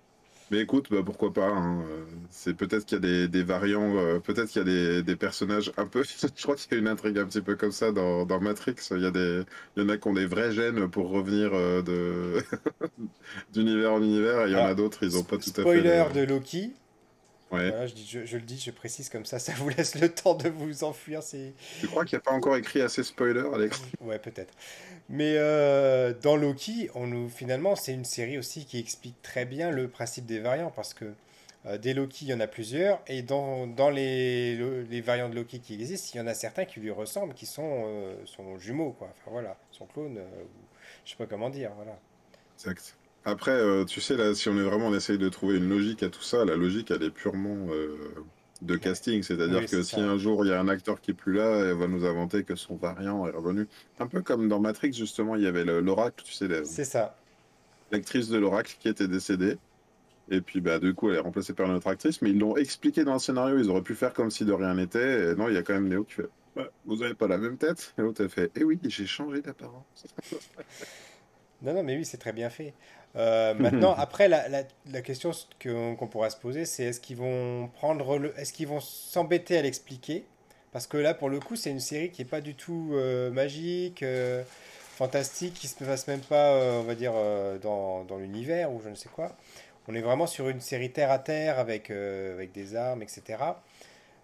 Mais 0.51 0.59
écoute, 0.59 0.87
bah, 0.91 1.01
pourquoi 1.05 1.33
pas. 1.33 1.47
Hein. 1.47 1.81
Euh, 1.89 2.03
c'est 2.29 2.53
peut-être 2.53 2.85
qu'il 2.85 2.95
y 2.95 2.99
a 2.99 3.01
des, 3.01 3.27
des 3.27 3.43
variants, 3.43 3.97
euh, 3.97 4.19
peut-être 4.19 4.49
qu'il 4.49 4.59
y 4.59 4.61
a 4.61 4.65
des, 4.65 5.03
des, 5.03 5.15
personnages 5.15 5.71
un 5.77 5.85
peu. 5.85 6.03
Je 6.35 6.43
crois 6.43 6.55
qu'il 6.55 6.71
y 6.71 6.75
a 6.75 6.77
une 6.79 6.87
intrigue 6.87 7.17
un 7.17 7.25
petit 7.25 7.41
peu 7.41 7.55
comme 7.55 7.71
ça 7.71 7.91
dans, 7.91 8.25
dans 8.25 8.39
Matrix. 8.39 8.75
Il 8.91 9.01
y, 9.01 9.05
a 9.05 9.11
des, 9.11 9.43
il 9.75 9.83
y 9.83 9.85
en 9.85 9.89
a 9.89 9.97
qui 9.97 10.07
ont 10.07 10.13
des 10.13 10.25
vrais 10.25 10.51
gènes 10.51 10.89
pour 10.89 11.09
revenir 11.09 11.51
de 11.51 12.43
d'univers 13.53 13.93
en 13.93 14.01
univers 14.01 14.45
et 14.45 14.49
il 14.49 14.53
y 14.53 14.55
en 14.55 14.65
a 14.65 14.75
d'autres, 14.75 15.03
ils 15.03 15.13
n'ont 15.13 15.23
pas 15.23 15.37
tout 15.37 15.49
à 15.51 15.53
fait. 15.53 15.61
Spoiler 15.61 16.05
de 16.13 16.21
Loki, 16.21 16.73
je, 17.57 18.37
le 18.37 18.41
dis, 18.41 18.59
je 18.59 18.71
précise 18.71 19.09
comme 19.09 19.25
ça, 19.25 19.39
ça 19.39 19.53
vous 19.53 19.69
laisse 19.69 19.95
le 19.95 20.09
temps 20.09 20.35
de 20.35 20.49
vous 20.49 20.83
enfuir. 20.83 21.21
Tu 21.23 21.87
crois 21.87 22.05
qu'il 22.05 22.17
n'y 22.17 22.21
a 22.21 22.23
pas 22.23 22.31
encore 22.31 22.55
écrit 22.55 22.81
assez 22.81 23.03
spoiler, 23.03 23.43
Alex? 23.53 23.81
Ouais, 24.01 24.19
peut-être. 24.19 24.53
Mais 25.09 25.35
euh, 25.37 26.13
dans 26.21 26.35
Loki, 26.35 26.89
on 26.95 27.07
nous, 27.07 27.29
finalement, 27.29 27.75
c'est 27.75 27.93
une 27.93 28.05
série 28.05 28.37
aussi 28.37 28.65
qui 28.65 28.79
explique 28.79 29.21
très 29.21 29.45
bien 29.45 29.71
le 29.71 29.87
principe 29.87 30.25
des 30.25 30.39
variants 30.39 30.71
parce 30.75 30.93
que 30.93 31.13
euh, 31.65 31.77
des 31.77 31.93
Loki, 31.93 32.25
il 32.25 32.29
y 32.29 32.33
en 32.33 32.39
a 32.39 32.47
plusieurs, 32.47 33.01
et 33.07 33.21
dans, 33.21 33.67
dans 33.67 33.89
les, 33.89 34.55
les, 34.83 35.01
variants 35.01 35.29
de 35.29 35.35
Loki 35.35 35.59
qui 35.59 35.75
existent, 35.75 36.11
il 36.13 36.17
y 36.17 36.21
en 36.21 36.27
a 36.27 36.33
certains 36.33 36.65
qui 36.65 36.81
lui 36.81 36.91
ressemblent, 36.91 37.33
qui 37.33 37.45
sont, 37.45 37.85
euh, 37.85 38.15
sont 38.25 38.57
jumeaux, 38.57 38.91
quoi. 38.91 39.13
Enfin 39.17 39.31
voilà, 39.31 39.57
son 39.71 39.85
clone, 39.85 40.19
je 41.05 41.11
sais 41.11 41.17
pas 41.17 41.25
comment 41.25 41.49
dire, 41.49 41.71
voilà. 41.75 41.97
Exact. 42.55 42.95
Après, 43.25 43.51
euh, 43.51 43.85
tu 43.85 44.01
sais, 44.01 44.17
là, 44.17 44.33
si 44.33 44.49
on 44.49 44.57
est 44.57 44.63
vraiment, 44.63 44.87
on 44.87 44.95
essaye 44.95 45.17
de 45.17 45.29
trouver 45.29 45.57
une 45.57 45.69
logique 45.69 46.03
à 46.03 46.09
tout 46.09 46.21
ça, 46.21 46.43
la 46.43 46.55
logique, 46.55 46.91
elle 46.91 47.03
est 47.03 47.09
purement 47.09 47.67
euh, 47.71 47.97
de 48.61 48.75
casting. 48.75 49.23
C'est-à-dire 49.23 49.65
que 49.65 49.81
si 49.81 49.99
un 50.01 50.17
jour 50.17 50.45
il 50.45 50.49
y 50.49 50.53
a 50.53 50.59
un 50.59 50.67
acteur 50.67 50.99
qui 50.99 51.11
est 51.11 51.13
plus 51.13 51.33
là, 51.33 51.69
elle 51.69 51.77
va 51.77 51.87
nous 51.87 52.05
inventer 52.05 52.43
que 52.43 52.55
son 52.55 52.75
variant 52.75 53.25
est 53.25 53.31
revenu. 53.31 53.67
Un 53.99 54.07
peu 54.07 54.21
comme 54.21 54.49
dans 54.49 54.59
Matrix, 54.59 54.93
justement, 54.93 55.35
il 55.35 55.43
y 55.43 55.47
avait 55.47 55.63
l'oracle, 55.63 56.23
tu 56.23 56.33
sais. 56.33 56.47
C'est 56.65 56.83
ça. 56.83 57.17
L'actrice 57.91 58.27
de 58.27 58.37
l'oracle 58.37 58.75
qui 58.79 58.89
était 58.89 59.07
décédée. 59.07 59.57
Et 60.29 60.41
puis, 60.41 60.61
bah, 60.61 60.79
du 60.79 60.93
coup, 60.93 61.09
elle 61.09 61.17
est 61.17 61.19
remplacée 61.19 61.53
par 61.53 61.67
une 61.67 61.75
autre 61.75 61.87
actrice, 61.87 62.21
mais 62.21 62.29
ils 62.29 62.39
l'ont 62.39 62.55
expliqué 62.55 63.03
dans 63.03 63.13
le 63.13 63.19
scénario. 63.19 63.57
Ils 63.57 63.69
auraient 63.69 63.81
pu 63.81 63.93
faire 63.93 64.13
comme 64.13 64.31
si 64.31 64.45
de 64.45 64.53
rien 64.53 64.73
n'était. 64.73 65.31
Et 65.31 65.35
non, 65.35 65.49
il 65.49 65.53
y 65.53 65.57
a 65.57 65.63
quand 65.63 65.73
même 65.73 65.87
Néo 65.87 66.03
qui 66.05 66.13
fait 66.13 66.29
Vous 66.85 67.03
avez 67.03 67.13
pas 67.13 67.27
la 67.27 67.37
même 67.37 67.57
tête 67.57 67.93
Et 67.97 68.01
l'autre, 68.01 68.23
elle 68.23 68.29
fait 68.29 68.51
Eh 68.55 68.63
oui, 68.63 68.79
j'ai 68.83 69.05
changé 69.05 69.41
d'apparence. 69.41 70.05
non, 71.61 71.73
non, 71.73 71.83
mais 71.83 71.97
oui, 71.97 72.05
c'est 72.05 72.17
très 72.17 72.31
bien 72.31 72.49
fait. 72.49 72.73
Euh, 73.15 73.53
maintenant, 73.59 73.93
après, 73.93 74.27
la, 74.27 74.47
la, 74.49 75.01
question 75.01 75.31
qu'on 75.61 76.07
pourra 76.07 76.29
se 76.29 76.37
poser, 76.37 76.65
c'est 76.65 76.83
est-ce 76.85 76.99
qu'ils 76.99 77.17
vont 77.17 77.67
prendre 77.67 78.17
le, 78.17 78.37
est-ce 78.39 78.53
qu'ils 78.53 78.67
vont 78.67 78.79
s'embêter 78.79 79.57
à 79.57 79.61
l'expliquer? 79.61 80.25
Parce 80.71 80.87
que 80.87 80.97
là, 80.97 81.13
pour 81.13 81.29
le 81.29 81.39
coup, 81.39 81.55
c'est 81.55 81.69
une 81.69 81.79
série 81.79 82.09
qui 82.09 82.23
est 82.23 82.25
pas 82.25 82.41
du 82.41 82.55
tout 82.55 82.91
euh, 82.93 83.29
magique, 83.29 84.01
euh, 84.01 84.43
fantastique, 84.95 85.53
qui 85.53 85.67
se 85.67 85.83
passe 85.83 86.07
même 86.07 86.21
pas, 86.21 86.55
on 86.79 86.83
va 86.83 86.95
dire, 86.95 87.13
dans, 87.61 88.03
dans 88.03 88.17
l'univers 88.17 88.71
ou 88.71 88.81
je 88.83 88.89
ne 88.89 88.95
sais 88.95 89.09
quoi. 89.09 89.35
On 89.87 89.93
est 89.93 90.01
vraiment 90.01 90.27
sur 90.27 90.49
une 90.49 90.61
série 90.61 90.91
terre 90.91 91.11
à 91.11 91.19
terre 91.19 91.59
avec, 91.59 91.91
avec 91.91 92.51
des 92.53 92.75
armes, 92.75 93.01
etc. 93.01 93.37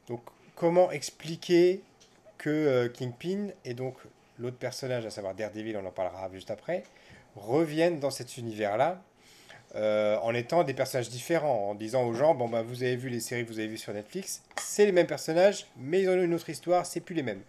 Donc, 0.07 0.21
comment 0.55 0.89
expliquer 0.91 1.81
que 2.37 2.87
Kingpin 2.87 3.49
et 3.65 3.73
donc 3.73 3.95
l'autre 4.39 4.57
personnage, 4.57 5.05
à 5.05 5.11
savoir 5.11 5.35
Daredevil, 5.35 5.77
on 5.77 5.85
en 5.85 5.91
parlera 5.91 6.29
juste 6.31 6.49
après, 6.49 6.83
reviennent 7.39 7.99
dans 7.99 8.11
cet 8.11 8.37
univers-là 8.37 9.01
euh, 9.75 10.17
en 10.23 10.33
étant 10.33 10.63
des 10.63 10.73
personnages 10.73 11.09
différents, 11.09 11.69
en 11.69 11.75
disant 11.75 12.03
aux 12.07 12.13
gens, 12.13 12.33
bon 12.33 12.49
bah 12.49 12.63
vous 12.63 12.81
avez 12.81 12.95
vu 12.95 13.09
les 13.09 13.19
séries 13.19 13.43
que 13.45 13.49
vous 13.49 13.59
avez 13.59 13.67
vues 13.67 13.77
sur 13.77 13.93
Netflix, 13.93 14.41
c'est 14.57 14.85
les 14.85 14.91
mêmes 14.91 15.05
personnages, 15.05 15.67
mais 15.77 16.01
ils 16.01 16.09
ont 16.09 16.19
une 16.19 16.33
autre 16.33 16.49
histoire, 16.49 16.87
c'est 16.87 17.01
plus 17.01 17.13
les 17.13 17.21
mêmes. 17.21 17.41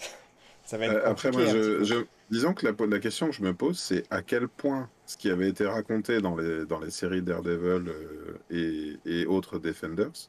Ça 0.64 0.76
va 0.76 0.86
être 0.86 0.94
euh, 0.94 1.08
après, 1.08 1.30
moi, 1.30 1.44
je, 1.44 2.04
disons 2.30 2.52
que 2.52 2.66
la, 2.66 2.86
la, 2.86 2.98
question 2.98 3.28
que 3.28 3.34
je 3.34 3.42
me 3.42 3.54
pose, 3.54 3.78
c'est 3.78 4.02
à 4.10 4.22
quel 4.22 4.48
point 4.48 4.90
ce 5.06 5.16
qui 5.16 5.30
avait 5.30 5.48
été 5.48 5.64
raconté 5.64 6.20
dans 6.20 6.34
les, 6.34 6.66
dans 6.66 6.80
les 6.80 6.90
séries 6.90 7.22
Daredevil 7.22 7.88
euh, 7.88 8.38
et, 8.50 8.96
et, 9.04 9.26
autres 9.26 9.58
Defenders 9.58 10.28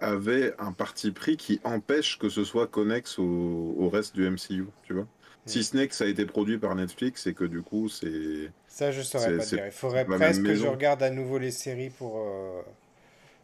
avait 0.00 0.54
un 0.58 0.72
parti 0.72 1.12
pris 1.12 1.36
qui 1.36 1.60
empêche 1.64 2.18
que 2.18 2.28
ce 2.28 2.44
soit 2.44 2.66
connexe 2.66 3.18
au, 3.18 3.74
au 3.78 3.88
reste 3.88 4.14
du 4.14 4.28
MCU, 4.28 4.66
tu 4.82 4.94
vois? 4.94 5.06
Si 5.46 5.62
ce 5.62 5.76
n'est 5.76 5.88
que 5.88 5.94
ça 5.94 6.04
a 6.04 6.06
été 6.06 6.24
produit 6.26 6.58
par 6.58 6.74
Netflix 6.74 7.26
et 7.26 7.34
que 7.34 7.44
du 7.44 7.62
coup, 7.62 7.88
c'est. 7.88 8.50
Ça, 8.66 8.92
je 8.92 9.02
saurais 9.02 9.36
pas 9.36 9.44
dire. 9.44 9.66
Il 9.66 9.72
faudrait 9.72 10.04
presque 10.04 10.42
que 10.42 10.54
je 10.54 10.66
regarde 10.66 11.02
à 11.02 11.10
nouveau 11.10 11.38
les 11.38 11.50
séries 11.50 11.90
pour, 11.90 12.18
euh, 12.18 12.62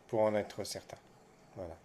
pour 0.09 0.23
en 0.23 0.35
être 0.35 0.65
certain. 0.65 0.97
Voilà. 1.57 1.77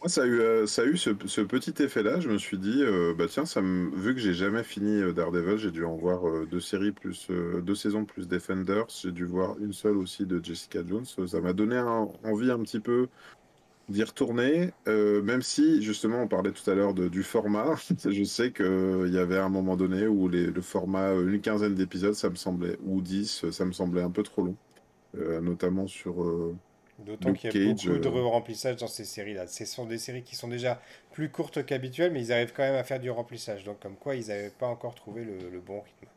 Moi, 0.00 0.08
ça 0.08 0.22
a 0.22 0.26
eu, 0.26 0.38
euh, 0.38 0.66
ça 0.66 0.82
a 0.82 0.84
eu 0.84 0.96
ce, 0.96 1.10
ce 1.26 1.40
petit 1.40 1.74
effet-là. 1.82 2.20
Je 2.20 2.28
me 2.28 2.38
suis 2.38 2.58
dit, 2.58 2.82
euh, 2.82 3.14
bah 3.16 3.24
tiens, 3.28 3.46
ça 3.46 3.60
me, 3.60 3.90
vu 3.96 4.14
que 4.14 4.20
j'ai 4.20 4.34
jamais 4.34 4.62
fini 4.62 5.12
Daredevil, 5.12 5.56
j'ai 5.58 5.72
dû 5.72 5.84
en 5.84 5.96
voir 5.96 6.46
deux 6.46 6.60
séries 6.60 6.92
plus 6.92 7.28
deux 7.30 7.74
saisons 7.74 8.04
plus 8.04 8.28
Defenders. 8.28 8.86
J'ai 9.02 9.12
dû 9.12 9.24
voir 9.24 9.58
une 9.58 9.72
seule 9.72 9.96
aussi 9.96 10.24
de 10.24 10.44
Jessica 10.44 10.80
Jones. 10.86 11.04
Ça 11.04 11.40
m'a 11.40 11.52
donné 11.52 11.80
envie 12.22 12.50
un 12.50 12.60
petit 12.60 12.80
peu 12.80 13.08
d'y 13.88 14.04
retourner, 14.04 14.70
euh, 14.86 15.22
même 15.22 15.40
si 15.40 15.82
justement 15.82 16.22
on 16.22 16.28
parlait 16.28 16.52
tout 16.52 16.68
à 16.70 16.74
l'heure 16.74 16.94
du 16.94 17.22
format. 17.22 17.76
je 18.04 18.24
sais 18.24 18.52
qu'il 18.52 19.10
y 19.12 19.18
avait 19.18 19.38
un 19.38 19.48
moment 19.48 19.76
donné 19.76 20.06
où 20.06 20.28
les, 20.28 20.46
le 20.46 20.60
format, 20.60 21.10
euh, 21.10 21.32
une 21.32 21.40
quinzaine 21.40 21.74
d'épisodes, 21.74 22.14
ça 22.14 22.28
me 22.28 22.36
semblait, 22.36 22.76
ou 22.84 23.00
dix, 23.00 23.50
ça 23.50 23.64
me 23.64 23.72
semblait 23.72 24.02
un 24.02 24.10
peu 24.10 24.22
trop 24.22 24.42
long, 24.42 24.56
euh, 25.16 25.40
notamment 25.40 25.86
sur. 25.86 26.14
D'autant 26.98 27.32
qu'il 27.32 27.62
y 27.62 27.70
a 27.70 27.74
beaucoup 27.74 27.98
de 27.98 28.08
remplissage 28.08 28.76
dans 28.76 28.88
ces 28.88 29.04
séries-là. 29.04 29.46
Ce 29.46 29.64
sont 29.64 29.86
des 29.86 29.98
séries 29.98 30.24
qui 30.24 30.34
sont 30.34 30.48
déjà 30.48 30.82
plus 31.12 31.30
courtes 31.30 31.64
qu'habituelles, 31.64 32.12
mais 32.12 32.20
ils 32.20 32.32
arrivent 32.32 32.52
quand 32.52 32.64
même 32.64 32.74
à 32.74 32.82
faire 32.82 32.98
du 32.98 33.08
remplissage. 33.08 33.62
Donc, 33.62 33.78
comme 33.78 33.94
quoi, 33.94 34.16
ils 34.16 34.26
n'avaient 34.26 34.50
pas 34.50 34.66
encore 34.66 34.96
trouvé 34.96 35.24
le, 35.24 35.60
bon 35.60 35.80
rythme. 35.80 36.12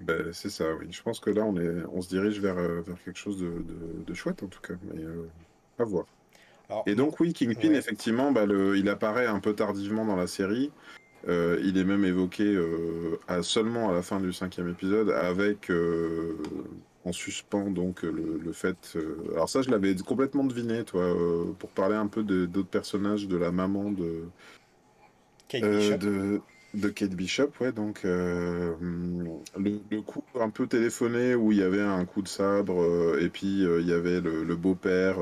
Ben, 0.00 0.32
c'est 0.32 0.48
ça, 0.48 0.64
oui. 0.76 0.86
Je 0.90 1.02
pense 1.02 1.20
que 1.20 1.28
là, 1.28 1.44
on, 1.44 1.58
est, 1.58 1.84
on 1.92 2.00
se 2.00 2.08
dirige 2.08 2.40
vers, 2.40 2.54
vers 2.54 3.04
quelque 3.04 3.18
chose 3.18 3.38
de, 3.38 3.62
de, 4.06 4.14
chouette, 4.14 4.42
en 4.42 4.46
tout 4.46 4.62
cas. 4.62 4.74
Mais 4.82 5.02
à 5.78 5.84
voir 5.84 6.06
et 6.86 6.94
donc 6.94 7.18
oui, 7.20 7.32
Kingpin, 7.32 7.72
effectivement, 7.72 8.32
bah, 8.32 8.46
le, 8.46 8.76
il 8.76 8.88
apparaît 8.88 9.26
un 9.26 9.40
peu 9.40 9.54
tardivement 9.54 10.04
dans 10.04 10.16
la 10.16 10.26
série. 10.26 10.70
Euh, 11.26 11.58
il 11.64 11.78
est 11.78 11.84
même 11.84 12.04
évoqué 12.04 12.44
euh, 12.44 13.18
à, 13.26 13.42
seulement 13.42 13.90
à 13.90 13.92
la 13.92 14.02
fin 14.02 14.20
du 14.20 14.32
cinquième 14.32 14.68
épisode, 14.68 15.10
avec 15.10 15.70
euh, 15.70 16.36
en 17.04 17.12
suspens 17.12 17.70
donc 17.70 18.02
le, 18.02 18.38
le 18.42 18.52
fait. 18.52 18.96
alors 19.32 19.48
ça, 19.48 19.62
je 19.62 19.70
l'avais 19.70 19.94
complètement 19.96 20.44
deviné, 20.44 20.84
toi, 20.84 21.14
pour 21.58 21.70
parler 21.70 21.96
un 21.96 22.06
peu 22.06 22.22
d'autres 22.22 22.68
personnages, 22.68 23.26
de 23.26 23.36
la 23.36 23.50
maman 23.50 23.90
de. 23.90 24.24
Kate 25.48 25.64
Bishop. 25.64 25.96
de 25.96 26.40
de 26.74 26.88
Kate 26.90 27.14
Bishop, 27.14 27.50
ouais, 27.60 27.72
donc 27.72 28.02
euh, 28.04 28.74
le, 29.56 30.00
coup 30.02 30.22
un 30.38 30.50
peu 30.50 30.66
téléphoné 30.66 31.34
où 31.34 31.50
il 31.50 31.58
y 31.58 31.62
avait 31.62 31.80
un 31.80 32.04
coup 32.04 32.20
de 32.20 32.28
sabre 32.28 32.82
euh, 32.82 33.18
et 33.20 33.30
puis 33.30 33.64
euh, 33.64 33.80
il 33.80 33.88
y 33.88 33.92
avait 33.92 34.20
le, 34.20 34.56
beau-père 34.56 35.16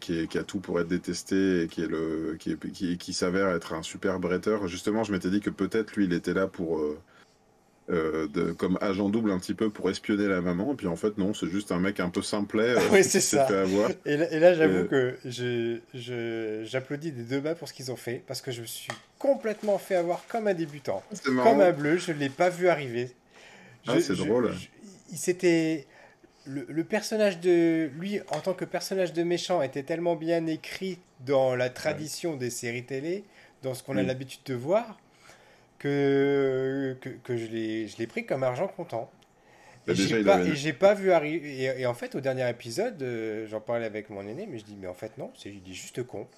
qui, 0.00 0.26
a 0.36 0.42
tout 0.42 0.60
pour 0.60 0.78
être 0.78 0.88
détesté 0.88 1.62
et 1.62 1.68
qui 1.68 1.82
est 1.82 1.86
le 1.86 2.36
qui, 2.38 2.56
qui, 2.56 2.98
qui 2.98 3.12
s'avère 3.14 3.48
être 3.48 3.72
un 3.72 3.82
super 3.82 4.20
bretteur. 4.20 4.68
Justement, 4.68 5.02
je 5.04 5.12
m'étais 5.12 5.30
dit 5.30 5.40
que 5.40 5.50
peut-être 5.50 5.96
lui 5.96 6.04
il 6.04 6.12
était 6.12 6.34
là 6.34 6.46
pour 6.46 6.82
euh, 7.90 8.28
de, 8.28 8.52
comme 8.52 8.78
agent 8.80 9.08
double 9.08 9.32
un 9.32 9.38
petit 9.38 9.54
peu 9.54 9.68
pour 9.68 9.90
espionner 9.90 10.28
la 10.28 10.40
maman. 10.40 10.72
Et 10.72 10.76
puis 10.76 10.86
en 10.86 10.96
fait, 10.96 11.18
non, 11.18 11.34
c'est 11.34 11.48
juste 11.48 11.72
un 11.72 11.80
mec 11.80 11.98
un 11.98 12.08
peu 12.08 12.22
simplet. 12.22 12.70
Euh, 12.70 12.80
oui, 12.92 13.02
c'est 13.02 13.20
ça. 13.20 13.48
Et 14.06 14.16
là, 14.16 14.54
j'avoue 14.54 14.86
que 14.86 15.16
j'applaudis 16.64 17.12
des 17.12 17.22
deux 17.22 17.40
bas 17.40 17.54
pour 17.54 17.68
ce 17.68 17.72
qu'ils 17.72 17.90
ont 17.90 17.96
fait 17.96 18.22
parce 18.26 18.40
que 18.42 18.52
je 18.52 18.60
me 18.60 18.66
suis 18.66 18.92
complètement 19.18 19.78
fait 19.78 19.96
avoir 19.96 20.24
comme 20.28 20.46
un 20.46 20.54
débutant. 20.54 21.02
Comme 21.24 21.60
un 21.60 21.72
bleu, 21.72 21.96
je 21.96 22.12
ne 22.12 22.18
l'ai 22.18 22.28
pas 22.28 22.48
vu 22.48 22.68
arriver. 22.68 23.10
Ah, 23.86 24.00
c'est 24.00 24.16
drôle. 24.16 24.54
il 25.10 25.18
s'était. 25.18 25.86
Le, 26.46 26.64
le, 26.68 26.84
personnage 26.84 27.38
de 27.40 27.90
lui 27.98 28.18
en 28.30 28.40
tant 28.40 28.54
que 28.54 28.64
personnage 28.64 29.12
de 29.12 29.22
méchant 29.22 29.60
était 29.60 29.82
tellement 29.82 30.16
bien 30.16 30.46
écrit 30.46 30.98
dans 31.26 31.54
la 31.54 31.68
tradition 31.68 32.36
des 32.36 32.48
séries 32.48 32.84
télé, 32.84 33.24
dans 33.62 33.74
ce 33.74 33.82
qu'on 33.82 33.98
a 33.98 34.02
l'habitude 34.02 34.40
de 34.46 34.54
voir, 34.54 34.98
que, 35.80 36.96
que, 37.00 37.08
que 37.08 37.36
je 37.36 37.46
l'ai 37.46 38.06
pris 38.06 38.24
comme 38.24 38.44
argent 38.44 38.68
comptant. 38.68 39.10
Bah, 39.86 39.94
et 39.94 39.96
j'ai 39.96 40.22
pas, 40.72 40.88
pas, 40.88 40.94
vu 40.94 41.10
arriver. 41.10 41.80
Et, 41.80 41.86
en 41.86 41.94
fait, 41.94 42.14
au 42.14 42.20
dernier 42.20 42.48
épisode, 42.48 43.02
euh, 43.02 43.46
j'en 43.48 43.60
parlais 43.60 43.86
avec 43.86 44.10
mon 44.10 44.20
aîné, 44.22 44.46
mais 44.48 44.58
je 44.58 44.64
dis, 44.64 44.76
mais 44.78 44.86
en 44.86 44.94
fait, 44.94 45.16
non, 45.18 45.32
c'est 45.36 45.48
il 45.48 45.68
est 45.68 45.74
juste 45.74 46.02
con. 46.06 46.28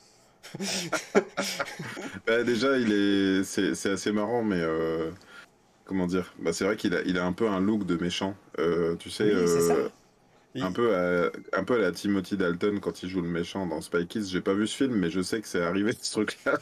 bah, 2.27 2.45
déjà, 2.45 2.79
il 2.79 2.93
est, 2.93 3.45
c'est, 3.45 3.91
assez 3.91 4.13
marrant, 4.13 4.45
mais 4.45 4.61
euh, 4.61 5.11
comment 5.85 6.07
dire? 6.07 6.33
Bah, 6.39 6.53
C'est 6.53 6.65
vrai 6.65 6.77
qu'il 6.77 6.95
a, 6.95 7.03
il 7.03 7.19
a 7.19 7.27
un 7.27 7.33
peu 7.33 7.49
un 7.49 7.61
look 7.61 7.85
de 7.85 7.97
méchant. 7.97 8.37
tu 9.01 9.11
sais, 9.11 9.35
oui, 9.35 9.91
un, 10.61 10.73
peu 10.73 10.95
à, 10.95 11.31
un 11.53 11.65
peu 11.65 11.77
à 11.77 11.79
la 11.79 11.93
Timothy 11.93 12.37
Dalton 12.37 12.79
quand 12.81 13.03
il 13.03 13.09
joue 13.09 13.23
le 13.23 13.29
méchant 13.29 13.67
dans 13.67 13.81
Spy 13.81 14.07
Kids. 14.07 14.29
J'ai 14.31 14.41
pas 14.41 14.53
vu 14.53 14.67
ce 14.67 14.77
film, 14.77 14.95
mais 14.95 15.11
je 15.11 15.23
sais 15.23 15.41
que 15.41 15.49
c'est 15.49 15.63
arrivé 15.63 15.93
ce 16.01 16.13
truc-là. 16.13 16.59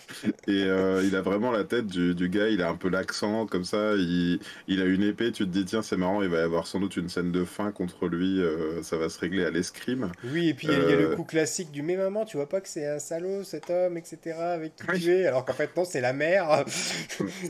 Et 0.47 0.65
euh, 0.65 1.03
il 1.05 1.17
a 1.17 1.23
vraiment 1.23 1.51
la 1.51 1.65
tête 1.65 1.87
du, 1.87 2.15
du, 2.15 2.29
gars, 2.29 2.49
il 2.49 2.63
a 2.63 2.69
un 2.69 2.77
peu 2.77 2.89
l'accent 2.89 3.47
comme 3.47 3.65
ça. 3.65 3.95
Il, 3.97 4.39
il, 4.69 4.81
a 4.81 4.85
une 4.85 5.03
épée, 5.03 5.33
tu 5.33 5.45
te 5.45 5.51
dis, 5.51 5.65
tiens, 5.65 5.83
c'est 5.83 5.97
marrant, 5.97 6.23
il 6.23 6.29
va 6.29 6.39
y 6.39 6.43
avoir 6.43 6.67
sans 6.67 6.79
doute 6.79 6.97
une 6.97 7.09
scène 7.09 7.33
de 7.33 7.45
fin 7.45 7.73
contre 7.73 8.07
lui. 8.07 8.41
Euh, 8.41 8.83
ça 8.83 8.97
va 8.97 9.09
se 9.09 9.19
régler 9.19 9.45
à 9.45 9.51
l'escrime. 9.51 10.13
Oui, 10.25 10.49
et 10.49 10.55
puis 10.55 10.69
il 10.69 10.73
y, 10.73 10.77
a 10.77 10.97
le 10.97 11.13
euh, 11.13 11.17
coup 11.17 11.25
classique 11.25 11.73
du 11.73 11.83
Mais 11.83 11.97
maman, 11.97 12.25
tu 12.25 12.37
vois 12.37 12.49
pas 12.49 12.61
que 12.61 12.69
c'est 12.69 12.87
un 12.87 12.99
salaud 12.99 13.43
cet 13.45 13.71
homme, 13.71 13.97
etc. 13.97 14.37
avec 14.39 14.77
qui 14.77 15.01
tu 15.01 15.11
es? 15.11 15.27
Alors 15.27 15.45
qu'en 15.45 15.53
fait, 15.53 15.77
non, 15.77 15.85
c'est 15.85 16.01
la 16.01 16.13
mère. 16.13 16.65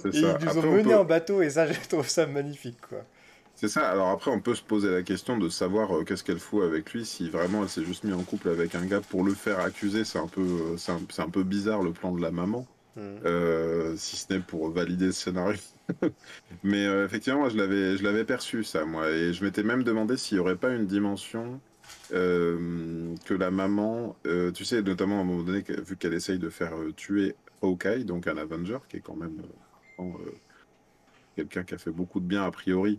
et 0.05 0.13
ça. 0.13 0.39
ils 0.41 0.47
nous 0.47 0.59
ont 0.59 0.71
mené 0.71 0.95
en 0.95 1.05
bateau, 1.05 1.43
et 1.43 1.51
ça, 1.51 1.67
je 1.73 1.89
trouve 1.89 2.09
ça 2.09 2.27
magnifique, 2.27 2.81
quoi. 2.89 3.05
C'est 3.61 3.69
ça. 3.69 3.91
Alors 3.91 4.09
après, 4.09 4.31
on 4.31 4.41
peut 4.41 4.55
se 4.55 4.63
poser 4.63 4.91
la 4.91 5.03
question 5.03 5.37
de 5.37 5.51
savoir 5.51 5.95
euh, 5.95 6.03
qu'est-ce 6.03 6.25
qu'elle 6.25 6.39
fout 6.39 6.63
avec 6.63 6.95
lui. 6.95 7.05
Si 7.05 7.29
vraiment 7.29 7.63
elle 7.63 7.69
s'est 7.69 7.85
juste 7.85 8.05
mis 8.05 8.15
en 8.15 8.23
couple 8.23 8.49
avec 8.49 8.75
un 8.75 8.87
gars 8.87 9.03
pour 9.03 9.23
le 9.23 9.35
faire 9.35 9.61
accuser, 9.61 10.05
c'est 10.05 10.19
un 10.19 10.29
peu, 10.29 10.41
euh, 10.41 10.77
c'est 10.79 11.21
un, 11.21 11.29
peu 11.29 11.43
bizarre 11.43 11.83
le 11.83 11.93
plan 11.93 12.11
de 12.13 12.23
la 12.23 12.31
maman. 12.31 12.67
Mmh. 12.97 13.01
Euh, 13.27 13.95
si 13.99 14.17
ce 14.17 14.33
n'est 14.33 14.41
pour 14.41 14.71
valider 14.71 15.07
le 15.07 15.13
scénario. 15.13 15.59
Mais 16.63 16.87
effectivement, 17.05 17.41
moi, 17.41 17.49
je 17.51 17.59
l'avais, 17.59 17.99
je 17.99 18.03
l'avais 18.03 18.25
perçu 18.25 18.65
ça, 18.65 18.87
moi, 18.87 19.11
et 19.11 19.35
je 19.35 19.45
m'étais 19.45 19.63
même 19.63 19.85
demandé 19.85 20.17
s'il 20.17 20.39
n'y 20.39 20.41
aurait 20.41 20.57
pas 20.57 20.71
une 20.71 20.87
dimension 20.87 21.61
que 22.11 23.35
la 23.35 23.51
maman, 23.51 24.17
tu 24.55 24.65
sais, 24.65 24.81
notamment 24.81 25.19
à 25.19 25.21
un 25.21 25.25
moment 25.25 25.43
donné, 25.43 25.65
vu 25.87 25.97
qu'elle 25.97 26.15
essaye 26.15 26.39
de 26.39 26.49
faire 26.49 26.73
tuer 26.97 27.35
Hawkeye, 27.63 28.05
donc 28.05 28.27
un 28.27 28.37
Avenger, 28.39 28.79
qui 28.89 28.97
est 28.97 29.01
quand 29.01 29.17
même 29.17 29.43
quelqu'un 31.37 31.63
qui 31.63 31.75
a 31.75 31.79
fait 31.79 31.91
beaucoup 31.91 32.21
de 32.21 32.27
bien 32.27 32.45
a 32.45 32.51
priori, 32.51 32.99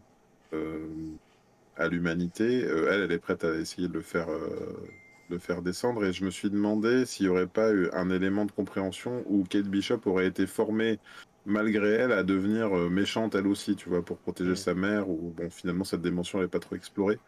à 1.82 1.88
l'humanité, 1.88 2.64
euh, 2.64 2.89
elle, 2.91 3.02
elle 3.02 3.12
est 3.12 3.20
prête 3.20 3.43
à 3.43 3.56
essayer 3.56 3.88
de 3.88 3.93
le 3.93 4.02
faire, 4.02 4.30
euh, 4.30 4.88
le 5.30 5.39
faire 5.39 5.62
descendre. 5.62 6.06
Et 6.06 6.14
je 6.14 6.24
me 6.26 6.30
suis 6.30 6.49
demandé 6.49 7.06
s'il 7.06 7.26
n'y 7.26 7.32
aurait 7.32 7.47
pas 7.47 7.72
eu 7.72 7.89
un 7.93 8.10
élément 8.10 8.45
de 8.45 8.52
compréhension 8.52 9.24
où 9.28 9.43
Kate 9.43 9.68
Bishop 9.68 10.02
aurait 10.06 10.28
été 10.28 10.47
formée 10.47 10.99
malgré 11.45 11.93
elle 11.93 12.12
à 12.12 12.24
devenir 12.24 12.70
méchante 12.91 13.34
elle 13.34 13.47
aussi, 13.47 13.76
tu 13.76 13.89
vois, 13.89 14.04
pour 14.06 14.18
protéger 14.18 14.56
sa 14.56 14.76
mère. 14.76 15.10
Ou 15.10 15.34
bon, 15.36 15.49
finalement 15.49 15.84
cette 15.84 16.02
dimension 16.02 16.39
n'est 16.39 16.47
pas 16.47 16.60
trop 16.60 16.76
explorée. 16.76 17.20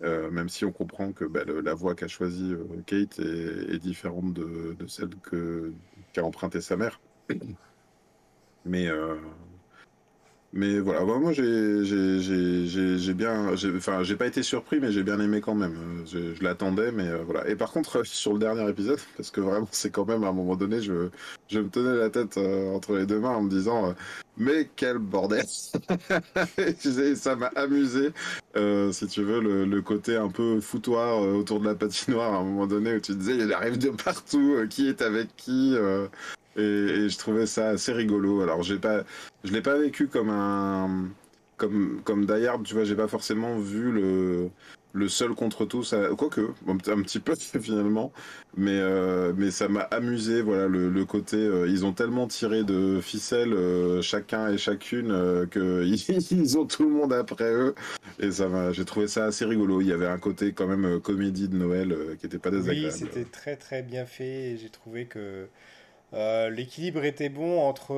même 0.00 0.48
si 0.48 0.64
on 0.64 0.72
comprend 0.72 1.12
que 1.12 1.24
bah, 1.24 1.44
la 1.44 1.74
voie 1.74 1.94
qu'a 1.94 2.08
choisie 2.08 2.54
Kate 2.86 3.18
est, 3.18 3.78
différente 3.78 4.32
de, 4.32 4.74
de 4.78 4.86
celle 4.86 5.10
qu'a 6.12 6.24
emprunté 6.24 6.60
sa 6.60 6.76
mère. 6.76 7.00
Mais 8.64 8.88
mais 10.56 10.78
voilà, 10.78 11.04
moi 11.04 11.32
j'ai 11.32 13.14
bien, 13.14 13.52
enfin 13.76 14.02
j'ai 14.02 14.16
pas 14.16 14.26
été 14.26 14.42
surpris, 14.42 14.78
mais 14.80 14.90
j'ai 14.90 15.02
bien 15.02 15.20
aimé 15.20 15.42
quand 15.42 15.54
même. 15.54 15.76
Je, 16.06 16.42
l'attendais, 16.42 16.92
mais 16.92 17.08
euh, 17.08 17.18
voilà. 17.26 17.46
Et 17.48 17.56
par 17.56 17.70
contre, 17.72 18.06
sur 18.06 18.32
le 18.32 18.38
dernier 18.38 18.68
épisode, 18.68 18.98
parce 19.18 19.30
que 19.30 19.42
vraiment 19.42 19.68
c'est 19.70 19.90
quand 19.90 20.06
même 20.06 20.24
à 20.24 20.28
un 20.28 20.32
moment 20.32 20.56
donné, 20.56 20.80
je, 20.80 21.10
je 21.48 21.60
me 21.60 21.68
tenais 21.68 21.96
la 21.96 22.08
tête 22.08 22.38
euh, 22.38 22.74
entre 22.74 22.96
les 22.96 23.04
deux 23.04 23.20
mains 23.20 23.36
en 23.36 23.42
me 23.42 23.50
disant, 23.50 23.90
euh, 23.90 23.92
mais 24.38 24.70
quel 24.76 24.98
bordel 24.98 25.44
Ça 27.16 27.36
m'a 27.36 27.48
amusé, 27.48 28.12
si 28.92 29.06
tu 29.08 29.22
veux, 29.22 29.40
le, 29.40 29.66
le, 29.66 29.82
côté 29.82 30.16
un 30.16 30.28
peu 30.28 30.60
foutoir 30.60 31.20
autour 31.20 31.60
de 31.60 31.66
la 31.66 31.74
patinoire 31.74 32.32
à 32.34 32.38
un 32.38 32.44
moment 32.44 32.66
donné 32.66 32.96
où 32.96 33.00
tu 33.00 33.14
disais, 33.14 33.36
il 33.36 33.52
arrive 33.52 33.78
de 33.78 33.90
partout, 33.90 34.56
qui 34.70 34.88
est 34.88 35.02
avec 35.02 35.36
qui 35.36 35.76
et, 36.56 37.08
je 37.08 37.18
trouvais 37.18 37.46
ça 37.46 37.68
assez 37.70 37.92
rigolo. 37.92 38.42
Alors, 38.42 38.62
j'ai 38.62 38.78
pas, 38.78 39.04
je 39.44 39.52
l'ai 39.52 39.62
pas 39.62 39.76
vécu 39.76 40.08
comme 40.08 40.30
un, 40.30 41.08
comme, 41.56 42.00
comme 42.04 42.26
Die 42.26 42.46
tu 42.64 42.74
vois, 42.74 42.84
j'ai 42.84 42.96
pas 42.96 43.08
forcément 43.08 43.58
vu 43.58 43.90
le, 43.92 44.50
le 44.96 45.08
seul 45.08 45.34
contre 45.34 45.66
tous, 45.66 45.94
quoique, 46.16 46.40
un, 46.68 47.02
petit 47.02 47.20
peu 47.20 47.34
finalement, 47.60 48.12
mais, 48.56 48.78
euh, 48.78 49.32
mais 49.36 49.50
ça 49.50 49.68
m'a 49.68 49.82
amusé, 49.82 50.40
voilà, 50.40 50.66
le, 50.66 50.88
le 50.88 51.04
côté, 51.04 51.36
euh, 51.36 51.68
ils 51.68 51.84
ont 51.84 51.92
tellement 51.92 52.26
tiré 52.26 52.64
de 52.64 53.00
ficelles, 53.00 53.52
euh, 53.52 54.00
chacun 54.00 54.48
et 54.48 54.58
chacune, 54.58 55.46
qu'ils 55.52 55.94
ils 56.30 56.58
ont 56.58 56.64
tout 56.64 56.84
le 56.84 56.90
monde 56.90 57.12
après 57.12 57.52
eux, 57.52 57.74
et 58.18 58.30
ça 58.30 58.48
m'a, 58.48 58.72
j'ai 58.72 58.84
trouvé 58.84 59.06
ça 59.06 59.26
assez 59.26 59.44
rigolo. 59.44 59.82
Il 59.82 59.88
y 59.88 59.92
avait 59.92 60.06
un 60.06 60.18
côté 60.18 60.52
quand 60.52 60.66
même 60.66 61.00
comédie 61.00 61.48
de 61.48 61.56
Noël 61.56 61.94
qui 62.18 62.26
était 62.26 62.38
pas 62.38 62.50
désagréable. 62.50 62.94
Oui, 62.94 62.98
c'était 62.98 63.24
très 63.24 63.56
très 63.56 63.82
bien 63.82 64.06
fait, 64.06 64.52
et 64.52 64.56
j'ai 64.56 64.70
trouvé 64.70 65.04
que 65.04 65.46
euh, 66.16 66.48
l'équilibre 66.48 67.04
était 67.04 67.28
bon 67.28 67.60
entre, 67.60 67.92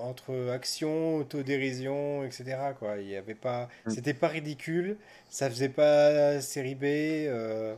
entre 0.00 0.50
action, 0.50 1.16
autodérision, 1.18 2.24
etc. 2.24 2.56
Quoi. 2.78 2.98
Il 2.98 3.08
y 3.08 3.16
avait 3.16 3.34
pas, 3.34 3.68
mm. 3.86 3.90
c'était 3.90 4.14
pas 4.14 4.28
ridicule, 4.28 4.96
ça 5.30 5.48
faisait 5.48 5.68
pas 5.68 6.40
série 6.40 6.74
B. 6.74 6.84
Euh, 6.84 7.76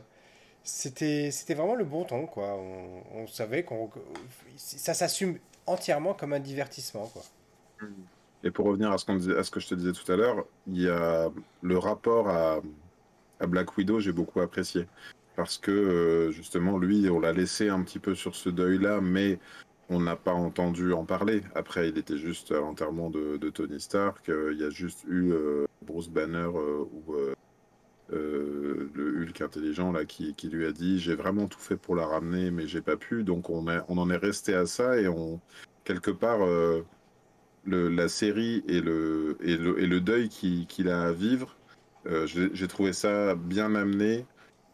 c'était, 0.63 1.29
c'était 1.31 1.53
vraiment 1.53 1.75
le 1.75 1.85
bon 1.85 2.03
ton, 2.03 2.25
quoi. 2.25 2.59
On, 3.13 3.27
savait 3.27 3.63
qu'on, 3.63 3.89
ça 4.57 4.93
s'assume 4.93 5.37
entièrement 5.67 6.13
comme 6.13 6.33
un 6.33 6.39
divertissement, 6.39 7.05
quoi. 7.07 7.21
Mm. 7.81 7.85
Et 8.45 8.51
pour 8.51 8.65
revenir 8.65 8.91
à 8.91 8.97
ce, 8.97 9.05
qu'on 9.05 9.17
disait, 9.17 9.37
à 9.37 9.43
ce 9.43 9.51
que 9.51 9.59
je 9.59 9.67
te 9.67 9.75
disais 9.75 9.91
tout 9.91 10.09
à 10.11 10.15
l'heure, 10.15 10.45
il 10.65 10.81
y 10.81 10.89
a 10.89 11.29
le 11.61 11.77
rapport 11.77 12.29
à, 12.29 12.61
à 13.39 13.47
Black 13.47 13.77
Widow, 13.77 13.99
j'ai 13.99 14.13
beaucoup 14.13 14.39
apprécié 14.39 14.87
parce 15.39 15.57
que 15.57 15.71
euh, 15.71 16.31
justement, 16.31 16.77
lui, 16.77 17.09
on 17.09 17.21
l'a 17.21 17.31
laissé 17.31 17.69
un 17.69 17.81
petit 17.81 17.99
peu 17.99 18.13
sur 18.13 18.35
ce 18.35 18.49
deuil-là, 18.49 18.99
mais 18.99 19.39
on 19.87 20.01
n'a 20.01 20.17
pas 20.17 20.33
entendu 20.33 20.91
en 20.91 21.05
parler. 21.05 21.43
Après, 21.55 21.87
il 21.87 21.97
était 21.97 22.17
juste 22.17 22.51
à 22.51 22.55
l'enterrement 22.55 23.09
de, 23.09 23.37
Tony 23.49 23.79
Stark. 23.79 24.27
Euh, 24.27 24.51
il 24.51 24.59
y 24.59 24.65
a 24.65 24.69
juste 24.69 25.05
eu 25.07 25.31
euh, 25.31 25.65
Bruce 25.81 26.09
Banner 26.09 26.49
ou 26.49 27.15
le 28.09 29.23
Hulk 29.23 29.39
intelligent 29.39 29.93
là 29.93 30.03
qui, 30.03 30.35
lui 30.51 30.65
a 30.65 30.73
dit 30.73 30.99
j'ai 30.99 31.15
vraiment 31.15 31.47
tout 31.47 31.59
fait 31.59 31.77
pour 31.77 31.95
la 31.95 32.05
ramener, 32.05 32.51
mais 32.51 32.67
j'ai 32.67 32.81
pas 32.81 32.97
pu. 32.97 33.23
Donc 33.23 33.49
on, 33.49 33.65
en 33.65 34.09
est 34.09 34.17
resté 34.17 34.53
à 34.53 34.65
ça 34.65 34.99
et 34.99 35.07
quelque 35.85 36.11
part 36.11 36.39
la 37.65 38.09
série 38.09 38.61
et 38.67 38.81
le, 38.81 39.99
deuil 40.01 40.27
qu'il 40.27 40.89
a 40.89 41.03
à 41.03 41.13
vivre. 41.13 41.55
j'ai 42.25 42.67
trouvé 42.67 42.91
ça 42.91 43.35
bien 43.35 43.73
amené 43.73 44.25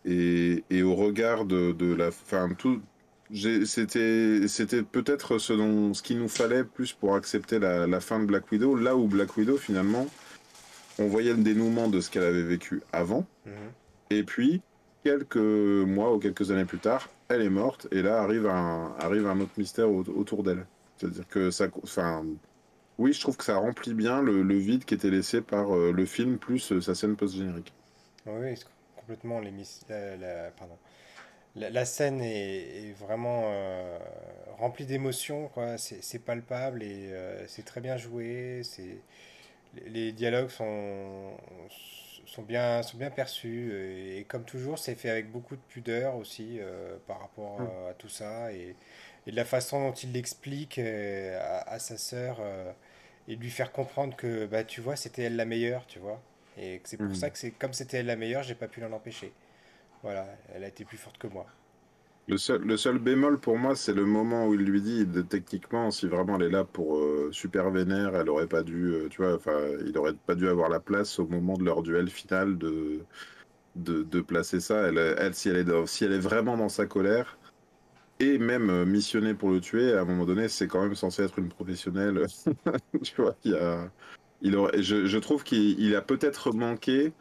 et, 0.06 0.84
au 0.84 0.96
regard 0.96 1.46
de, 1.46 1.94
la 1.94 2.12
fin, 2.12 2.50
tout, 2.54 2.82
c'était 3.34 4.48
c'était 4.48 4.84
peut-être 4.84 5.40
ce 5.40 5.54
dont 5.54 5.94
ce 5.94 6.04
qu'il 6.04 6.20
nous 6.20 6.28
fallait 6.28 6.64
plus 6.64 6.94
pour 6.94 7.16
accepter 7.16 7.60
la, 7.60 8.00
fin 8.00 8.20
de 8.20 8.26
Black 8.26 8.52
Widow. 8.52 8.76
Là 8.76 8.96
où 8.96 9.08
Black 9.08 9.36
Widow 9.38 9.58
finalement, 9.58 10.08
on 11.00 11.08
voyait 11.08 11.34
le 11.34 11.44
dénouement 11.44 11.88
de 11.90 12.02
ce 12.02 12.10
qu'elle 12.10 12.24
avait 12.24 12.44
vécu 12.44 12.82
avant, 12.94 13.26
mhm. 13.46 13.54
et 14.12 14.24
puis 14.24 14.62
quelques 15.04 15.38
mois 15.38 16.14
ou 16.14 16.20
quelques 16.20 16.52
années 16.52 16.66
plus 16.66 16.80
tard, 16.80 17.10
elle 17.28 17.42
est 17.42 17.50
morte 17.50 17.88
et 17.92 18.02
là 18.02 18.22
arrive 18.22 18.48
un 18.48 18.96
arrive 19.00 19.28
un 19.28 19.40
autre 19.40 19.54
mystère 19.58 19.90
autour 19.90 20.44
d'elle. 20.44 20.66
C'est-à-dire 20.98 21.28
que 21.28 21.52
ça, 21.52 21.68
enfin, 21.84 22.24
oui, 22.98 23.12
je 23.14 23.20
trouve 23.20 23.36
que 23.38 23.44
ça 23.44 23.58
remplit 23.58 23.94
bien 23.94 24.22
le, 24.22 24.42
vide 24.56 24.86
qui 24.86 24.94
était 24.94 25.10
laissé 25.10 25.42
par 25.42 25.76
euh, 25.76 25.92
le 25.92 26.06
film 26.06 26.38
plus 26.38 26.72
euh, 26.72 26.80
sa 26.80 26.96
scène 26.96 27.16
post-générique. 27.16 27.74
Oui, 28.26 28.56
complètement 29.06 29.40
la, 29.40 30.52
pardon. 30.58 30.78
La, 31.56 31.86
scène 31.86 32.22
est, 32.22 32.94
vraiment 33.00 33.44
euh, 33.46 33.98
remplie 34.58 34.86
d'émotions, 34.86 35.48
quoi. 35.50 35.78
C'est 35.78 36.20
palpable 36.20 36.84
et 36.84 37.12
euh, 37.12 37.48
c'est 37.48 37.64
très 37.64 37.82
bien 37.82 37.98
joué. 37.98 38.62
C'est 38.64 38.98
les, 39.86 40.12
dialogues 40.12 40.50
sont, 40.50 41.32
sont 42.26 42.42
bien 42.42 42.82
sont 42.84 42.98
bien 42.98 43.10
perçus 43.10 43.74
et, 44.18 44.26
comme 44.26 44.44
toujours, 44.44 44.80
c'est 44.80 44.96
fait 44.96 45.10
avec 45.10 45.32
beaucoup 45.32 45.56
de 45.56 45.62
pudeur 45.62 46.16
aussi 46.16 46.58
euh, 46.60 46.98
par 47.08 47.22
rapport 47.22 47.62
mm. 47.62 47.70
à, 47.90 47.94
tout 47.94 48.10
ça 48.10 48.52
et, 48.52 48.76
et, 49.28 49.32
de 49.32 49.36
la 49.36 49.46
façon 49.46 49.88
dont 49.88 49.94
il 49.94 50.12
l'explique 50.12 50.80
à, 50.80 51.80
sa 51.80 51.98
sœur 51.98 52.40
et 53.28 53.36
de 53.36 53.42
lui 53.42 53.50
faire 53.50 53.72
comprendre 53.72 54.16
que 54.16 54.46
bah 54.46 54.64
tu 54.64 54.82
vois, 54.82 54.96
c'était 54.96 55.24
elle 55.24 55.36
la 55.36 55.46
meilleure, 55.46 55.86
tu 55.88 56.00
vois. 56.00 56.22
Et 56.58 56.82
c'est 56.84 56.98
pour 56.98 57.08
mhm. 57.08 57.16
ça 57.16 57.30
que 57.30 57.38
c'est 57.38 57.52
comme 57.52 57.74
c'était 57.74 57.98
elle 57.98 58.06
la 58.06 58.16
meilleure, 58.16 58.44
j'ai 58.44 58.56
pas 58.56 58.68
pu 58.68 58.80
l'en 58.80 58.92
empêcher. 58.92 59.34
Voilà, 60.04 60.26
elle 60.54 60.64
a 60.64 60.68
été 60.68 60.86
plus 60.86 60.98
forte 60.98 61.18
que 61.18 61.28
moi. 61.28 61.46
Le 62.28 62.38
seul, 62.38 62.62
le 62.62 62.76
seul 62.76 62.98
bémol 62.98 63.40
pour 63.40 63.58
moi, 63.58 63.76
c'est 63.76 63.94
le 63.94 64.06
moment 64.06 64.48
où 64.48 64.56
il 64.56 64.62
lui 64.62 64.82
dit, 64.82 65.06
de, 65.06 65.22
techniquement, 65.22 65.92
si 65.92 66.08
vraiment 66.08 66.38
elle 66.38 66.48
est 66.48 66.50
là 66.50 66.64
pour 66.64 66.98
euh, 66.98 67.30
super 67.32 67.70
vénère, 67.70 68.16
elle 68.16 68.30
aurait 68.30 68.48
pas 68.48 68.64
dû, 68.64 68.94
euh, 68.94 69.10
tu 69.10 69.22
vois, 69.22 69.36
enfin, 69.36 69.60
il 69.86 69.96
aurait 69.98 70.16
pas 70.26 70.34
dû 70.34 70.48
avoir 70.48 70.70
la 70.70 70.80
place 70.80 71.20
au 71.20 71.28
moment 71.28 71.56
de 71.56 71.64
leur 71.64 71.84
duel 71.84 72.10
final 72.10 72.58
de, 72.58 73.06
de, 73.76 74.22
placer 74.22 74.60
ça. 74.60 74.88
Elle, 74.88 74.98
elle, 74.98 75.36
si, 75.36 75.50
elle 75.50 75.58
est 75.58 75.88
si 75.88 76.04
elle 76.04 76.14
est 76.14 76.20
vraiment 76.20 76.58
dans 76.58 76.70
sa 76.70 76.88
colère, 76.88 77.38
et 78.20 78.38
même 78.40 78.70
euh, 78.70 78.86
missionnée 78.86 79.34
pour 79.34 79.52
le 79.52 79.60
tuer, 79.60 79.94
à 79.94 80.02
un 80.02 80.06
moment 80.06 80.26
donné, 80.26 80.48
c'est 80.48 80.68
quand 80.68 80.82
même 80.82 80.96
censé 80.96 81.24
être 81.24 81.38
une 81.38 81.50
professionnelle. 81.50 82.26
tu 83.04 83.22
vois, 83.22 83.36
il 83.44 83.52
y 83.52 83.56
a, 83.56 83.92
je, 84.42 85.18
trouve 85.18 85.44
qu'il 85.44 85.96
a 85.96 86.02
peut-être 86.02 86.52
manqué 86.52 87.14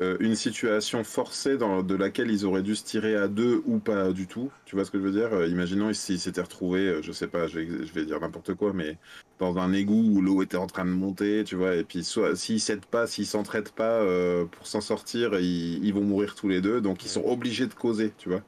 euh, 0.00 0.16
une 0.20 0.36
situation 0.36 1.02
forcée 1.02 1.58
dans, 1.58 1.82
de 1.82 1.96
laquelle 1.96 2.30
ils 2.30 2.46
auraient 2.46 2.62
dû 2.62 2.76
se 2.76 2.84
tirer 2.84 3.16
à 3.16 3.26
deux 3.26 3.62
ou 3.66 3.80
pas 3.80 4.12
du 4.12 4.28
tout. 4.28 4.52
Tu 4.64 4.76
vois 4.76 4.84
ce 4.84 4.92
que 4.92 4.98
je 4.98 5.02
veux 5.02 5.10
dire? 5.10 5.32
Euh, 5.34 5.48
Imaginons 5.48 5.92
s'ils 5.92 6.20
s'étaient 6.20 6.40
retrouvés, 6.40 6.86
euh, 6.86 7.02
je 7.02 7.10
sais 7.10 7.26
pas, 7.26 7.48
je 7.48 7.58
vais, 7.58 7.84
je 7.84 7.92
vais 7.92 8.04
dire 8.04 8.20
n'importe 8.20 8.54
quoi, 8.54 8.72
mais 8.72 8.96
dans 9.40 9.58
un 9.58 9.72
égout 9.72 10.04
où 10.12 10.20
l'eau 10.20 10.42
était 10.42 10.56
en 10.56 10.68
train 10.68 10.84
de 10.84 10.90
monter, 10.90 11.42
tu 11.44 11.56
vois, 11.56 11.74
et 11.74 11.82
puis 11.82 12.04
soit 12.04 12.36
s'ils 12.36 12.60
s'aident 12.60 12.86
pas, 12.86 13.08
s'ils 13.08 13.26
s'entraident 13.26 13.70
pas 13.70 14.04
pour 14.52 14.66
s'en 14.66 14.80
sortir, 14.80 15.38
ils, 15.38 15.84
ils, 15.84 15.92
vont 15.92 16.02
mourir 16.02 16.34
tous 16.36 16.48
les 16.48 16.60
deux, 16.60 16.80
donc 16.80 17.04
ils 17.04 17.08
sont 17.08 17.24
obligés 17.24 17.66
de 17.66 17.74
causer, 17.74 18.12
tu 18.18 18.28
vois. 18.28 18.42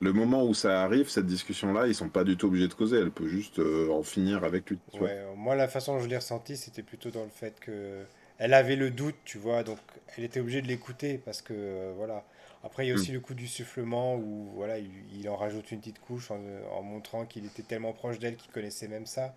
Le 0.00 0.12
moment 0.12 0.44
où 0.44 0.54
ça 0.54 0.82
arrive, 0.82 1.08
cette 1.08 1.26
discussion-là, 1.26 1.86
ils 1.86 1.94
sont 1.94 2.08
pas 2.08 2.24
du 2.24 2.36
tout 2.36 2.46
obligés 2.46 2.68
de 2.68 2.74
causer, 2.74 2.98
elle 2.98 3.10
peut 3.10 3.28
juste 3.28 3.60
en 3.90 4.02
finir 4.02 4.44
avec 4.44 4.68
lui. 4.68 4.78
ouais, 5.00 5.24
moi 5.36 5.54
la 5.54 5.68
façon 5.68 5.94
dont 5.94 6.00
je 6.00 6.08
l'ai 6.08 6.16
ressenti, 6.16 6.56
c'était 6.56 6.82
plutôt 6.82 7.10
dans 7.10 7.22
le 7.22 7.30
fait 7.30 7.58
que 7.60 8.04
elle 8.38 8.54
avait 8.54 8.76
le 8.76 8.90
doute, 8.90 9.16
tu 9.24 9.38
vois, 9.38 9.62
donc 9.62 9.78
elle 10.16 10.24
était 10.24 10.40
obligée 10.40 10.62
de 10.62 10.66
l'écouter 10.66 11.20
parce 11.24 11.42
que 11.42 11.54
euh, 11.54 11.92
voilà. 11.96 12.24
Après, 12.64 12.86
il 12.86 12.88
y 12.88 12.92
a 12.92 12.94
aussi 12.94 13.10
mm. 13.10 13.14
le 13.14 13.20
coup 13.20 13.34
du 13.34 13.46
sufflement 13.46 14.16
où 14.16 14.50
voilà, 14.54 14.78
il, 14.78 15.28
en 15.28 15.36
rajoute 15.36 15.70
une 15.70 15.80
petite 15.80 16.00
couche 16.00 16.30
en, 16.30 16.82
montrant 16.82 17.26
qu'il 17.26 17.44
était 17.44 17.62
tellement 17.62 17.92
proche 17.92 18.18
d'elle 18.18 18.36
qu'il 18.36 18.50
connaissait 18.52 18.88
même 18.88 19.04
ça. 19.04 19.34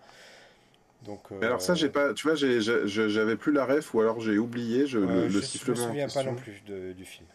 Donc, 1.04 1.20
alors 1.42 1.60
ça, 1.60 1.74
j'ai 1.74 1.90
pas, 1.90 2.14
tu 2.14 2.26
vois, 2.26 2.34
j'avais 2.34 3.36
plus 3.36 3.52
la 3.52 3.66
ref 3.66 3.94
ou 3.94 4.00
alors 4.00 4.20
j'ai 4.20 4.38
oublié 4.38 4.86
je, 4.86 4.98
le, 4.98 5.42
sifflement. 5.42 5.76
Je 5.76 5.82
me 5.82 5.86
souviens 5.86 6.08
pas 6.08 6.24
non 6.24 6.34
plus 6.34 6.62
du 6.62 7.04
film. 7.04 7.26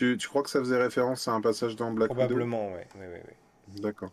Tu, 0.00 0.16
tu, 0.16 0.28
crois 0.28 0.42
que 0.42 0.48
ça 0.48 0.60
faisait 0.60 0.82
référence 0.82 1.28
à 1.28 1.32
un 1.32 1.42
passage 1.42 1.76
dans 1.76 1.90
Black 1.90 2.08
Probablement, 2.08 2.68
Widow 2.68 2.86
Probablement, 2.88 3.18
oui. 3.18 3.22
oui. 3.74 3.80
D'accord. 3.82 4.10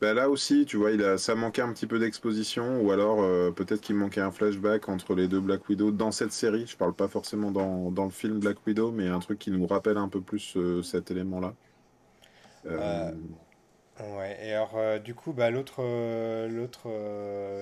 Bah, 0.00 0.14
là 0.14 0.30
aussi, 0.30 0.64
tu 0.64 0.78
vois, 0.78 0.92
il 0.92 1.04
a, 1.04 1.18
ça 1.18 1.34
manquait 1.34 1.60
un 1.60 1.70
petit 1.74 1.86
peu 1.86 1.98
d'exposition, 1.98 2.80
ou 2.80 2.90
alors 2.90 3.22
euh, 3.22 3.50
peut-être 3.50 3.82
qu'il 3.82 3.96
manquait 3.96 4.22
un 4.22 4.30
flashback 4.30 4.88
entre 4.88 5.14
les 5.14 5.28
deux 5.28 5.40
Black 5.40 5.68
Widow 5.68 5.90
dans 5.90 6.10
cette 6.10 6.32
série. 6.32 6.66
Je 6.66 6.78
parle 6.78 6.94
pas 6.94 7.06
forcément 7.06 7.50
dans, 7.50 7.90
dans 7.90 8.04
le 8.04 8.10
film 8.10 8.38
Black 8.38 8.66
Widow, 8.66 8.92
mais 8.92 9.08
un 9.08 9.18
truc 9.18 9.38
qui 9.38 9.50
nous 9.50 9.66
rappelle 9.66 9.98
un 9.98 10.08
peu 10.08 10.22
plus 10.22 10.56
euh, 10.56 10.82
cet 10.82 11.10
élément-là. 11.10 11.52
Euh, 12.64 13.12
ouais, 14.16 14.38
et 14.42 14.54
alors 14.54 15.00
du 15.00 15.14
coup, 15.14 15.34
bah, 15.34 15.50
l'autre 15.50 15.82
l'autre 16.48 16.88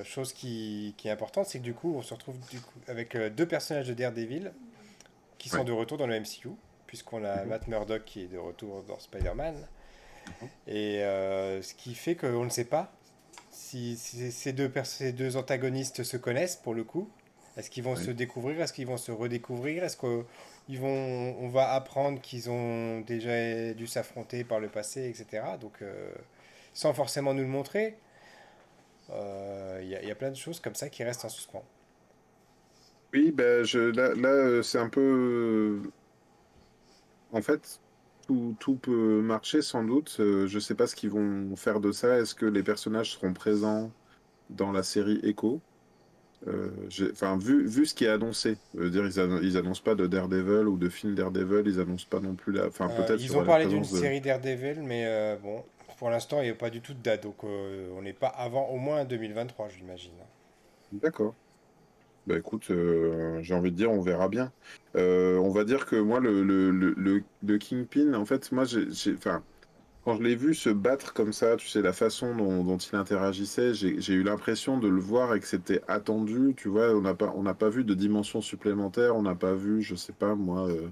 chose 0.05 0.33
qui, 0.33 0.95
qui, 0.97 1.09
est 1.09 1.11
importante, 1.11 1.47
c'est 1.47 1.59
que 1.59 1.65
du 1.65 1.75
coup, 1.75 1.93
on 1.97 2.03
se 2.03 2.15
retrouve 2.15 2.37
du 2.53 2.61
coup, 2.61 2.79
avec 2.87 3.17
deux 3.35 3.47
personnages 3.47 3.89
de 3.89 3.95
Daredevil 3.95 4.53
qui 5.39 5.49
sont 5.49 5.65
de 5.65 5.73
retour 5.73 5.99
dans 5.99 6.07
le 6.07 6.21
MCU, 6.21 6.51
puisqu'on 6.93 7.25
a 7.25 7.43
mhm. 7.43 7.49
Matt 7.49 7.69
Murdock 7.69 8.05
qui 8.05 8.21
est 8.21 8.27
de 8.27 8.37
retour 8.37 8.83
dans 8.83 8.99
Spider-Man. 8.99 9.55
Et 10.67 11.03
euh, 11.03 11.63
ce 11.63 11.73
qui 11.73 11.95
fait 11.95 12.17
qu'on 12.17 12.45
ne 12.45 12.51
sait 12.51 12.67
pas 12.67 12.93
si, 13.51 13.97
ces, 13.97 14.53
deux 14.53 14.71
ces 14.85 15.13
deux 15.13 15.39
antagonistes 15.39 16.03
se 16.03 16.19
connaissent 16.19 16.57
pour 16.57 16.75
le 16.75 16.85
coup. 16.85 17.09
Est-ce 17.57 17.71
qu'ils 17.71 17.83
vont 17.83 17.97
se 17.97 18.11
découvrir? 18.11 18.61
Est-ce 18.61 18.75
qu'ils 18.75 18.87
vont 18.87 18.99
se 18.99 19.11
redécouvrir? 19.11 19.85
Est-ce 19.85 19.97
qu'on 19.97 20.27
vont, 20.69 21.37
on 21.41 21.49
va 21.49 21.73
apprendre 21.73 22.21
qu'ils 22.21 22.51
ont 22.51 23.01
déjà 23.01 23.73
dû 23.73 23.87
s'affronter 23.87 24.45
par 24.45 24.61
le 24.61 24.69
passé, 24.69 25.09
etc. 25.09 25.45
Donc, 25.63 25.81
euh, 25.81 26.13
sans 26.75 26.93
forcément 26.93 27.33
nous 27.33 27.43
le 27.43 27.49
montrer, 27.49 27.97
euh, 29.09 29.81
il 29.83 29.89
y, 29.89 30.11
a 30.11 30.15
plein 30.15 30.31
de 30.31 30.37
choses 30.37 30.61
comme 30.61 30.75
ça 30.75 30.91
qui 30.91 31.05
restent 31.05 31.25
en 31.25 31.31
suspens. 31.31 31.65
Oui, 33.15 33.33
ben 33.33 33.65
je, 33.65 33.79
là, 33.79 34.13
là 34.15 34.63
c'est 34.63 34.79
un 34.79 34.91
peu. 34.91 35.81
En 37.33 37.41
fait, 37.41 37.81
tout, 38.59 38.77
peut 38.81 39.21
marcher 39.21 39.63
sans 39.63 39.85
doute. 39.85 40.17
Euh, 40.21 40.47
je 40.47 40.57
ne 40.57 40.61
sais 40.61 40.75
pas 40.75 40.87
ce 40.87 40.95
qu'ils 40.95 41.11
vont 41.11 41.55
faire 41.57 41.81
de 41.81 41.93
ça. 41.93 42.19
Est-ce 42.19 42.35
que 42.35 42.47
les 42.47 42.63
personnages 42.63 43.13
seront 43.13 43.33
présents 43.33 43.91
dans 44.51 44.73
la 44.73 44.83
série 44.83 45.21
Echo? 45.23 45.61
Euh, 46.49 46.71
Enfin, 47.13 47.39
vu, 47.39 47.67
vu 47.67 47.87
ce 47.87 47.95
qui 47.95 48.05
est 48.05 48.09
annoncé, 48.09 48.57
dire, 48.75 49.07
ils, 49.07 49.57
annoncent 49.57 49.83
pas 49.83 49.95
de 49.95 50.07
Daredevil 50.07 50.67
ou 50.67 50.77
de 50.77 50.89
film 50.89 51.15
Daredevil, 51.15 51.63
ils 51.67 51.81
annoncent 51.81 52.07
pas 52.09 52.21
non 52.21 52.35
plus 52.35 52.53
la. 52.53 52.67
Enfin, 52.67 52.91
euh, 52.91 52.97
peut-être. 52.97 53.23
Ils 53.23 53.37
ont 53.37 53.45
parlé 53.45 53.67
d'une 53.67 53.85
série 53.85 54.21
Daredevil, 54.21 54.83
mais 54.83 55.39
bon, 55.43 55.63
pour 55.99 56.11
l'instant, 56.11 56.41
il 56.41 56.45
n'y 56.45 56.51
a 56.51 56.55
pas 56.55 56.71
du 56.71 56.81
tout 56.81 56.95
de 56.95 57.03
date, 57.03 57.23
donc 57.23 57.45
on 57.45 58.03
n'est 58.03 58.13
pas 58.13 58.29
avant 58.29 58.69
au 58.69 58.77
moins 58.77 59.05
2023, 59.05 59.69
j'imagine. 59.69 60.13
D'accord. 60.93 61.35
Bah 62.27 62.37
écoute, 62.39 62.71
euh, 62.71 63.43
j'ai 63.43 63.55
envie 63.55 63.73
de 63.73 63.77
dire, 63.77 63.91
on 63.91 64.01
verra 64.01 64.29
bien. 64.29 64.53
Euh, 64.97 65.37
on 65.39 65.51
va 65.51 65.65
dire 65.65 65.87
que 65.87 65.97
moi, 65.97 66.21
le, 66.21 66.45
le, 66.45 66.71
le, 66.71 67.25
le 67.43 67.59
Kingpin, 67.59 68.15
en 68.15 68.25
fait, 68.25 68.53
moi, 68.53 68.65
j'ai, 68.65 68.87
enfin, 69.15 69.43
quand 70.05 70.17
je 70.17 70.23
l'ai 70.23 70.37
vu 70.37 70.55
se 70.55 70.71
battre 70.71 71.15
comme 71.15 71.33
ça, 71.33 71.57
tu 71.57 71.69
sais, 71.69 71.83
la 71.83 71.93
façon 71.93 72.37
dont, 72.37 72.77
il 72.79 72.97
interagissait, 72.97 73.75
j'ai 73.75 74.15
eu 74.15 74.23
l'impression 74.23 74.79
de 74.79 74.89
le 74.89 75.01
voir 75.01 75.35
et 75.35 75.41
que 75.41 75.47
c'était 75.49 75.83
attendu. 75.89 76.55
Tu 76.57 76.69
vois, 76.69 76.91
on 76.95 77.03
n'a 77.03 77.15
pas, 77.15 77.33
pas 77.55 77.69
vu 77.71 77.85
de 77.85 77.95
dimension 77.95 78.41
supplémentaire, 78.41 79.17
on 79.17 79.23
n'a 79.23 79.35
pas 79.35 79.55
vu, 79.55 79.83
je 79.83 79.97
sais 79.97 80.13
pas 80.13 80.35
moi, 80.37 80.69
euh, 80.69 80.89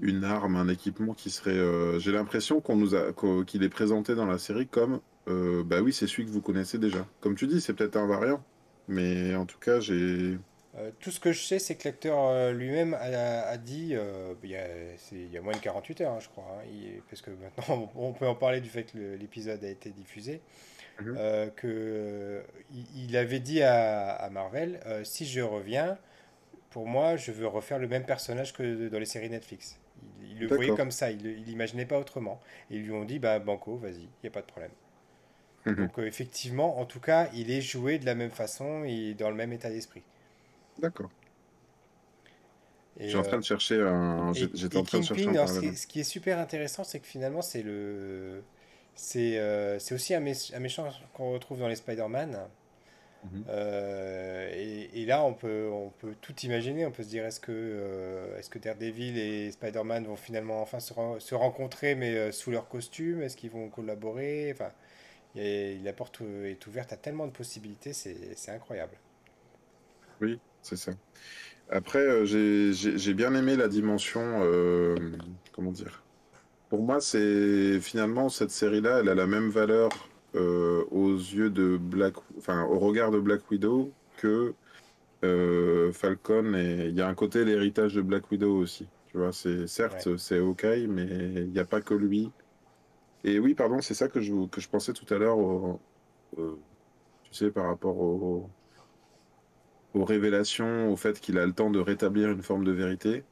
une 0.00 0.24
arme, 0.24 0.56
un 0.56 0.68
équipement 0.68 1.14
qui 1.14 1.30
serait. 1.30 2.00
j'ai 2.00 2.12
l'impression 2.12 2.60
qu'on 2.60 2.76
nous 2.76 2.94
a, 2.94 3.12
qu'il 3.46 3.62
est 3.62 3.68
présenté 3.70 4.14
dans 4.14 4.26
la 4.26 4.38
série 4.38 4.68
comme, 4.68 5.00
bah 5.26 5.80
oui, 5.82 5.92
c'est 5.92 6.06
celui 6.06 6.26
que 6.26 6.30
vous 6.30 6.42
connaissez 6.42 6.78
déjà. 6.78 7.06
Comme 7.20 7.34
tu 7.36 7.46
dis, 7.46 7.60
c'est 7.60 7.74
peut-être 7.74 7.96
un 7.96 8.06
variant. 8.06 8.44
Mais 8.88 9.34
en 9.34 9.46
tout 9.46 9.58
cas, 9.58 9.80
j'ai. 9.80 10.38
Euh, 10.76 10.90
tout 10.98 11.12
ce 11.12 11.20
que 11.20 11.32
je 11.32 11.40
sais, 11.40 11.58
c'est 11.58 11.76
que 11.76 11.86
l'acteur 11.86 12.18
euh, 12.18 12.52
lui-même 12.52 12.94
a, 12.94 13.56
dit, 13.58 13.90
euh, 13.92 14.34
il, 14.42 14.50
y 14.50 14.56
a, 14.56 14.66
il, 15.12 15.30
y 15.30 15.38
a, 15.38 15.40
moins 15.40 15.52
de 15.52 15.58
48 15.58 16.00
heures, 16.00 16.12
hein, 16.12 16.20
je 16.20 16.28
crois, 16.28 16.44
hein, 16.58 17.00
parce 17.08 17.22
que 17.22 17.30
maintenant 17.30 17.92
on 17.94 18.12
peut 18.12 18.26
en 18.26 18.34
parler 18.34 18.60
du 18.60 18.68
fait 18.68 18.84
que 18.84 19.14
l'épisode 19.14 19.62
a 19.62 19.68
été 19.68 19.90
diffusé, 19.90 20.40
mhm. 21.00 21.50
que 21.54 22.42
il, 22.96 23.16
avait 23.16 23.38
dit 23.38 23.62
à, 23.62 24.28
Marvel, 24.32 24.80
si 25.04 25.26
je 25.26 25.40
reviens, 25.40 25.96
pour 26.70 26.88
moi, 26.88 27.16
je 27.16 27.30
veux 27.30 27.46
refaire 27.46 27.78
le 27.78 27.86
même 27.86 28.04
personnage 28.04 28.52
que 28.52 28.88
dans 28.88 28.98
les 28.98 29.06
séries 29.06 29.30
Netflix. 29.30 29.78
Il, 30.28 30.40
le 30.40 30.48
voyait 30.48 30.74
comme 30.74 30.90
ça, 30.90 31.12
il 31.12 31.44
n'imaginait 31.44 31.86
pas 31.86 32.00
autrement. 32.00 32.40
Et 32.68 32.76
ils 32.76 32.82
lui 32.82 32.90
ont 32.90 33.04
dit, 33.04 33.20
bah 33.20 33.38
Banco, 33.38 33.76
vas-y, 33.76 34.02
il 34.02 34.24
n'y 34.24 34.28
a 34.28 34.32
pas 34.32 34.40
de 34.40 34.46
problème. 34.46 34.72
Mhm. 35.66 35.74
Donc 35.76 35.98
euh, 35.98 36.06
effectivement, 36.06 36.78
en 36.78 36.84
tout 36.84 37.00
cas, 37.00 37.28
il 37.34 37.50
est 37.50 37.60
joué 37.60 37.98
de 37.98 38.06
la 38.06 38.14
même 38.14 38.30
façon 38.30 38.84
et 38.84 39.14
dans 39.14 39.30
le 39.30 39.36
même 39.36 39.52
état 39.52 39.70
d'esprit. 39.70 40.02
D'accord. 40.78 41.10
J'étais 42.98 43.16
en 43.16 43.22
train 43.22 43.38
de 43.38 43.44
chercher 43.44 43.80
un. 43.80 44.28
En 44.28 44.32
train 44.32 44.98
de 45.00 45.04
chercher 45.04 45.36
un 45.36 45.46
ce, 45.46 45.86
qui, 45.86 46.00
est 46.00 46.04
super 46.04 46.38
intéressant, 46.38 46.84
c'est 46.84 47.00
que 47.00 47.06
finalement, 47.06 47.42
c'est 47.42 47.62
le. 47.62 48.42
C'est 48.94 49.38
euh, 49.38 49.78
aussi 49.90 50.14
un, 50.14 50.20
méchant 50.20 50.88
qu'on 51.14 51.32
retrouve 51.32 51.58
dans 51.58 51.66
les 51.66 51.74
Spider-Man. 51.74 52.38
Mhm. 53.24 53.44
Euh, 53.48 54.88
et, 54.94 55.04
là, 55.06 55.24
on 55.24 55.32
peut, 55.32 55.68
on 55.72 55.90
peut 55.90 56.14
tout 56.20 56.38
imaginer. 56.42 56.86
On 56.86 56.92
peut 56.92 57.02
se 57.02 57.08
dire 57.08 57.24
est-ce 57.24 57.40
que, 57.40 58.36
est-ce 58.38 58.48
que 58.48 58.60
Daredevil 58.60 59.18
et 59.18 59.50
Spider-Man 59.50 60.04
vont 60.04 60.16
finalement 60.16 60.62
enfin 60.62 60.78
se, 60.78 60.94
se 61.18 61.34
rencontrer, 61.34 61.96
mais 61.96 62.30
sous 62.30 62.52
leur 62.52 62.68
costume? 62.68 63.22
Est-ce 63.22 63.36
qu'ils 63.36 63.50
vont 63.50 63.68
collaborer? 63.68 64.52
Enfin, 64.52 64.70
et 65.36 65.78
la 65.82 65.92
porte 65.92 66.20
est 66.44 66.66
ouverte 66.66 66.92
à 66.92 66.96
tellement 66.96 67.26
de 67.26 67.32
possibilités, 67.32 67.92
c'est 67.92 68.50
incroyable. 68.50 68.96
Oui, 70.20 70.38
c'est 70.62 70.76
ça. 70.76 70.92
Après, 71.70 71.98
euh, 71.98 72.24
j'ai 72.24 73.14
bien 73.14 73.34
aimé 73.34 73.56
la 73.56 73.68
dimension, 73.68 74.20
euh, 74.42 74.96
comment 75.52 75.72
dire 75.72 76.02
Pour 76.68 76.82
moi, 76.82 77.00
c'est 77.00 77.80
finalement 77.80 78.28
cette 78.28 78.50
série-là, 78.50 79.00
elle 79.00 79.08
a 79.08 79.14
la 79.14 79.26
même 79.26 79.48
valeur 79.48 79.90
euh, 80.34 80.84
aux 80.90 81.14
yeux 81.14 81.50
de 81.50 81.76
Black, 81.76 82.14
enfin 82.38 82.64
au 82.64 82.78
regard 82.78 83.10
de 83.10 83.18
Black 83.18 83.50
Widow 83.50 83.92
que 84.16 84.54
Falcon. 85.92 86.54
Et 86.54 86.88
il 86.88 86.94
y 86.94 87.00
a 87.00 87.08
un 87.08 87.14
côté 87.14 87.44
l'héritage 87.44 87.94
de 87.94 88.02
Black 88.02 88.30
Widow 88.30 88.56
aussi. 88.58 88.86
Tu 89.06 89.16
vois, 89.16 89.32
c'est 89.32 89.66
certes 89.66 90.16
c'est 90.18 90.40
ok, 90.40 90.64
mais 90.88 91.06
il 91.36 91.50
n'y 91.50 91.58
a 91.58 91.64
pas 91.64 91.80
que 91.80 91.94
lui. 91.94 92.30
Et 93.24 93.38
oui, 93.38 93.54
pardon, 93.54 93.80
c'est 93.80 93.94
ça 93.94 94.08
que 94.08 94.20
je, 94.20 94.46
que 94.46 94.60
je 94.60 94.68
pensais 94.68 94.92
tout 94.92 95.12
à 95.12 95.18
l'heure, 95.18 95.38
tu 96.36 97.32
sais, 97.32 97.50
par 97.50 97.66
rapport 97.66 97.98
aux 97.98 98.50
révélations, 99.94 100.92
au 100.92 100.96
fait 100.96 101.18
qu'il 101.20 101.38
a 101.38 101.46
le 101.46 101.52
temps 101.52 101.70
de 101.70 101.80
rétablir 101.80 102.30
une 102.30 102.42
forme 102.42 102.64
de 102.64 102.72
vérité. 102.72 103.24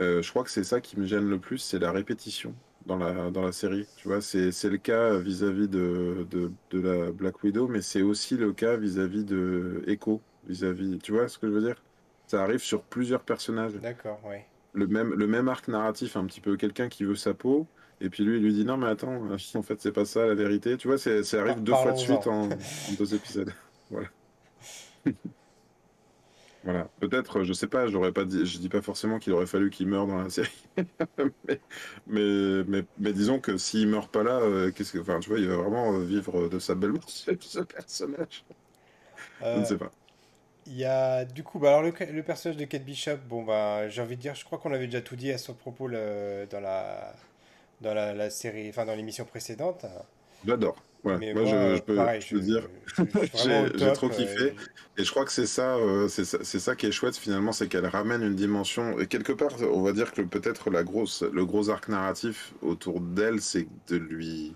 Euh, 0.00 0.22
je 0.22 0.30
crois 0.30 0.42
que 0.44 0.50
c'est 0.50 0.64
ça 0.64 0.80
qui 0.80 0.98
me 0.98 1.06
gêne 1.06 1.28
le 1.28 1.38
plus, 1.38 1.58
c'est 1.58 1.78
la 1.78 1.92
répétition 1.92 2.54
dans 2.86 2.96
la, 2.96 3.30
dans 3.30 3.42
la 3.42 3.52
série. 3.52 3.86
Tu 3.96 4.08
vois, 4.08 4.20
c'est 4.20 4.50
le 4.64 4.76
cas 4.76 5.16
vis-à-vis 5.18 5.68
de, 5.68 6.26
de, 6.30 6.50
de, 6.70 6.80
la 6.80 7.12
Black 7.12 7.42
Widow, 7.42 7.68
mais 7.68 7.82
c'est 7.82 8.02
aussi 8.02 8.36
le 8.36 8.52
cas 8.52 8.76
vis-à-vis 8.76 9.24
de 9.24 9.82
Echo, 9.86 10.20
vis-à-vis. 10.46 10.98
Tu 10.98 11.12
vois 11.12 11.28
ce 11.28 11.38
que 11.38 11.46
je 11.46 11.52
veux 11.52 11.62
dire? 11.62 11.82
Ça 12.26 12.42
arrive 12.42 12.60
sur 12.60 12.82
plusieurs 12.82 13.22
personnages. 13.22 13.74
D'accord, 13.74 14.20
oui. 14.24 14.36
Le 14.72 14.86
même, 14.88 15.14
le 15.14 15.26
même 15.26 15.48
arc 15.48 15.68
narratif, 15.68 16.16
un 16.16 16.24
petit 16.24 16.40
peu 16.40 16.56
quelqu'un 16.56 16.88
qui 16.88 17.04
veut 17.04 17.14
sa 17.14 17.32
peau, 17.32 17.68
et 18.00 18.10
puis 18.10 18.24
lui, 18.24 18.38
il 18.38 18.42
lui 18.42 18.52
dit 18.52 18.64
non, 18.64 18.76
mais 18.76 18.88
attends, 18.88 19.20
en 19.54 19.62
fait, 19.62 19.80
c'est 19.80 19.92
pas 19.92 20.04
ça 20.04 20.26
la 20.26 20.34
vérité. 20.34 20.76
Tu 20.76 20.88
vois, 20.88 20.98
ça 20.98 21.10
arrive 21.40 21.62
deux 21.62 21.74
fois 21.74 21.92
de 21.92 21.98
suite 21.98 22.26
en, 22.26 22.48
deux 22.98 23.14
épisodes. 23.14 23.52
Voilà. 23.90 24.08
voilà. 26.64 26.88
Peut-être, 26.98 27.44
je 27.44 27.52
sais 27.52 27.66
pas, 27.66 27.86
j'aurais 27.86 28.12
pas 28.12 28.24
dit, 28.24 28.46
je 28.46 28.58
dis 28.58 28.70
pas 28.70 28.80
forcément 28.80 29.18
qu'il 29.18 29.34
aurait 29.34 29.46
fallu 29.46 29.68
qu'il 29.68 29.86
meure 29.86 30.06
dans 30.06 30.16
la 30.16 30.30
série. 30.30 30.64
mais, 32.06 32.64
mais, 32.66 32.82
mais, 32.98 33.12
disons 33.12 33.40
que 33.40 33.58
s'il 33.58 33.88
meurt 33.88 34.10
pas 34.10 34.22
là, 34.22 34.40
euh, 34.40 34.72
qu'est-ce 34.72 34.90
que, 34.90 34.98
enfin, 34.98 35.20
tu 35.20 35.28
vois, 35.28 35.38
il 35.38 35.46
va 35.46 35.56
vraiment 35.58 35.98
vivre 35.98 36.48
de 36.48 36.58
sa 36.58 36.74
belle 36.74 36.92
mort, 36.92 37.08
ce 37.08 37.60
personnage. 37.60 38.46
je 39.42 39.58
ne 39.58 39.64
sais 39.64 39.76
pas. 39.76 39.92
Il 40.66 40.76
y 40.76 40.86
a 40.86 41.26
du 41.26 41.42
coup, 41.42 41.58
bah 41.58 41.68
alors 41.68 41.82
le, 41.82 41.92
le 42.10 42.22
personnage 42.22 42.56
de 42.56 42.64
Kate 42.64 42.84
Bishop, 42.84 43.18
bon 43.28 43.44
bah 43.44 43.88
j'ai 43.90 44.00
envie 44.00 44.16
de 44.16 44.22
dire, 44.22 44.34
je 44.34 44.44
crois 44.44 44.58
qu'on 44.58 44.72
avait 44.72 44.86
déjà 44.86 45.02
tout 45.02 45.14
dit 45.14 45.30
à 45.30 45.36
son 45.36 45.52
propos 45.52 45.88
le, 45.88 46.46
dans 46.50 46.60
la 46.60 47.14
dans 47.84 47.94
la, 47.94 48.12
la 48.12 48.30
série, 48.30 48.68
enfin 48.70 48.84
dans 48.84 48.96
l'émission 48.96 49.24
précédente. 49.24 49.86
J'adore. 50.46 50.76
Ouais, 51.04 51.34
moi, 51.34 51.44
je, 51.44 51.80
peux, 51.82 51.98
je, 52.20 52.38
dire, 52.38 52.66
j'ai 53.76 53.92
trop 53.92 54.08
kiffé. 54.08 54.42
Euh, 54.42 54.52
et 54.96 55.04
je 55.04 55.10
crois 55.10 55.26
que 55.26 55.32
c'est 55.32 55.44
ça, 55.44 55.76
euh, 55.76 56.08
c'est 56.08 56.24
ça, 56.24 56.42
ça, 56.42 56.74
qui 56.74 56.86
est 56.86 56.92
chouette 56.92 57.16
finalement, 57.16 57.52
c'est 57.52 57.68
qu'elle 57.68 57.86
ramène 57.86 58.22
une 58.22 58.34
dimension. 58.34 58.98
Et 58.98 59.06
quelque 59.06 59.32
part, 59.32 59.52
on 59.60 59.82
va 59.82 59.92
dire 59.92 60.12
que 60.12 60.22
peut-être 60.22 60.70
la 60.70 60.82
grosse, 60.82 61.22
le 61.22 61.44
gros 61.44 61.68
arc 61.68 61.88
narratif 61.88 62.54
autour 62.62 63.02
d'elle, 63.02 63.42
c'est 63.42 63.68
de 63.88 63.96
lui 63.96 64.54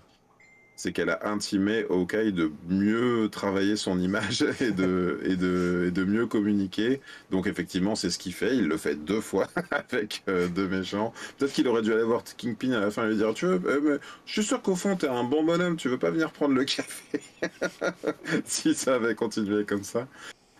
c'est 0.79 0.93
qu'elle 0.93 1.09
a 1.09 1.27
intimé 1.27 1.85
Hawkeye 1.89 2.31
de 2.31 2.53
mieux 2.69 3.27
travailler 3.29 3.75
son 3.75 3.99
image 3.99 4.45
et 4.61 4.71
de, 4.71 5.19
de, 5.25 5.91
de 5.93 6.03
mieux 6.05 6.25
communiquer. 6.25 7.01
Donc 7.31 7.47
effectivement, 7.47 7.95
c'est 7.95 8.09
ce 8.09 8.17
qu'il 8.17 8.31
fait. 8.31 8.55
Il 8.55 8.69
le 8.69 8.77
fait 8.77 8.95
deux 8.95 9.19
fois 9.19 9.49
avec 9.71 10.23
euh, 10.29 10.47
deux 10.47 10.69
méchants. 10.69 11.13
Peut-être 11.37 11.51
qu'il 11.51 11.67
aurait 11.67 11.81
dû 11.81 11.91
aller 11.91 12.03
voir 12.03 12.23
Kingpin 12.23 12.71
à 12.71 12.79
la 12.79 12.91
fin 12.91 13.03
et 13.03 13.09
lui 13.09 13.17
dire, 13.17 13.33
tu 13.33 13.45
veux, 13.45 13.61
eh, 13.67 13.99
je 14.25 14.31
suis 14.31 14.43
sûr 14.43 14.61
qu'au 14.61 14.75
fond, 14.75 14.95
t'es 14.95 15.09
un 15.09 15.25
bon 15.25 15.43
bonhomme, 15.43 15.75
tu 15.75 15.89
veux 15.89 15.99
pas 15.99 16.11
venir 16.11 16.31
prendre 16.31 16.55
le 16.55 16.63
café 16.63 17.19
Si 18.45 18.73
ça 18.73 18.95
avait 18.95 19.15
continué 19.15 19.65
comme 19.65 19.83
ça. 19.83 20.07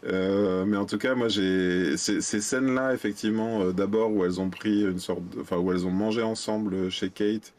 Euh, 0.03 0.65
mais 0.65 0.75
en 0.75 0.85
tout 0.85 0.97
cas, 0.97 1.15
moi, 1.15 1.29
j'ai 1.29 1.95
ces, 1.95 2.21
scènes-là, 2.21 2.93
effectivement, 2.93 3.61
euh, 3.61 3.71
d'abord 3.71 4.11
où 4.11 4.25
elles 4.25 4.41
ont 4.41 4.49
pris 4.49 4.81
une 4.81 4.99
sorte, 4.99 5.21
enfin 5.39 5.57
où 5.57 5.71
elles 5.71 5.85
ont 5.85 5.91
mangé 5.91 6.21
ensemble 6.21 6.89
chez 6.89 7.09
Kate, 7.09 7.53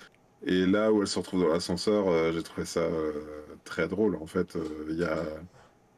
et 0.47 0.67
là 0.67 0.93
où 0.93 1.03
elle 1.03 1.09
se 1.09 1.19
retrouve 1.19 1.43
dans 1.43 1.53
l'ascenseur, 1.53 2.09
euh, 2.09 2.33
j'ai 2.33 2.43
trouvé 2.43 2.67
ça 2.67 2.81
euh, 2.81 3.13
très 3.65 3.89
drôle. 3.89 4.17
En 4.17 4.27
fait, 4.27 4.57
euh, 4.57 4.87
il 4.91 4.99
y 4.99 5.05
a 5.05 5.17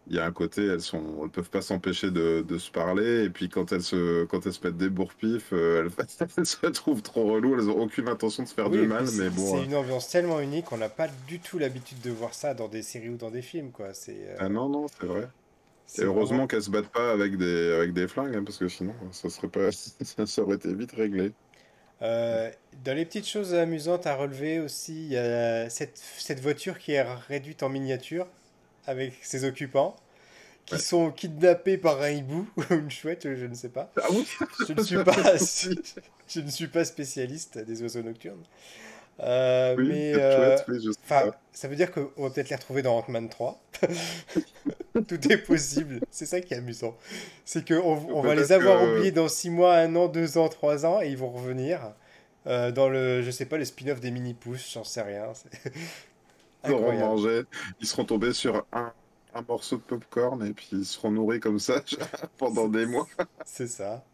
il 0.09 0.17
y 0.17 0.19
a 0.19 0.27
un 0.27 0.33
côté, 0.33 0.67
elles 0.67 0.81
sont, 0.81 1.21
elles 1.23 1.31
peuvent 1.31 1.49
pas 1.49 1.63
s'empêcher 1.63 2.11
de, 2.11 2.45
de, 2.47 2.59
se 2.59 2.73
parler, 2.73 3.23
et 3.23 3.31
puis 3.31 3.49
quand 3.49 3.71
elles 3.71 3.85
se, 3.85 4.25
quand 4.25 4.45
elles 4.45 4.53
se 4.53 4.67
mettent 4.67 4.77
des 4.77 4.89
bourre-pifs, 4.89 5.53
elles, 6.37 6.45
se 6.45 6.67
trouvent 6.67 7.03
trop 7.03 7.33
reloues, 7.33 7.55
elles 7.55 7.71
ont 7.71 7.81
aucune 7.81 8.09
intention 8.09 8.43
de 8.43 8.49
se 8.49 8.53
faire 8.55 8.69
du 8.69 8.85
mal, 8.89 9.05
mais 9.17 9.31
bon. 9.31 9.55
C'est 9.55 9.65
une 9.65 9.77
ambiance 9.77 10.09
tellement 10.09 10.41
unique, 10.41 10.73
on 10.73 10.77
n'a 10.77 10.89
pas 10.89 11.07
du 11.29 11.39
tout 11.39 11.57
l'habitude 11.57 12.01
de 12.01 12.11
voir 12.11 12.35
ça 12.35 12.53
dans 12.53 12.67
des 12.67 12.83
séries 12.83 13.11
ou 13.11 13.17
dans 13.17 13.31
des 13.31 13.43
films, 13.43 13.71
quoi. 13.71 13.95
C'est. 13.95 14.35
Ah 14.41 14.49
non 14.49 14.69
non, 14.69 14.87
c'est 14.89 15.07
vrai. 15.07 15.29
Et 15.99 16.03
heureusement 16.03 16.49
qu'elles 16.49 16.63
se 16.63 16.71
battent 16.71 16.93
pas 16.93 17.13
avec 17.13 17.37
des, 17.37 17.73
avec 17.73 17.93
des 17.93 18.09
flingues, 18.09 18.35
hein, 18.35 18.43
parce 18.45 18.59
que 18.59 18.67
sinon, 18.69 18.95
ça 19.13 19.31
serait 19.31 19.49
pas, 19.49 19.71
ça 20.27 20.43
aurait 20.43 20.57
été 20.57 20.75
vite 20.75 20.93
réglé. 20.93 21.33
Euh, 22.03 22.51
dans 22.85 22.97
les 22.97 23.05
petites 23.05 23.29
choses 23.29 23.55
amusantes 23.55 24.07
à 24.07 24.17
relever 24.17 24.59
aussi, 24.59 25.05
il 25.07 25.13
y 25.13 25.17
a 25.17 25.71
cette, 25.71 26.01
cette 26.19 26.41
voiture 26.41 26.79
qui 26.79 26.93
est 26.93 27.03
réduite 27.03 27.63
en 27.63 27.69
miniature 27.69 28.27
avec 28.87 29.15
ses 29.23 29.45
occupants 29.45 29.97
qui 30.67 30.79
sont 30.79 31.11
kidnappés 31.11 31.79
par 31.79 32.01
un 32.03 32.11
hibou 32.11 32.49
ou 32.57 32.63
une 32.71 32.91
chouette, 32.91 33.35
je 33.35 33.47
ne 33.47 33.55
sais 33.55 33.69
pas. 33.69 33.91
Ah 34.01 34.07
oui 34.11 34.27
je, 34.67 34.73
ne 34.73 34.83
suis 34.83 35.03
pas 35.03 35.13
je 36.29 36.41
ne 36.41 36.51
suis 36.51 36.69
pas 36.69 36.85
spécialiste 36.85 37.59
des 37.59 37.83
oiseaux 37.83 38.03
nocturnes. 38.03 38.43
Euh, 39.21 39.77
mais 39.79 40.15
euh, 40.17 40.57
ça 41.53 41.69
veut 41.69 41.77
dire 41.77 41.93
qu'on 41.93 42.11
va 42.17 42.31
peut-être 42.31 42.49
les 42.49 42.57
retrouver 42.57 42.83
dans 42.83 42.97
Ant-Man 42.99 43.29
3. 43.29 43.61
Tout 45.09 45.33
est 45.33 45.39
possible. 45.39 46.01
C'est 46.11 46.27
ça 46.27 46.41
qui 46.41 46.55
est 46.55 46.59
amusant. 46.59 46.97
C'est 47.45 47.67
qu'on 47.67 47.99
on 48.11 48.21
va 48.23 48.35
les 48.35 48.53
avoir 48.53 48.83
oubliés 48.83 49.13
dans 49.13 49.29
6 49.29 49.51
mois, 49.51 49.77
1 49.77 49.95
an, 49.97 50.09
2 50.09 50.39
ans, 50.39 50.49
3 50.49 50.87
ans 50.87 51.01
et 51.01 51.09
ils 51.09 51.17
vont 51.17 51.31
revenir 51.31 51.81
euh, 52.47 52.73
dans 52.73 52.89
le, 52.89 53.23
je 53.23 53.31
sais 53.31 53.47
pas, 53.47 53.57
le 53.57 53.65
spin-off 53.65 54.01
des 54.01 54.11
mini-pousses, 54.11 54.73
j'en 54.73 54.85
sais 54.85 55.03
rien. 55.03 55.33
Ils 56.65 56.71
auront 56.71 56.93
mangé, 56.93 57.43
ils 57.81 57.89
seront 57.89 58.05
tombés 58.05 58.33
sur 58.33 58.65
un, 58.73 58.93
un 59.35 59.43
morceau 59.43 59.79
de 59.79 59.83
popcorn 59.83 60.47
et 60.47 60.53
puis 60.53 60.69
ils 60.71 60.85
seront 60.85 61.11
nourris 61.11 61.41
comme 61.41 61.59
ça 61.59 61.83
pendant 62.39 62.69
des 62.69 62.87
mois. 62.87 63.09
C'est 63.45 63.67
ça. 63.67 64.05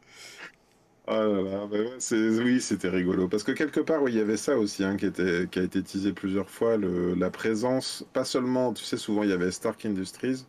Ah 1.11 1.25
là 1.25 1.41
là, 1.41 1.67
bah 1.67 1.79
oui, 2.11 2.61
c'était 2.61 2.91
rigolo. 2.91 3.29
Parce 3.29 3.43
que 3.43 3.53
quelque 3.53 3.81
part, 3.81 4.03
oui, 4.03 4.13
il 4.13 4.19
y 4.19 4.21
avait 4.21 4.37
ça 4.37 4.59
aussi, 4.59 4.85
hein, 4.85 4.99
qui, 4.99 5.07
était, 5.07 5.47
qui 5.51 5.59
a 5.59 5.63
été 5.63 5.83
teasé 5.83 6.13
plusieurs 6.13 6.51
fois, 6.51 6.77
la 6.77 7.31
présence, 7.31 8.05
pas 8.13 8.25
seulement, 8.25 8.75
tu 8.75 8.85
sais, 8.85 8.99
souvent 8.99 9.23
il 9.23 9.31
y 9.31 9.33
avait 9.33 9.51
Stark 9.51 9.87
Industries, 9.87 10.45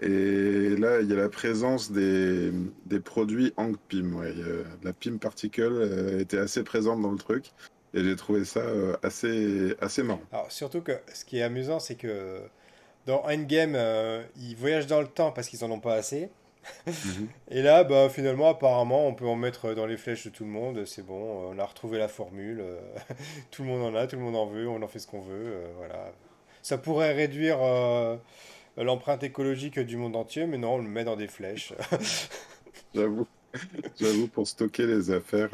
et 0.00 0.70
là, 0.76 1.00
il 1.02 1.08
y 1.08 1.12
a 1.12 1.16
la 1.16 1.28
présence 1.28 1.92
des, 1.92 2.50
des 2.86 2.98
produits 2.98 3.52
Hank 3.56 3.76
Pym. 3.88 4.16
Ouais. 4.16 4.34
La 4.82 4.92
Pym 4.92 5.20
Particle 5.20 5.70
euh, 5.70 6.18
était 6.18 6.38
assez 6.38 6.64
présente 6.64 7.00
dans 7.00 7.12
le 7.12 7.18
truc, 7.18 7.52
et 7.94 8.02
j'ai 8.02 8.16
trouvé 8.16 8.44
ça 8.44 8.60
euh, 8.60 8.96
assez, 9.04 9.76
assez 9.80 10.02
marrant. 10.02 10.22
Alors, 10.32 10.50
surtout 10.50 10.80
que 10.80 10.98
ce 11.14 11.24
qui 11.24 11.38
est 11.38 11.42
amusant, 11.42 11.78
c'est 11.78 11.94
que 11.94 12.40
dans 13.06 13.22
Endgame, 13.26 13.74
euh, 13.76 14.24
ils 14.36 14.56
voyagent 14.56 14.88
dans 14.88 15.00
le 15.00 15.06
temps 15.06 15.30
parce 15.30 15.48
qu'ils 15.48 15.64
en 15.64 15.70
ont 15.70 15.80
pas 15.80 15.94
assez. 15.94 16.28
Mhm. 16.86 17.28
Et 17.50 17.62
là, 17.62 17.84
bah, 17.84 18.08
finalement, 18.08 18.48
apparemment, 18.48 19.06
on 19.06 19.14
peut 19.14 19.26
en 19.26 19.36
mettre 19.36 19.74
dans 19.74 19.86
les 19.86 19.96
flèches 19.96 20.24
de 20.24 20.30
tout 20.30 20.44
le 20.44 20.50
monde. 20.50 20.84
C'est 20.86 21.04
bon, 21.04 21.50
on 21.50 21.58
a 21.58 21.64
retrouvé 21.64 21.98
la 21.98 22.08
formule. 22.08 22.60
Euh, 22.60 22.80
tout 23.50 23.62
le 23.62 23.68
monde 23.68 23.82
en 23.82 23.98
a, 23.98 24.06
tout 24.06 24.16
le 24.16 24.22
monde 24.22 24.36
en 24.36 24.46
veut, 24.46 24.68
on 24.68 24.82
en 24.82 24.88
fait 24.88 24.98
ce 24.98 25.06
qu'on 25.06 25.20
veut. 25.20 25.46
Euh, 25.46 25.66
voilà. 25.76 26.12
Ça 26.62 26.78
pourrait 26.78 27.12
réduire 27.12 27.58
euh, 27.60 28.16
l'empreinte 28.76 29.22
écologique 29.22 29.78
du 29.78 29.96
monde 29.96 30.16
entier, 30.16 30.46
mais 30.46 30.58
non, 30.58 30.74
on 30.74 30.78
le 30.78 30.88
met 30.88 31.04
dans 31.04 31.16
des 31.16 31.28
flèches. 31.28 31.74
J'avoue. 32.94 33.26
J'avoue, 34.00 34.28
pour 34.28 34.46
stocker 34.46 34.86
les 34.86 35.10
affaires. 35.10 35.50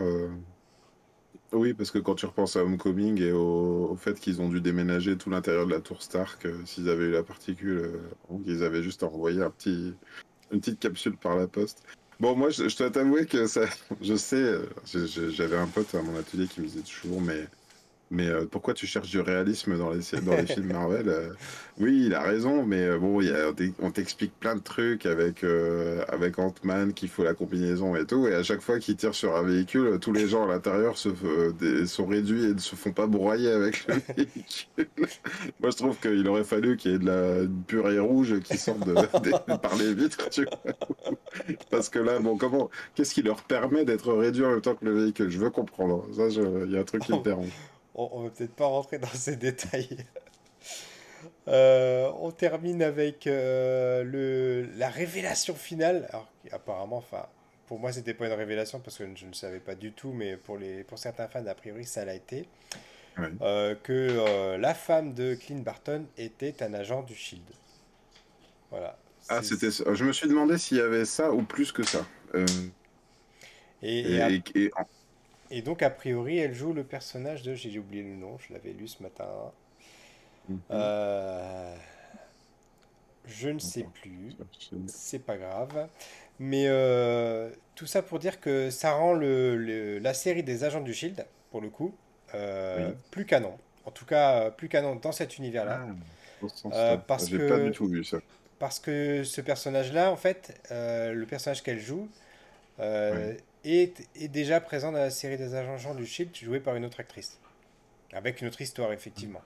Oui, 1.50 1.72
parce 1.72 1.90
que 1.90 1.98
quand 1.98 2.14
tu 2.14 2.26
repenses 2.26 2.56
à 2.56 2.62
Homecoming 2.62 3.20
et 3.22 3.32
au, 3.32 3.96
fait 3.96 4.20
qu'ils 4.20 4.40
ont 4.42 4.48
dû 4.50 4.60
déménager 4.60 5.16
tout 5.16 5.30
l'intérieur 5.30 5.66
de 5.66 5.72
la 5.72 5.80
tour 5.80 6.02
Stark, 6.02 6.46
s'ils 6.66 6.90
avaient 6.90 7.06
eu 7.06 7.10
la 7.10 7.22
particule, 7.22 8.00
ils 8.46 8.62
avaient 8.62 8.82
juste 8.82 9.02
envoyé 9.02 9.42
un 9.42 9.50
petit, 9.50 9.94
une 10.52 10.60
petite 10.60 10.80
capsule 10.80 11.16
par 11.16 11.36
la 11.36 11.46
poste. 11.46 11.82
Bon, 12.20 12.34
moi, 12.34 12.50
je, 12.50 12.76
dois 12.76 12.90
t'avouer 12.90 13.26
que 13.26 13.46
ça, 13.46 13.66
je 14.00 14.16
sais, 14.16 14.36
euh, 14.36 14.66
j'avais 15.30 15.56
un 15.56 15.68
pote 15.68 15.94
à 15.94 16.02
mon 16.02 16.16
atelier 16.18 16.48
qui 16.48 16.60
me 16.60 16.66
disait 16.66 16.82
toujours, 16.82 17.20
mais 17.20 17.46
mais 18.10 18.26
euh, 18.26 18.46
pourquoi 18.50 18.74
tu 18.74 18.86
cherches 18.86 19.10
du 19.10 19.20
réalisme 19.20 19.76
dans 19.76 19.90
les, 19.90 20.00
dans 20.22 20.34
les 20.34 20.46
films 20.46 20.72
Marvel 20.72 21.08
euh? 21.08 21.28
Oui, 21.78 22.04
il 22.06 22.14
a 22.14 22.22
raison, 22.22 22.64
mais 22.64 22.82
euh, 22.82 22.98
bon, 22.98 23.20
y 23.20 23.30
a, 23.30 23.52
on 23.80 23.90
t'explique 23.90 24.32
plein 24.40 24.56
de 24.56 24.60
trucs 24.60 25.06
avec, 25.06 25.44
avec 26.08 26.38
Ant-Man 26.38 26.92
qu'il 26.92 27.08
faut 27.08 27.22
la 27.22 27.34
combinaison 27.34 27.94
et 27.94 28.04
tout, 28.04 28.26
et 28.26 28.34
à 28.34 28.42
chaque 28.42 28.62
fois 28.62 28.78
qu'il 28.78 28.96
tire 28.96 29.14
sur 29.14 29.36
un 29.36 29.42
véhicule, 29.42 29.98
tous 30.00 30.12
les 30.12 30.26
gens 30.26 30.44
à 30.44 30.48
l'intérieur 30.48 30.98
se, 30.98 31.10
sont 31.86 32.06
réduits 32.06 32.46
et 32.46 32.54
ne 32.54 32.58
se 32.58 32.74
font 32.74 32.92
pas 32.92 33.06
broyer 33.06 33.50
avec 33.50 33.86
le 33.86 33.94
véhicule. 34.16 34.88
Moi, 35.60 35.70
je 35.70 35.76
trouve 35.76 35.96
qu'il 35.98 36.26
aurait 36.28 36.44
fallu 36.44 36.76
qu'il 36.76 36.92
y 36.92 36.94
ait 36.94 36.98
de 36.98 37.06
la 37.06 37.48
purée 37.66 37.98
rouge 37.98 38.40
qui 38.40 38.56
sorte 38.56 38.86
de, 38.86 38.94
par 39.56 39.76
les 39.76 39.94
vitres, 39.94 40.28
tu 40.30 40.44
vois. 40.44 40.74
Parce 41.70 41.88
que 41.88 41.98
là, 41.98 42.18
bon, 42.18 42.36
comment, 42.36 42.70
qu'est-ce 42.94 43.14
qui 43.14 43.22
leur 43.22 43.42
permet 43.42 43.84
d'être 43.84 44.12
réduit 44.12 44.44
en 44.44 44.50
même 44.50 44.60
temps 44.60 44.74
que 44.74 44.84
le 44.84 44.92
véhicule? 44.92 45.30
Je 45.30 45.38
veux 45.38 45.50
comprendre. 45.50 46.06
Ça, 46.16 46.28
il 46.28 46.72
y 46.72 46.76
a 46.76 46.80
un 46.80 46.84
truc 46.84 47.02
qui 47.02 47.12
me 47.12 47.22
dérange 47.22 47.48
on, 47.98 48.20
ne 48.20 48.28
va 48.28 48.34
peut-être 48.34 48.54
pas 48.54 48.66
rentrer 48.66 48.98
dans 48.98 49.08
ces 49.08 49.36
détails. 49.36 49.98
Euh, 51.48 52.10
on 52.20 52.30
termine 52.30 52.82
avec 52.82 53.26
euh, 53.26 54.04
le, 54.04 54.68
la 54.76 54.88
révélation 54.88 55.54
finale. 55.54 56.06
Alors, 56.10 56.30
apparemment, 56.52 56.98
enfin, 56.98 57.26
pour 57.66 57.78
moi, 57.80 57.92
c'était 57.92 58.14
pas 58.14 58.26
une 58.26 58.32
révélation 58.32 58.80
parce 58.80 58.98
que 58.98 59.04
je 59.14 59.26
ne 59.26 59.32
savais 59.32 59.58
pas 59.58 59.74
du 59.74 59.92
tout, 59.92 60.12
mais 60.12 60.36
pour, 60.36 60.58
les, 60.58 60.84
pour 60.84 60.98
certains 60.98 61.28
fans, 61.28 61.44
a 61.46 61.54
priori, 61.54 61.84
ça 61.84 62.04
l'a 62.04 62.14
été. 62.14 62.46
Euh, 63.42 63.74
que 63.74 64.56
la 64.58 64.74
femme 64.74 65.12
de 65.12 65.34
Clint 65.34 65.62
Barton 65.62 66.06
était 66.16 66.62
un 66.62 66.72
agent 66.72 67.02
du 67.02 67.16
Shield. 67.16 67.42
Voilà. 68.70 68.96
Ah, 69.28 69.42
c'était 69.42 69.70
Je 69.70 70.04
me 70.04 70.12
suis 70.12 70.28
demandé 70.28 70.56
s'il 70.56 70.76
y 70.76 70.80
avait 70.80 71.04
ça 71.04 71.32
ou 71.32 71.42
plus 71.42 71.72
que 71.72 71.82
ça. 71.82 72.06
et, 73.82 74.02
et, 74.02 74.42
et 74.54 74.70
donc, 75.62 75.82
a 75.82 75.90
priori, 75.90 76.38
elle 76.38 76.54
joue 76.54 76.72
le 76.72 76.84
personnage 76.84 77.42
de. 77.42 77.54
J'ai 77.54 77.78
oublié 77.78 78.02
le 78.02 78.16
nom, 78.16 78.36
je 78.38 78.52
l'avais 78.52 78.72
lu 78.72 78.86
ce 78.86 79.02
matin. 79.02 79.26
Mhm. 80.48 80.60
Euh, 80.70 81.74
je 83.26 83.48
ne 83.48 83.58
sais 83.58 83.86
plus. 84.00 84.36
C'est 84.86 85.24
pas 85.24 85.36
grave. 85.36 85.88
Mais 86.38 86.64
euh, 86.68 87.50
tout 87.74 87.86
ça 87.86 88.00
pour 88.02 88.18
dire 88.18 88.40
que 88.40 88.70
ça 88.70 88.92
rend 88.92 89.12
le, 89.12 89.98
la 89.98 90.14
série 90.14 90.42
des 90.42 90.64
agents 90.64 90.80
du 90.80 90.94
Shield, 90.94 91.26
pour 91.50 91.60
le 91.60 91.68
coup, 91.68 91.94
euh, 92.34 92.92
plus 93.10 93.26
canon. 93.26 93.56
En 93.84 93.90
tout 93.90 94.04
cas, 94.04 94.50
plus 94.50 94.68
canon 94.68 94.96
dans 94.96 95.12
cet 95.12 95.38
univers-là. 95.38 95.86
Ah, 96.72 96.98
parce 97.06 97.28
que 97.28 97.48
pas 97.48 97.58
du 97.58 97.72
tout 97.72 97.88
vu 97.88 98.04
ça. 98.04 98.18
Parce 98.58 98.78
que 98.80 99.24
ce 99.24 99.40
personnage-là, 99.40 100.12
en 100.12 100.16
fait, 100.16 100.60
le 100.70 101.24
personnage 101.24 101.62
qu'elle 101.62 101.80
joue, 101.80 102.08
est, 103.64 104.28
déjà 104.28 104.60
présent 104.60 104.92
dans 104.92 104.98
la 104.98 105.10
série 105.10 105.36
des 105.36 105.54
agents 105.54 105.94
du 105.94 106.06
Shield, 106.06 106.34
joué 106.34 106.60
par 106.60 106.76
une 106.76 106.84
autre 106.84 107.00
actrice. 107.00 107.38
Avec 108.12 108.40
une 108.40 108.48
autre 108.48 108.60
histoire, 108.60 108.92
effectivement. 108.92 109.42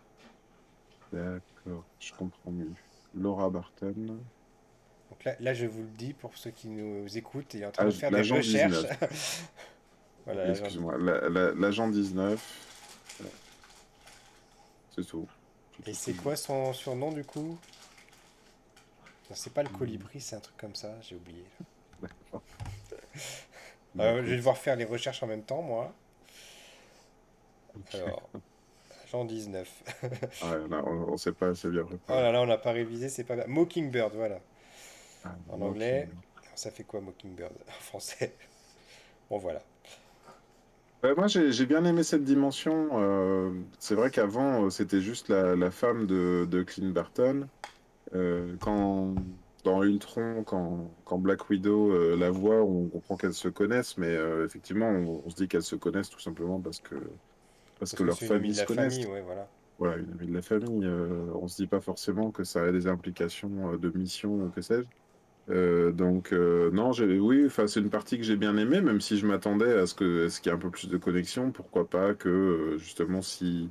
D'accord, 1.13 1.85
je 1.99 2.13
comprends 2.13 2.51
mieux. 2.51 2.73
Laura 3.15 3.51
Barton. 3.51 4.21
Donc 5.11 5.25
là, 5.25 5.35
là, 5.41 5.53
je 5.53 5.67
vous 5.67 5.83
le 5.83 5.89
dis 5.89 6.15
pour 6.15 6.37
ceux 6.37 6.51
qui 6.51 6.69
nous 6.69 7.17
écoutent 7.19 7.55
et 7.55 7.67
en 7.67 7.71
train 7.71 7.85
de 7.85 7.91
faire 7.91 8.11
des 8.11 8.23
recherches. 8.23 8.87
voilà, 10.25 10.49
Excuse-moi, 10.49 10.97
l'agent 11.55 11.89
19. 11.89 12.69
C'est 14.95 15.07
tout. 15.07 15.29
Et 15.87 15.95
c'est 15.95 16.15
quoi 16.15 16.37
son 16.37 16.73
surnom 16.73 17.13
du 17.13 17.25
coup? 17.25 17.59
C'est 19.35 19.53
pas 19.53 19.63
le 19.63 19.71
colibri, 19.71 20.21
c'est 20.21 20.37
un 20.37 20.41
truc 20.41 20.57
comme 20.59 20.75
ça, 20.75 20.95
j'ai 21.01 21.17
oublié. 21.17 21.45
Euh, 23.99 24.22
je 24.24 24.30
vais 24.30 24.36
devoir 24.36 24.57
faire 24.57 24.76
les 24.76 24.84
recherches 24.84 25.22
en 25.22 25.26
même 25.26 25.43
temps, 25.43 25.62
moi. 25.62 25.93
Alors, 27.95 28.28
Jean 29.11 29.24
19. 29.24 30.03
on, 31.09 31.16
sait 31.16 31.32
pas, 31.32 31.55
c'est 31.55 31.68
bien 31.68 31.86
Oh 31.90 31.99
là 32.09 32.32
là, 32.32 32.43
on 32.43 32.47
n'a 32.47 32.59
pas 32.59 32.72
révisé, 32.72 33.09
c'est 33.09 33.24
pas. 33.24 33.47
Mockingbird, 33.47 34.14
voilà. 34.14 34.40
Ah, 35.24 35.34
en 35.51 35.61
anglais, 35.61 36.09
ça 36.55 36.70
fait 36.70 36.84
quoi 36.84 37.01
Mockingbird 37.01 37.53
en 37.68 37.80
français? 37.80 38.34
Bon, 39.30 39.38
voilà. 39.38 39.62
moi, 41.16 41.26
j'ai 41.26 41.66
bien 41.66 41.84
aimé 41.84 42.03
cette 42.03 42.24
dimension. 42.24 42.90
Euh, 42.95 43.53
c'est 43.78 43.95
vrai 43.95 44.11
qu'avant, 44.11 44.64
euh, 44.64 44.70
c'était 44.70 45.01
juste 45.01 45.28
la, 45.28 45.70
femme 45.70 46.07
de, 46.07 46.47
de 46.51 46.62
Clint 46.62 46.90
Barton. 46.90 47.49
quand 48.61 49.14
dans 49.65 49.83
Ultron, 49.83 50.43
quand, 50.45 50.91
quand 51.05 51.19
Black 51.19 51.49
Widow 51.49 51.93
euh, 51.93 52.17
la 52.17 52.31
voit, 52.31 52.63
on 52.63 52.89
comprend 52.89 53.17
qu'elles 53.17 53.35
se 53.35 53.49
connaissent, 53.49 53.97
mais 53.97 54.09
euh, 54.09 54.45
effectivement, 54.45 54.89
on, 54.89 55.31
se 55.31 55.37
dit 55.37 55.49
qu'elles 55.49 55.63
se 55.63 55.77
connaissent 55.77 56.11
tout 56.11 56.21
simplement 56.21 56.61
parce 56.61 56.81
que, 56.81 56.97
parce, 57.79 57.95
que, 57.95 58.03
leurs 58.03 58.19
familles 58.19 58.55
se. 58.55 58.65
Famille, 58.65 59.07
ouais, 59.07 59.23
voilà. 59.23 59.49
voilà. 59.79 59.97
une 59.99 60.11
amie 60.13 60.27
de 60.27 60.35
la 60.35 60.43
famille. 60.43 60.85
Euh, 60.85 61.27
on 61.35 61.47
se 61.47 61.57
dit 61.57 61.69
pas 61.69 61.81
forcément 61.81 62.31
que 62.31 62.43
ça 62.43 62.65
a 62.65 62.73
des 62.73 62.89
implications 62.89 63.77
de 63.77 63.91
mission 63.97 64.35
ou 64.35 64.49
que 64.49 64.63
sais-je. 64.63 65.91
donc 65.91 66.33
non, 66.33 66.91
oui, 66.91 67.45
enfin 67.47 67.69
c'est 67.69 67.81
une 67.81 67.91
partie 67.91 68.19
que 68.19 68.25
j'ai 68.25 68.37
bien 68.37 68.57
aimée, 68.57 68.81
même 68.81 69.01
si 69.01 69.17
je 69.17 69.27
m'attendais 69.27 69.79
à 69.79 69.87
ce 69.87 69.95
que 69.95 70.29
ce 70.29 70.41
qu'il 70.41 70.51
y 70.51 70.53
ait 70.53 70.57
un 70.57 70.61
peu 70.61 70.71
plus 70.71 70.89
de 70.89 70.97
connexion. 70.97 71.53
Pourquoi 71.53 71.89
pas 71.89 72.15
que 72.15 72.77
justement 72.79 73.23
si 73.23 73.71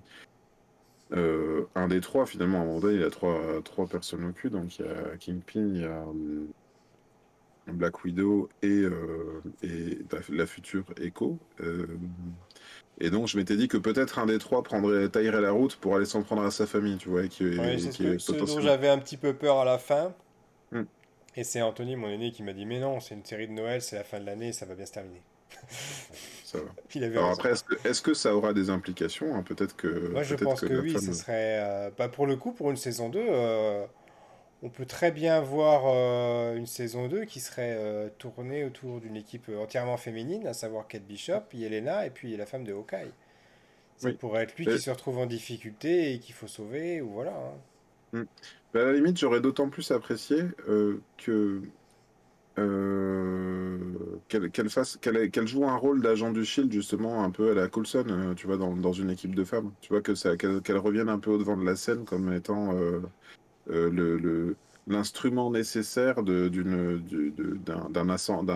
euh, 1.13 1.67
un 1.75 1.87
des 1.87 1.99
trois, 1.99 2.25
finalement, 2.25 2.59
à 2.59 2.61
un 2.61 2.65
moment 2.65 2.79
donné, 2.79 2.95
il 2.95 3.01
y 3.01 3.05
a 3.05 3.09
trois, 3.09 3.39
trois 3.63 3.87
personnes 3.87 4.25
au 4.25 4.31
cul. 4.31 4.49
Donc, 4.49 4.79
il 4.79 4.85
y 4.85 4.87
a 4.87 5.17
Kingpin, 5.19 5.59
il 5.73 5.81
y 5.81 5.85
a 5.85 6.05
euh, 6.05 6.45
Black 7.67 8.03
Widow 8.03 8.49
et, 8.61 8.67
euh, 8.67 9.41
et 9.61 9.99
la 10.29 10.45
future 10.45 10.85
Echo. 11.01 11.37
et 12.99 13.09
donc, 13.09 13.27
je 13.27 13.37
m'étais 13.37 13.57
dit 13.57 13.67
que 13.67 13.77
peut-être 13.77 14.19
un 14.19 14.25
des 14.25 14.37
trois 14.37 14.63
prendrait, 14.63 15.09
taillerait 15.09 15.41
la 15.41 15.51
route 15.51 15.75
pour 15.75 15.95
aller 15.95 16.05
s'en 16.05 16.23
prendre 16.23 16.43
à 16.43 16.51
sa 16.51 16.65
famille, 16.65 16.97
tu 16.97 17.09
vois. 17.09 17.27
qui, 17.27 17.57
c'est 17.79 18.19
ce, 18.19 18.31
dont 18.31 18.61
j'avais 18.61 18.89
un 18.89 18.99
petit 18.99 19.17
peu 19.17 19.33
peur 19.33 19.59
à 19.59 19.65
la 19.65 19.77
fin. 19.77 20.13
Hmm. 20.71 20.83
Et 21.35 21.43
c'est 21.43 21.61
Anthony, 21.61 21.95
mon 21.95 22.07
aîné, 22.07 22.31
qui 22.31 22.43
m'a 22.43 22.53
dit 22.53 22.65
Mais 22.65 22.79
non, 22.79 22.99
c'est 22.99 23.15
une 23.15 23.25
série 23.25 23.47
de 23.47 23.53
Noël, 23.53 23.81
c'est 23.81 23.97
la 23.97 24.03
fin 24.03 24.19
de 24.19 24.25
l'année, 24.25 24.53
ça 24.53 24.65
va 24.65 24.75
bien 24.75 24.85
se 24.85 24.93
terminer. 24.93 25.21
Alors 26.95 27.31
après, 27.31 27.53
est-ce 27.85 28.01
que, 28.01 28.13
ça 28.13 28.35
aura 28.35 28.53
des 28.53 28.69
implications 28.69 29.35
hein? 29.35 29.43
Peut-être 29.43 29.75
que. 29.75 30.09
Moi, 30.09 30.23
je 30.23 30.35
pense 30.35 30.61
que, 30.61 30.81
oui, 30.81 30.93
ce 30.99 31.13
serait. 31.13 31.59
Euh, 31.61 31.89
bah, 31.97 32.09
pour 32.09 32.27
le 32.27 32.35
coup, 32.35 32.51
pour 32.51 32.69
une 32.71 32.77
saison 32.77 33.09
2, 33.09 33.19
euh, 33.19 33.85
on 34.61 34.69
peut 34.69 34.85
très 34.85 35.11
bien 35.11 35.39
voir 35.41 35.83
euh, 35.85 36.55
une 36.55 36.65
saison 36.65 37.07
2 37.07 37.25
qui 37.25 37.39
serait 37.39 38.11
tournée 38.17 38.65
autour 38.65 38.99
d'une 38.99 39.15
équipe 39.15 39.49
entièrement 39.57 39.97
féminine, 39.97 40.47
à 40.47 40.53
savoir 40.53 40.87
Kate 40.87 41.03
Bishop, 41.03 41.43
Yelena 41.53 42.05
et 42.05 42.09
puis 42.09 42.35
la 42.35 42.45
femme 42.45 42.63
de 42.63 42.73
Hawkeye. 42.73 43.11
Ça 43.97 44.11
pourrait 44.13 44.43
être 44.43 44.57
lui 44.57 44.65
qui 44.65 44.79
se 44.79 44.89
retrouve 44.89 45.19
en 45.19 45.27
difficulté 45.27 46.13
et 46.13 46.19
qu'il 46.19 46.33
faut 46.33 46.47
sauver, 46.47 47.01
ou 47.01 47.11
voilà. 47.11 47.33
Hein. 47.33 48.19
Hmm. 48.19 48.23
Bah, 48.73 48.81
à 48.81 48.85
la 48.85 48.93
limite, 48.93 49.17
j'aurais 49.17 49.41
d'autant 49.41 49.69
plus 49.69 49.91
apprécié 49.91 50.43
que 51.17 51.61
euh, 52.59 53.77
qu'elle 54.27 54.69
fasse, 54.69 54.97
qu'elle 54.97 55.47
joue 55.47 55.65
un 55.65 55.77
rôle 55.77 56.01
d'agent 56.01 56.31
du 56.31 56.43
Shield 56.43 56.71
justement 56.71 57.23
un 57.23 57.31
peu 57.31 57.51
à 57.51 57.53
la 57.53 57.69
Coulson, 57.69 58.05
euh, 58.09 58.33
tu 58.33 58.45
vois, 58.45 58.57
dans, 58.57 58.75
dans, 58.75 58.91
une 58.91 59.09
équipe 59.09 59.35
de 59.35 59.45
femmes. 59.45 59.71
Tu 59.79 59.89
vois 59.89 60.01
que 60.01 60.15
ça, 60.15 60.35
qu'elle 60.35 60.77
revienne 60.77 61.07
un 61.07 61.19
peu 61.19 61.31
au 61.31 61.37
devant 61.37 61.55
de 61.55 61.63
la 61.63 61.77
scène 61.77 62.03
comme 62.03 62.33
étant 62.33 62.75
euh, 62.75 62.99
le 63.67 64.55
l'instrument 64.87 65.51
nécessaire 65.51 66.23
d'un 66.23 67.01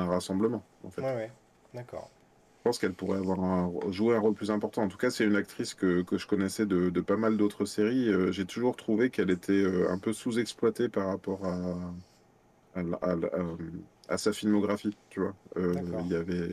rassemblement. 0.05 0.63
En 0.83 0.89
fait. 0.89 1.01
Ouais, 1.01 1.15
ouais, 1.15 1.31
d'accord. 1.73 2.09
Je 2.57 2.63
pense 2.63 2.79
qu'elle 2.79 2.93
pourrait 2.93 3.19
avoir 3.19 3.39
un, 3.39 3.71
jouer 3.91 4.15
un 4.15 4.19
rôle 4.19 4.33
plus 4.33 4.49
important. 4.49 4.81
En 4.81 4.87
tout 4.87 4.97
cas, 4.97 5.11
c'est 5.11 5.23
une 5.23 5.35
actrice 5.35 5.75
que, 5.75 6.01
que, 6.01 6.17
je 6.17 6.25
connaissais 6.25 6.65
de, 6.65 6.89
de 6.89 7.01
pas 7.01 7.15
mal 7.15 7.37
d'autres 7.37 7.65
séries. 7.65 8.09
J'ai 8.33 8.45
toujours 8.45 8.75
trouvé 8.75 9.11
qu'elle 9.11 9.29
était 9.29 9.63
un 9.87 9.99
peu 9.99 10.13
sous-exploitée 10.13 10.89
par 10.89 11.07
rapport 11.07 11.45
à, 11.45 11.75
à, 14.07 14.17
sa 14.17 14.33
filmographie, 14.33 14.95
tu 15.09 15.19
vois. 15.19 15.33
Euh, 15.57 15.73
il 16.01 16.11
y 16.11 16.15
avait 16.15 16.49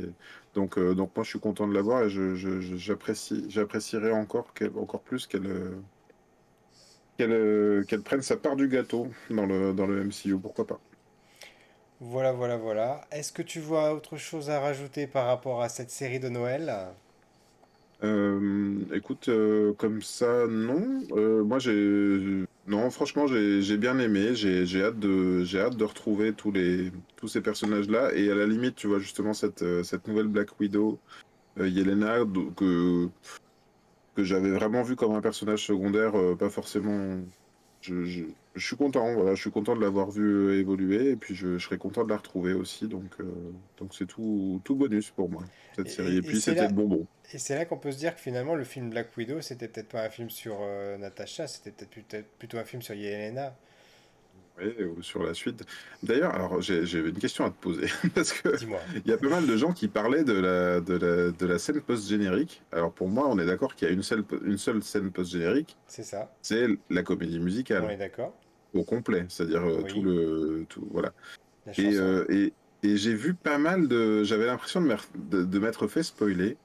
donc 0.55 0.79
euh, 0.79 0.95
donc 0.95 1.11
moi 1.17 1.25
je 1.25 1.31
suis 1.31 1.41
content 1.41 1.67
de 1.67 1.75
l'avoir 1.75 2.05
et 2.05 2.11
je, 2.11 2.35
j'apprécie 2.77 3.47
j'apprécierais 3.49 4.13
encore 4.13 4.53
qu'elle 4.55 4.73
encore 4.77 5.01
plus 5.01 5.27
qu'elle 5.27 5.47
euh, 5.47 5.81
qu'elle 7.17 7.85
qu'elle 7.87 8.03
prenne 8.03 8.23
sa 8.23 8.37
part 8.37 8.57
du 8.57 8.69
gâteau 8.69 9.09
dans 9.31 9.47
le 9.47 9.73
dans 9.73 9.87
le 9.87 10.05
MCU, 10.05 10.37
pourquoi 10.39 10.67
pas. 10.67 10.81
Voilà, 12.01 12.33
voilà, 12.33 12.57
voilà. 12.57 13.03
Est-ce 13.13 13.33
que 13.33 13.43
tu 13.43 13.61
vois 13.61 13.95
autre 13.95 14.17
chose 14.17 14.51
à 14.51 14.59
rajouter 14.59 15.07
par 15.07 15.27
rapport 15.27 15.63
à 15.63 15.69
cette 15.69 15.91
série 15.91 16.19
de 16.19 16.29
Noël? 16.29 16.73
Écoute, 18.93 19.31
comme 19.79 20.03
ça, 20.03 20.49
non. 20.49 21.03
moi, 21.45 21.61
j'ai 21.61 22.45
non, 22.67 22.91
franchement, 22.91 23.27
j'ai 23.27 23.77
bien 23.77 23.99
aimé. 23.99 24.35
J'ai 24.35 24.83
hâte 24.83 24.99
de 24.99 25.85
retrouver 25.85 26.33
tous 26.33 26.53
les 26.53 26.93
tous 27.17 27.29
ces 27.29 27.41
personnages-là 27.41 28.15
et 28.15 28.31
à 28.31 28.35
la 28.35 28.47
limite, 28.47 28.77
tu 28.77 28.87
vois 28.87 28.99
justement 28.99 29.33
cette 29.35 29.63
euh, 29.63 29.83
nouvelle 30.07 30.29
Black 30.29 30.59
Widow, 30.61 30.99
euh, 31.59 31.69
Yelena, 31.69 32.19
que 32.57 33.09
que 34.15 34.25
j'avais 34.25 34.51
vraiment 34.51 34.83
vu 34.83 34.97
comme 34.97 35.13
un 35.15 35.21
personnage 35.21 35.67
secondaire, 35.67 36.17
euh, 36.17 36.37
pas 36.37 36.51
forcément. 36.51 37.19
Je, 37.83 38.25
suis 38.57 38.77
content, 38.77 39.13
voilà, 39.15 39.35
je 39.35 39.41
suis 39.41 39.51
content 39.51 39.75
de 39.75 39.81
l'avoir 39.81 40.11
vu 40.11 40.59
évoluer 40.59 41.11
et 41.11 41.17
puis 41.17 41.35
je, 41.35 41.59
serais 41.59 41.79
content 41.79 42.05
de 42.05 42.11
la 42.11 42.17
retrouver 42.17 42.53
aussi. 42.53 42.87
Donc 42.87 43.17
donc 43.79 43.95
c'est 43.95 44.07
tout 44.07 44.61
tout 44.65 44.77
bonus 44.77 45.11
pour 45.11 45.29
moi 45.29 45.43
cette 45.77 45.89
série. 45.89 46.19
Et, 46.19 46.23
puis 46.23 46.41
c'était 46.41 46.69
le 46.69 46.73
bonbon. 46.73 47.07
Et 47.33 47.39
c'est 47.39 47.55
là 47.55 47.65
qu'on 47.65 47.79
peut 47.79 47.93
se 47.93 47.99
dire 47.99 48.15
que 48.15 48.21
finalement, 48.21 48.55
le 48.55 48.65
film 48.65 48.91
Black 48.91 49.17
Widow, 49.17 49.41
c'était 49.41 49.69
peut-être 49.69 49.89
pas 49.89 50.05
un 50.05 50.11
film 50.11 50.29
sur 50.29 50.59
euh, 50.61 50.99
Natasha, 50.99 51.47
c'était 51.47 51.87
peut-être 51.87 52.29
plutôt 52.39 52.59
un 52.59 52.65
film 52.65 52.83
sur 52.83 52.95
Yelena. 52.95 53.57
Oui, 54.61 54.85
ou 54.85 55.03
sur 55.03 55.23
la 55.23 55.35
suite. 55.35 55.65
D'ailleurs, 56.03 56.35
alors 56.35 56.61
j'ai 56.61 56.83
une 56.99 57.19
question 57.19 57.45
à 57.45 57.51
te 57.51 57.61
poser. 57.61 57.87
parce 58.15 58.33
que 58.33 58.51
il 59.05 59.11
y 59.11 59.13
a 59.13 59.17
pas 59.17 59.29
mal 59.29 59.47
de 59.47 59.57
gens 59.57 59.73
qui 59.73 59.89
parlaient 59.89 60.25
de 60.25 60.35
la, 60.35 60.81
de 60.81 60.95
la, 60.95 61.31
de 61.31 61.47
la 61.47 61.59
scène 61.59 61.81
post-générique. 61.81 62.63
Alors 62.71 62.93
pour 62.93 63.09
moi, 63.09 63.29
on 63.29 63.39
est 63.39 63.47
d'accord 63.47 63.75
qu'il 63.75 63.89
y 63.89 63.91
a 63.91 63.95
une 63.95 64.03
seule, 64.03 64.25
une 64.45 64.59
seule 64.59 64.83
scène 64.83 65.11
post-générique. 65.11 65.77
C'est 65.87 66.03
ça. 66.03 66.35
C'est 66.43 66.67
la 66.91 67.03
comédie 67.03 67.41
musicale. 67.41 67.85
On 67.87 67.91
est 67.91 67.97
d'accord. 67.97 68.35
Au 68.75 68.85
complet, 68.85 69.27
c'est-à-dire 69.29 69.63
euh, 69.63 69.83
tout 69.83 70.03
le. 70.03 70.65
Tout, 70.69 70.87
voilà. 70.91 71.13
et, 71.77 71.95
euh, 71.97 72.25
et, 72.31 72.53
et 72.83 72.97
j'ai 72.97 73.15
vu 73.15 73.35
pas 73.35 73.59
mal 73.59 73.89
de. 73.89 74.25
J'avais 74.25 74.47
l'impression 74.47 74.81
de, 74.81 75.45
de 75.45 75.59
m'être 75.59 75.89
fait 75.89 76.03
spoiler 76.03 76.57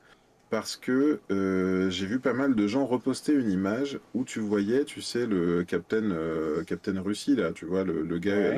parce 0.49 0.77
que 0.77 1.19
euh, 1.29 1.89
j'ai 1.89 2.05
vu 2.05 2.19
pas 2.19 2.33
mal 2.33 2.55
de 2.55 2.67
gens 2.67 2.85
reposter 2.85 3.33
une 3.33 3.51
image 3.51 3.99
où 4.13 4.23
tu 4.23 4.39
voyais, 4.39 4.85
tu 4.85 5.01
sais, 5.01 5.25
le 5.25 5.63
Captain, 5.63 6.11
euh, 6.11 6.63
Captain 6.63 6.99
Russie, 7.01 7.35
là, 7.35 7.51
tu 7.51 7.65
vois, 7.65 7.83
le, 7.83 8.01
le 8.01 8.17
gars. 8.17 8.53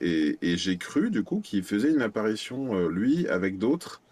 et, 0.00 0.38
et 0.40 0.56
j'ai 0.56 0.76
cru, 0.76 1.10
du 1.10 1.24
coup, 1.24 1.40
qu'il 1.40 1.64
faisait 1.64 1.90
une 1.90 2.02
apparition, 2.02 2.74
euh, 2.74 2.88
lui, 2.88 3.26
avec 3.26 3.58
d'autres. 3.58 4.02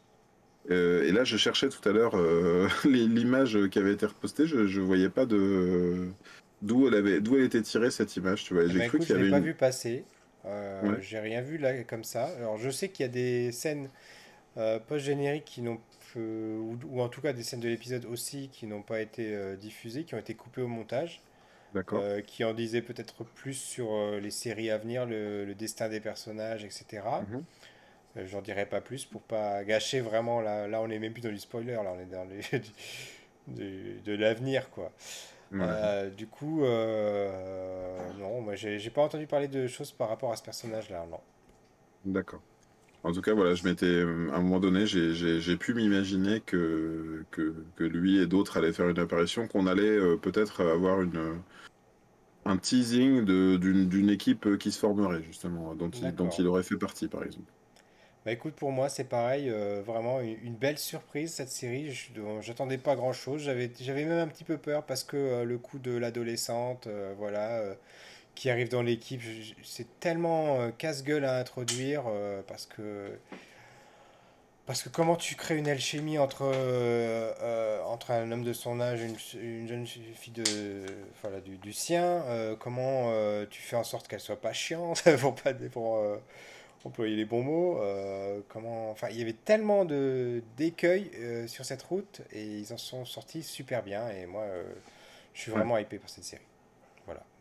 et 0.68 1.12
là, 1.12 1.24
je 1.24 1.36
cherchais 1.36 1.68
tout 1.68 1.86
à 1.88 1.92
l'heure 1.92 2.16
l'image 2.84 3.58
qui 3.70 3.78
avait 3.78 3.92
été 3.92 4.06
repostée, 4.06 4.46
je 4.46 4.56
ne 4.58 4.84
voyais 4.84 5.08
pas 5.08 5.26
de. 5.26 6.08
D'où 6.60 6.88
elle, 6.88 6.94
avait, 6.94 7.20
d'où 7.20 7.36
elle 7.36 7.44
était 7.44 7.62
tirée 7.62 7.92
cette 7.92 8.16
image, 8.16 8.42
tu 8.42 8.54
vois. 8.54 8.66
J'ai 8.66 8.78
bah, 8.78 8.88
cru 8.88 8.98
qu'il 8.98 9.10
y 9.10 9.18
avait. 9.18 9.30
pas 9.30 9.38
vu 9.38 9.54
passer. 9.54 10.04
J'ai 11.00 11.20
rien 11.20 11.42
vu 11.42 11.58
là 11.58 11.84
comme 11.84 12.02
ça. 12.02 12.24
Alors, 12.38 12.58
je 12.58 12.70
sais 12.70 12.88
qu'il 12.88 13.06
y 13.06 13.08
a 13.08 13.12
des 13.12 13.52
scènes 13.52 13.88
post-génériques 14.88 15.44
qui 15.44 15.62
n'ont 15.62 15.78
ou, 16.16 17.00
en 17.00 17.08
tout 17.08 17.20
cas 17.20 17.32
des 17.32 17.42
scènes 17.42 17.60
de 17.60 17.68
l'épisode 17.68 18.04
aussi 18.06 18.48
qui 18.52 18.66
n'ont 18.66 18.82
pas 18.82 19.00
été 19.00 19.34
euh, 19.34 19.56
diffusées, 19.56 20.04
qui 20.04 20.14
ont 20.14 20.18
été 20.18 20.34
coupées 20.34 20.62
au 20.62 20.68
montage. 20.68 21.22
Euh, 21.92 22.22
qui 22.22 22.44
en 22.44 22.54
disaient 22.54 22.80
peut-être 22.80 23.24
plus 23.24 23.52
sur 23.52 23.92
euh, 23.92 24.20
les 24.20 24.30
séries 24.30 24.70
à 24.70 24.78
venir, 24.78 25.04
le, 25.04 25.52
destin 25.54 25.90
des 25.90 26.00
personnages, 26.00 26.64
etc. 26.64 27.02
Mhm. 27.28 27.44
J'en 28.26 28.40
dirai 28.40 28.64
pas 28.64 28.80
plus 28.80 29.04
pour 29.04 29.20
pas 29.20 29.62
gâcher 29.64 30.00
vraiment. 30.00 30.40
Là, 30.40 30.66
là 30.66 30.80
on 30.80 30.88
est 30.88 30.98
même 30.98 31.12
plus 31.12 31.20
dans 31.20 31.28
du 31.28 31.38
spoiler, 31.38 31.74
là, 31.74 31.92
on 31.94 32.00
est 32.00 32.06
dans 32.06 32.24
les, 32.24 32.40
de, 33.48 34.00
de 34.02 34.12
l'avenir, 34.16 34.70
quoi. 34.70 34.90
du 36.16 36.26
coup, 36.26 36.64
non, 36.64 38.40
moi 38.40 38.54
j'ai 38.54 38.90
pas 38.90 39.02
entendu 39.02 39.26
parler 39.26 39.48
de 39.48 39.66
choses 39.66 39.92
par 39.92 40.08
rapport 40.08 40.32
à 40.32 40.36
ce 40.36 40.42
personnage-là, 40.42 41.06
non. 41.10 41.20
D'accord. 42.06 42.40
En 43.04 43.12
tout 43.12 43.20
cas, 43.20 43.32
voilà, 43.32 43.54
je 43.54 43.64
m'étais, 43.64 44.02
à 44.32 44.36
un 44.36 44.42
moment 44.42 44.58
donné, 44.58 44.84
j'ai 44.86 45.56
pu 45.56 45.72
m'imaginer 45.72 46.40
que, 46.40 47.24
que, 47.30 47.54
que, 47.76 47.84
lui 47.84 48.18
et 48.18 48.26
d'autres 48.26 48.56
allaient 48.56 48.72
faire 48.72 48.88
une 48.88 48.98
apparition, 48.98 49.46
qu'on 49.46 49.66
allait 49.66 49.82
euh, 49.82 50.16
peut-être 50.16 50.64
avoir 50.64 51.00
une, 51.00 51.38
un 52.44 52.56
teasing 52.56 53.24
d'une 53.24 54.10
équipe 54.10 54.58
qui 54.58 54.72
se 54.72 54.80
formerait, 54.80 55.22
justement, 55.22 55.74
dont 55.74 55.90
il, 55.90 56.12
dont 56.14 56.28
il 56.28 56.46
aurait 56.48 56.64
fait 56.64 56.76
partie, 56.76 57.06
par 57.06 57.22
exemple. 57.22 57.50
Bah 58.26 58.32
écoute, 58.32 58.54
pour 58.54 58.72
moi, 58.72 58.88
c'est 58.88 59.04
pareil, 59.08 59.48
euh, 59.48 59.80
vraiment 59.86 60.20
une, 60.20 60.56
belle 60.56 60.76
surprise 60.76 61.32
cette 61.32 61.50
série. 61.50 61.96
J'attendais 62.40 62.78
pas 62.78 62.96
grand 62.96 63.12
chose. 63.12 63.40
J'avais 63.42 64.04
même 64.04 64.18
un 64.18 64.26
petit 64.26 64.44
peu 64.44 64.58
peur 64.58 64.84
parce 64.84 65.04
que 65.04 65.16
euh, 65.16 65.44
le 65.44 65.56
coup 65.56 65.78
de 65.78 65.96
l'adolescente, 65.96 66.88
voilà 67.16 67.62
qui 68.38 68.50
arrive 68.50 68.68
dans 68.68 68.82
l'équipe. 68.82 69.20
C'est 69.64 69.98
tellement 70.00 70.70
casse-gueule 70.78 71.24
à 71.24 71.38
introduire 71.38 72.04
parce 72.46 72.66
que 72.66 73.18
parce 74.68 74.82
que 74.82 74.90
comment 74.90 75.16
tu 75.16 75.34
crées 75.34 75.56
une 75.56 75.66
alchimie 75.66 76.18
entre, 76.18 76.42
euh, 76.42 77.32
euh, 77.40 77.82
entre 77.84 78.10
un 78.10 78.30
homme 78.30 78.44
de 78.44 78.52
son 78.52 78.82
âge 78.82 79.00
et 79.00 79.06
une, 79.38 79.66
jeune 79.66 79.86
fille 79.86 80.34
de, 80.34 80.84
voilà, 81.22 81.40
du, 81.40 81.56
du 81.56 81.72
sien 81.72 82.04
euh, 82.26 82.54
Comment 82.54 83.10
tu 83.46 83.62
fais 83.62 83.76
en 83.76 83.82
sorte 83.82 84.08
qu'elle 84.08 84.20
soit 84.20 84.42
pas 84.42 84.52
chiante 84.52 85.02
pour, 85.20 85.34
pas, 85.36 85.54
pour 85.72 85.98
employer 86.84 87.16
les 87.16 87.24
bons 87.24 87.42
mots 87.42 87.80
comment, 88.48 88.90
enfin, 88.90 89.08
Il 89.10 89.16
y 89.16 89.22
avait 89.22 89.32
tellement 89.32 89.86
d'écueils 89.86 91.10
sur 91.46 91.64
cette 91.64 91.82
route 91.82 92.20
et 92.30 92.44
ils 92.44 92.70
en 92.70 92.76
sont 92.76 93.06
sortis 93.06 93.42
super 93.42 93.82
bien. 93.82 94.10
Et 94.10 94.26
moi, 94.26 94.44
je 95.32 95.40
suis 95.40 95.50
vraiment 95.50 95.78
hypé 95.78 95.96
par 95.96 96.10
cette 96.10 96.24
série. 96.24 96.42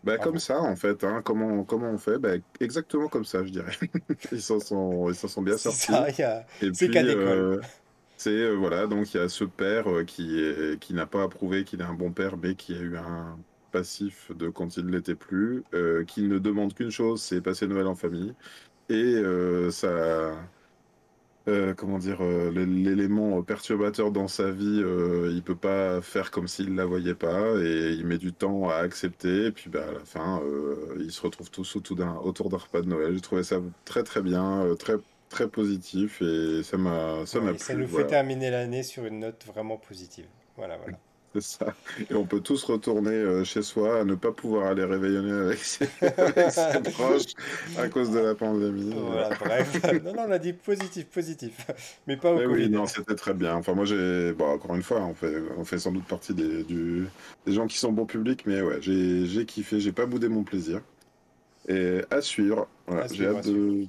Bah, 0.07 0.17
comme 0.17 0.39
ça, 0.39 0.61
en 0.61 0.75
fait. 0.75 1.03
Hein. 1.03 1.21
Comment, 1.23 1.63
comment 1.63 1.89
on 1.89 1.97
fait? 1.97 2.17
Bah, 2.17 2.35
Exactement 2.59 3.09
comme 3.09 3.25
ça, 3.25 3.43
je 3.43 3.51
dirais. 3.51 3.73
ils 4.31 4.41
s'en 4.41 4.59
sont, 4.59 5.13
sont 5.13 5.41
bien 5.41 5.57
sortis. 5.57 5.91
C'est 6.73 6.89
cas 6.89 7.03
d'école. 7.03 7.61
C'est 8.17 8.31
euh, 8.31 8.53
voilà, 8.53 8.87
donc 8.87 9.13
il 9.13 9.17
y 9.17 9.19
a 9.19 9.29
ce 9.29 9.43
père 9.43 9.87
euh, 9.87 10.03
qui 10.03 10.39
est, 10.39 10.79
qui 10.79 10.95
n'a 10.95 11.05
pas 11.05 11.21
approuvé 11.21 11.63
qu'il 11.63 11.81
est 11.81 11.85
un 11.85 11.93
bon 11.93 12.11
père, 12.11 12.35
mais 12.35 12.55
qui 12.55 12.73
a 12.73 12.79
eu 12.79 12.97
un 12.97 13.37
passif 13.71 14.31
de 14.35 14.49
quand 14.49 14.75
il 14.77 14.87
ne 14.87 14.91
l'était 14.91 15.13
plus, 15.13 15.63
euh, 15.75 16.03
qui 16.03 16.23
ne 16.23 16.39
demande 16.39 16.73
qu'une 16.73 16.89
chose, 16.89 17.21
c'est 17.21 17.41
passer 17.41 17.67
Noël 17.67 17.85
en 17.85 17.93
famille. 17.95 18.33
Et 18.89 19.21
ça, 19.69 20.33
euh, 21.47 21.73
comment 21.73 21.97
dire, 21.97 22.17
euh, 22.21 22.51
l'élément 22.51 23.41
perturbateur 23.41 24.11
dans 24.11 24.27
sa 24.27 24.51
vie, 24.51 24.81
euh, 24.83 25.31
il 25.33 25.41
peut 25.41 25.55
pas 25.55 26.01
faire 26.01 26.29
comme 26.29 26.47
s'il 26.47 26.75
la 26.75 26.85
voyait 26.85 27.15
pas 27.15 27.55
et 27.61 27.93
il 27.93 28.05
met 28.05 28.17
du 28.17 28.33
temps 28.33 28.69
à 28.69 28.75
accepter. 28.75 29.45
Et 29.45 29.51
puis 29.51 29.69
bah, 29.69 29.85
à 29.89 29.93
la 29.93 30.05
fin, 30.05 30.41
ils 30.99 31.11
se 31.11 31.21
retrouvent 31.21 31.51
tous 31.51 31.75
autour 31.75 31.95
d'un 31.95 32.15
autour 32.17 32.49
d'un 32.49 32.57
repas 32.57 32.81
de 32.81 32.87
Noël. 32.87 33.13
J'ai 33.13 33.21
trouvé 33.21 33.43
ça 33.43 33.61
très 33.85 34.03
très 34.03 34.21
bien, 34.21 34.65
très 34.77 34.95
très 35.29 35.47
positif 35.47 36.21
et 36.21 36.63
ça 36.63 36.77
m'a 36.77 37.25
ça 37.25 37.39
m'a 37.39 37.57
Ça 37.57 37.75
nous 37.75 37.87
fait 37.87 38.07
terminer 38.07 38.49
l'année 38.49 38.83
sur 38.83 39.05
une 39.05 39.19
note 39.19 39.45
vraiment 39.45 39.77
positive. 39.77 40.27
Voilà, 40.57 40.77
voilà. 40.77 40.97
C'est 41.33 41.41
ça. 41.41 41.75
Et 42.09 42.15
on 42.15 42.25
peut 42.25 42.39
tous 42.39 42.63
retourner 42.63 43.11
euh, 43.11 43.43
chez 43.43 43.61
soi 43.61 43.99
à 43.99 44.03
ne 44.03 44.15
pas 44.15 44.31
pouvoir 44.31 44.67
aller 44.67 44.83
réveillonner 44.83 45.31
avec 45.31 45.59
ses, 45.59 45.87
proches 46.93 47.33
à 47.77 47.89
cause 47.89 48.11
de 48.11 48.19
la 48.19 48.33
pandémie. 48.33 48.93
Voilà, 48.95 49.29
bref. 49.29 50.03
non, 50.03 50.13
non, 50.13 50.25
on 50.27 50.31
a 50.31 50.39
dit 50.39 50.53
positif, 50.53 51.05
positif. 51.07 51.67
Mais 52.07 52.17
pas 52.17 52.31
au 52.31 52.37
Mais 52.37 52.45
Oui, 52.45 52.69
non, 52.69 52.85
c'était 52.85 53.15
très 53.15 53.33
bien. 53.33 53.55
Enfin, 53.55 53.73
moi, 53.73 53.85
j'ai. 53.85 54.33
Bon, 54.33 54.45
encore 54.45 54.75
une 54.75 54.83
fois, 54.83 55.01
on 55.01 55.13
fait, 55.13 55.35
on 55.57 55.65
fait 55.65 55.79
sans 55.79 55.91
doute 55.91 56.05
partie 56.05 56.33
des, 56.33 56.63
du... 56.63 57.07
des 57.45 57.53
gens 57.53 57.67
qui 57.67 57.77
sont 57.77 57.91
bon 57.91 58.05
public, 58.05 58.43
mais 58.45 58.61
ouais, 58.61 58.79
j'ai 58.81 59.45
kiffé, 59.45 59.79
j'ai 59.79 59.91
pas 59.91 60.05
boudé 60.05 60.29
mon 60.29 60.43
plaisir. 60.43 60.81
Et 61.67 62.01
à 62.09 62.21
suivre. 62.21 62.67
Voilà, 62.87 63.07
j'ai 63.11 63.27
hâte 63.27 63.47
de. 63.47 63.85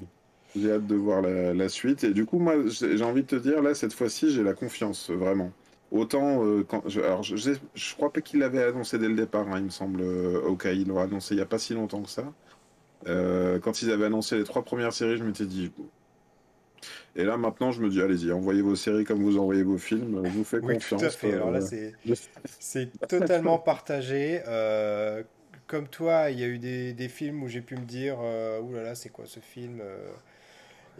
J'ai 0.56 0.72
hâte 0.72 0.86
de 0.86 0.96
voir 0.96 1.22
la, 1.22 1.54
la, 1.54 1.68
suite. 1.68 2.04
Et 2.04 2.12
du 2.12 2.24
coup, 2.24 2.38
moi, 2.38 2.54
j'ai 2.68 3.02
envie 3.02 3.22
de 3.22 3.26
te 3.26 3.36
dire, 3.36 3.62
là, 3.62 3.74
cette 3.74 3.92
fois-ci, 3.92 4.32
j'ai 4.32 4.42
la 4.42 4.54
confiance, 4.54 5.10
vraiment. 5.10 5.52
Autant, 5.90 6.44
euh, 6.44 6.64
quand, 6.64 6.86
je, 6.86 7.00
alors 7.00 7.22
je, 7.22 7.36
je, 7.36 7.94
crois 7.94 8.12
pas 8.12 8.20
qu'il 8.20 8.40
l'avait 8.40 8.62
annoncé 8.62 8.98
dès 8.98 9.08
le 9.08 9.14
départ, 9.14 9.48
hein, 9.48 9.58
il 9.58 9.64
me 9.64 9.70
semble, 9.70 10.02
euh, 10.02 10.42
ok, 10.42 10.68
il 10.70 10.88
l'a 10.88 11.02
annoncé 11.02 11.34
il 11.34 11.38
y 11.38 11.40
a 11.40 11.46
pas 11.46 11.58
si 11.58 11.72
longtemps 11.72 12.02
que 12.02 12.10
ça. 12.10 12.24
Euh, 13.06 13.58
quand 13.58 13.80
ils 13.80 13.90
avaient 13.90 14.04
annoncé 14.04 14.36
les 14.36 14.44
trois 14.44 14.62
premières 14.62 14.92
séries, 14.92 15.16
je 15.16 15.24
m'étais 15.24 15.46
dit. 15.46 15.72
Et 17.16 17.24
là 17.24 17.38
maintenant, 17.38 17.72
je 17.72 17.80
me 17.80 17.88
dis, 17.88 18.02
allez-y, 18.02 18.30
envoyez 18.32 18.60
vos 18.60 18.76
séries 18.76 19.04
comme 19.04 19.22
vous 19.22 19.38
envoyez 19.38 19.62
vos 19.62 19.78
films, 19.78 20.20
je 20.24 20.30
vous 20.30 20.44
fais 20.44 20.58
oui, 20.58 20.74
confiance. 20.74 21.00
Tout 21.00 21.06
à 21.06 21.10
fait. 21.10 21.32
Alors 21.32 21.50
là, 21.50 21.60
c'est 21.62 22.90
totalement 23.08 23.58
partagé. 23.58 24.42
comme 25.66 25.88
toi, 25.88 26.30
il 26.30 26.38
y 26.38 26.44
a 26.44 26.48
eu 26.48 26.58
des, 26.58 26.92
des 26.92 27.08
films 27.08 27.42
où 27.42 27.48
j'ai 27.48 27.62
pu 27.62 27.76
me 27.76 27.86
dire, 27.86 28.18
là 28.20 28.82
là, 28.82 28.94
c'est 28.94 29.08
quoi 29.08 29.24
ce 29.24 29.40
film 29.40 29.80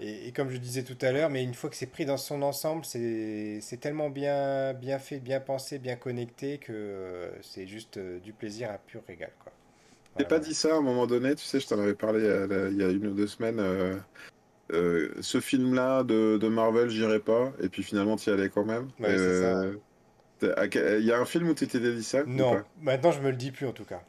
et, 0.00 0.32
comme 0.32 0.50
je 0.50 0.58
disais 0.58 0.84
tout 0.84 0.96
à 1.00 1.10
l'heure, 1.10 1.28
mais 1.28 1.42
une 1.42 1.54
fois 1.54 1.70
que 1.70 1.76
c'est 1.76 1.86
pris 1.86 2.04
dans 2.04 2.16
son 2.16 2.42
ensemble, 2.42 2.84
c'est 2.84 3.80
tellement 3.80 4.10
bien, 4.10 4.72
bien 4.72 4.98
fait, 4.98 5.18
bien 5.18 5.40
pensé, 5.40 5.78
bien 5.78 5.96
connecté 5.96 6.58
que 6.58 6.72
euh, 6.72 7.30
c'est 7.42 7.66
juste 7.66 7.96
euh, 7.96 8.20
du 8.20 8.32
plaisir 8.32 8.70
à 8.70 8.78
pur 8.78 9.02
régal. 9.08 9.32
Quoi. 9.42 9.52
J'ai 10.18 10.24
pas 10.24 10.38
dit 10.38 10.54
ça 10.54 10.74
à 10.74 10.78
un 10.78 10.82
moment 10.82 11.06
donné, 11.06 11.34
tu 11.34 11.44
sais, 11.44 11.58
je 11.58 11.66
t'en 11.66 11.78
avais 11.80 11.94
parlé 11.94 12.20
euh, 12.22 12.68
il 12.70 12.78
y 12.78 12.84
a 12.84 12.90
une 12.90 13.08
ou 13.08 13.14
deux 13.14 13.26
semaines. 13.26 13.60
ce 14.70 15.40
film-là 15.40 16.04
de, 16.04 16.38
de, 16.38 16.48
Marvel, 16.48 16.90
j'irai 16.90 17.20
pas, 17.20 17.52
et 17.60 17.68
puis 17.68 17.82
finalement, 17.82 18.16
tu 18.16 18.30
y 18.30 18.32
allais 18.32 18.50
quand 18.50 18.64
même. 18.64 18.88
Ouais, 19.00 19.16
ça. 19.18 19.64
Il 20.40 21.04
y 21.04 21.12
a 21.12 21.18
un 21.18 21.24
film 21.24 21.48
où 21.48 21.54
tu 21.54 21.66
t'étais 21.66 21.92
dit 21.92 22.04
ça 22.04 22.22
Non, 22.24 22.62
maintenant 22.80 23.10
je 23.10 23.20
me 23.20 23.30
le 23.30 23.36
dis 23.36 23.50
plus 23.50 23.66
en 23.66 23.72
tout 23.72 23.84
cas. 23.84 24.02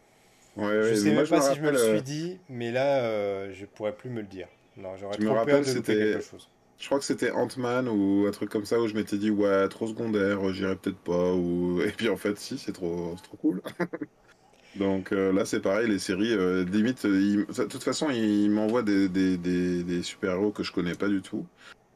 Ouais, 0.55 0.83
je 0.89 0.95
sais 0.95 1.13
même 1.13 1.27
pas 1.27 1.41
si 1.41 1.55
je 1.55 1.61
me 1.61 1.71
le 1.71 1.77
suis 1.77 2.01
dit, 2.03 2.39
mais 2.47 2.71
là, 2.71 3.51
je 3.51 3.65
pourrais 3.65 3.95
plus 3.95 4.11
me 4.11 4.21
le 4.21 4.27
dire. 4.27 4.47
Non, 4.79 4.95
j'aurais 4.97 5.17
trop 5.17 5.35
me 5.35 5.45
peur 5.45 5.61
de 5.61 5.81
quelque 5.81 6.21
chose. 6.21 6.49
Je 6.79 6.85
crois 6.85 6.97
que 6.97 7.05
c'était 7.05 7.31
Ant-Man 7.31 7.89
ou 7.89 8.25
un 8.25 8.31
truc 8.31 8.49
comme 8.49 8.63
ça 8.63 8.79
où 8.79 8.87
je 8.87 8.93
m'étais 8.93 9.17
dit 9.17 9.29
ouais 9.29 9.67
trop 9.67 9.85
secondaire, 9.87 10.53
j'irai 10.53 10.77
peut-être 10.77 10.97
pas 10.97 11.33
ou 11.33 11.81
et 11.85 11.91
puis 11.91 12.09
en 12.09 12.15
fait 12.15 12.37
si 12.39 12.57
c'est 12.57 12.71
trop 12.71 13.15
trop 13.21 13.37
cool. 13.37 13.61
Donc 14.77 15.11
euh, 15.11 15.33
là 15.33 15.45
c'est 15.45 15.59
pareil 15.59 15.89
les 15.89 15.99
séries 15.99 16.31
euh, 16.31 16.63
limite 16.63 17.05
de 17.05 17.63
toute 17.65 17.83
façon 17.83 18.09
ils 18.11 18.49
m'envoient 18.49 18.83
des, 18.83 19.09
des, 19.09 19.35
des, 19.37 20.03
super 20.03 20.33
héros 20.33 20.51
que 20.51 20.63
je 20.63 20.71
connais 20.71 20.93
pas 20.93 21.07
du 21.07 21.21
tout 21.21 21.45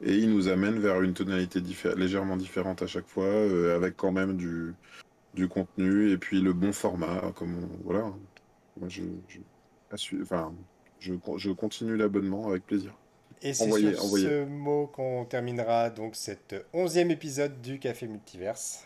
et 0.01 0.15
ils 0.15 0.29
nous 0.29 0.47
amènent 0.47 0.79
vers 0.79 1.01
une 1.01 1.13
tonalité 1.13 1.61
légèrement 1.95 2.35
différente 2.35 2.81
à 2.81 2.87
chaque 2.87 3.07
fois 3.07 3.25
euh, 3.25 3.75
avec 3.75 3.95
quand 3.95 4.11
même 4.11 4.35
du 4.35 4.73
du 5.35 5.47
contenu 5.47 6.11
et 6.11 6.17
puis 6.17 6.41
le 6.41 6.51
bon 6.51 6.73
format 6.73 7.31
comme 7.35 7.69
voilà. 7.85 8.11
Moi 8.79 8.89
je, 8.89 9.03
je 9.29 9.39
enfin 10.23 10.51
je, 11.03 11.51
continue 11.51 11.97
l'abonnement 11.97 12.47
avec 12.47 12.65
plaisir. 12.65 12.93
Et 13.41 13.53
c'est 13.53 13.69
sur 13.69 14.01
ce 14.01 14.45
mot 14.45 14.87
qu'on 14.87 15.25
terminera 15.25 15.89
donc 15.89 16.15
cet 16.15 16.55
onzième 16.73 17.11
épisode 17.11 17.61
du 17.61 17.77
Café 17.77 18.07
Multiverse. 18.07 18.85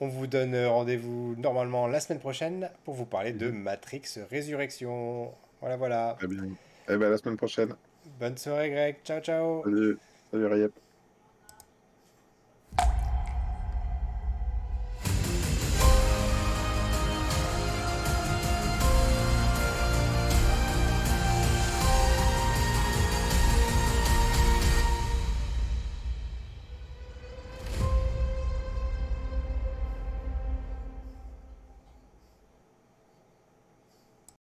On 0.00 0.08
vous 0.08 0.26
donne 0.26 0.56
rendez-vous 0.66 1.36
normalement 1.36 1.86
la 1.86 2.00
semaine 2.00 2.18
prochaine 2.18 2.70
pour 2.84 2.94
vous 2.94 3.04
parler 3.04 3.32
de 3.32 3.50
mhm. 3.50 3.62
Matrix 3.62 4.02
Résurrection. 4.30 5.30
Voilà, 5.60 5.76
voilà. 5.76 6.16
Très 6.18 6.26
bien. 6.26 6.44
Eh 6.88 6.96
bien, 6.96 7.10
la 7.10 7.18
semaine 7.18 7.36
prochaine. 7.36 7.74
Bonne 8.18 8.36
soirée, 8.36 8.70
Greg. 8.70 8.96
Ciao, 9.04 9.20
ciao. 9.20 9.62
Salut. 9.62 9.98
Salut, 10.30 10.46
Rayep. 10.46 10.72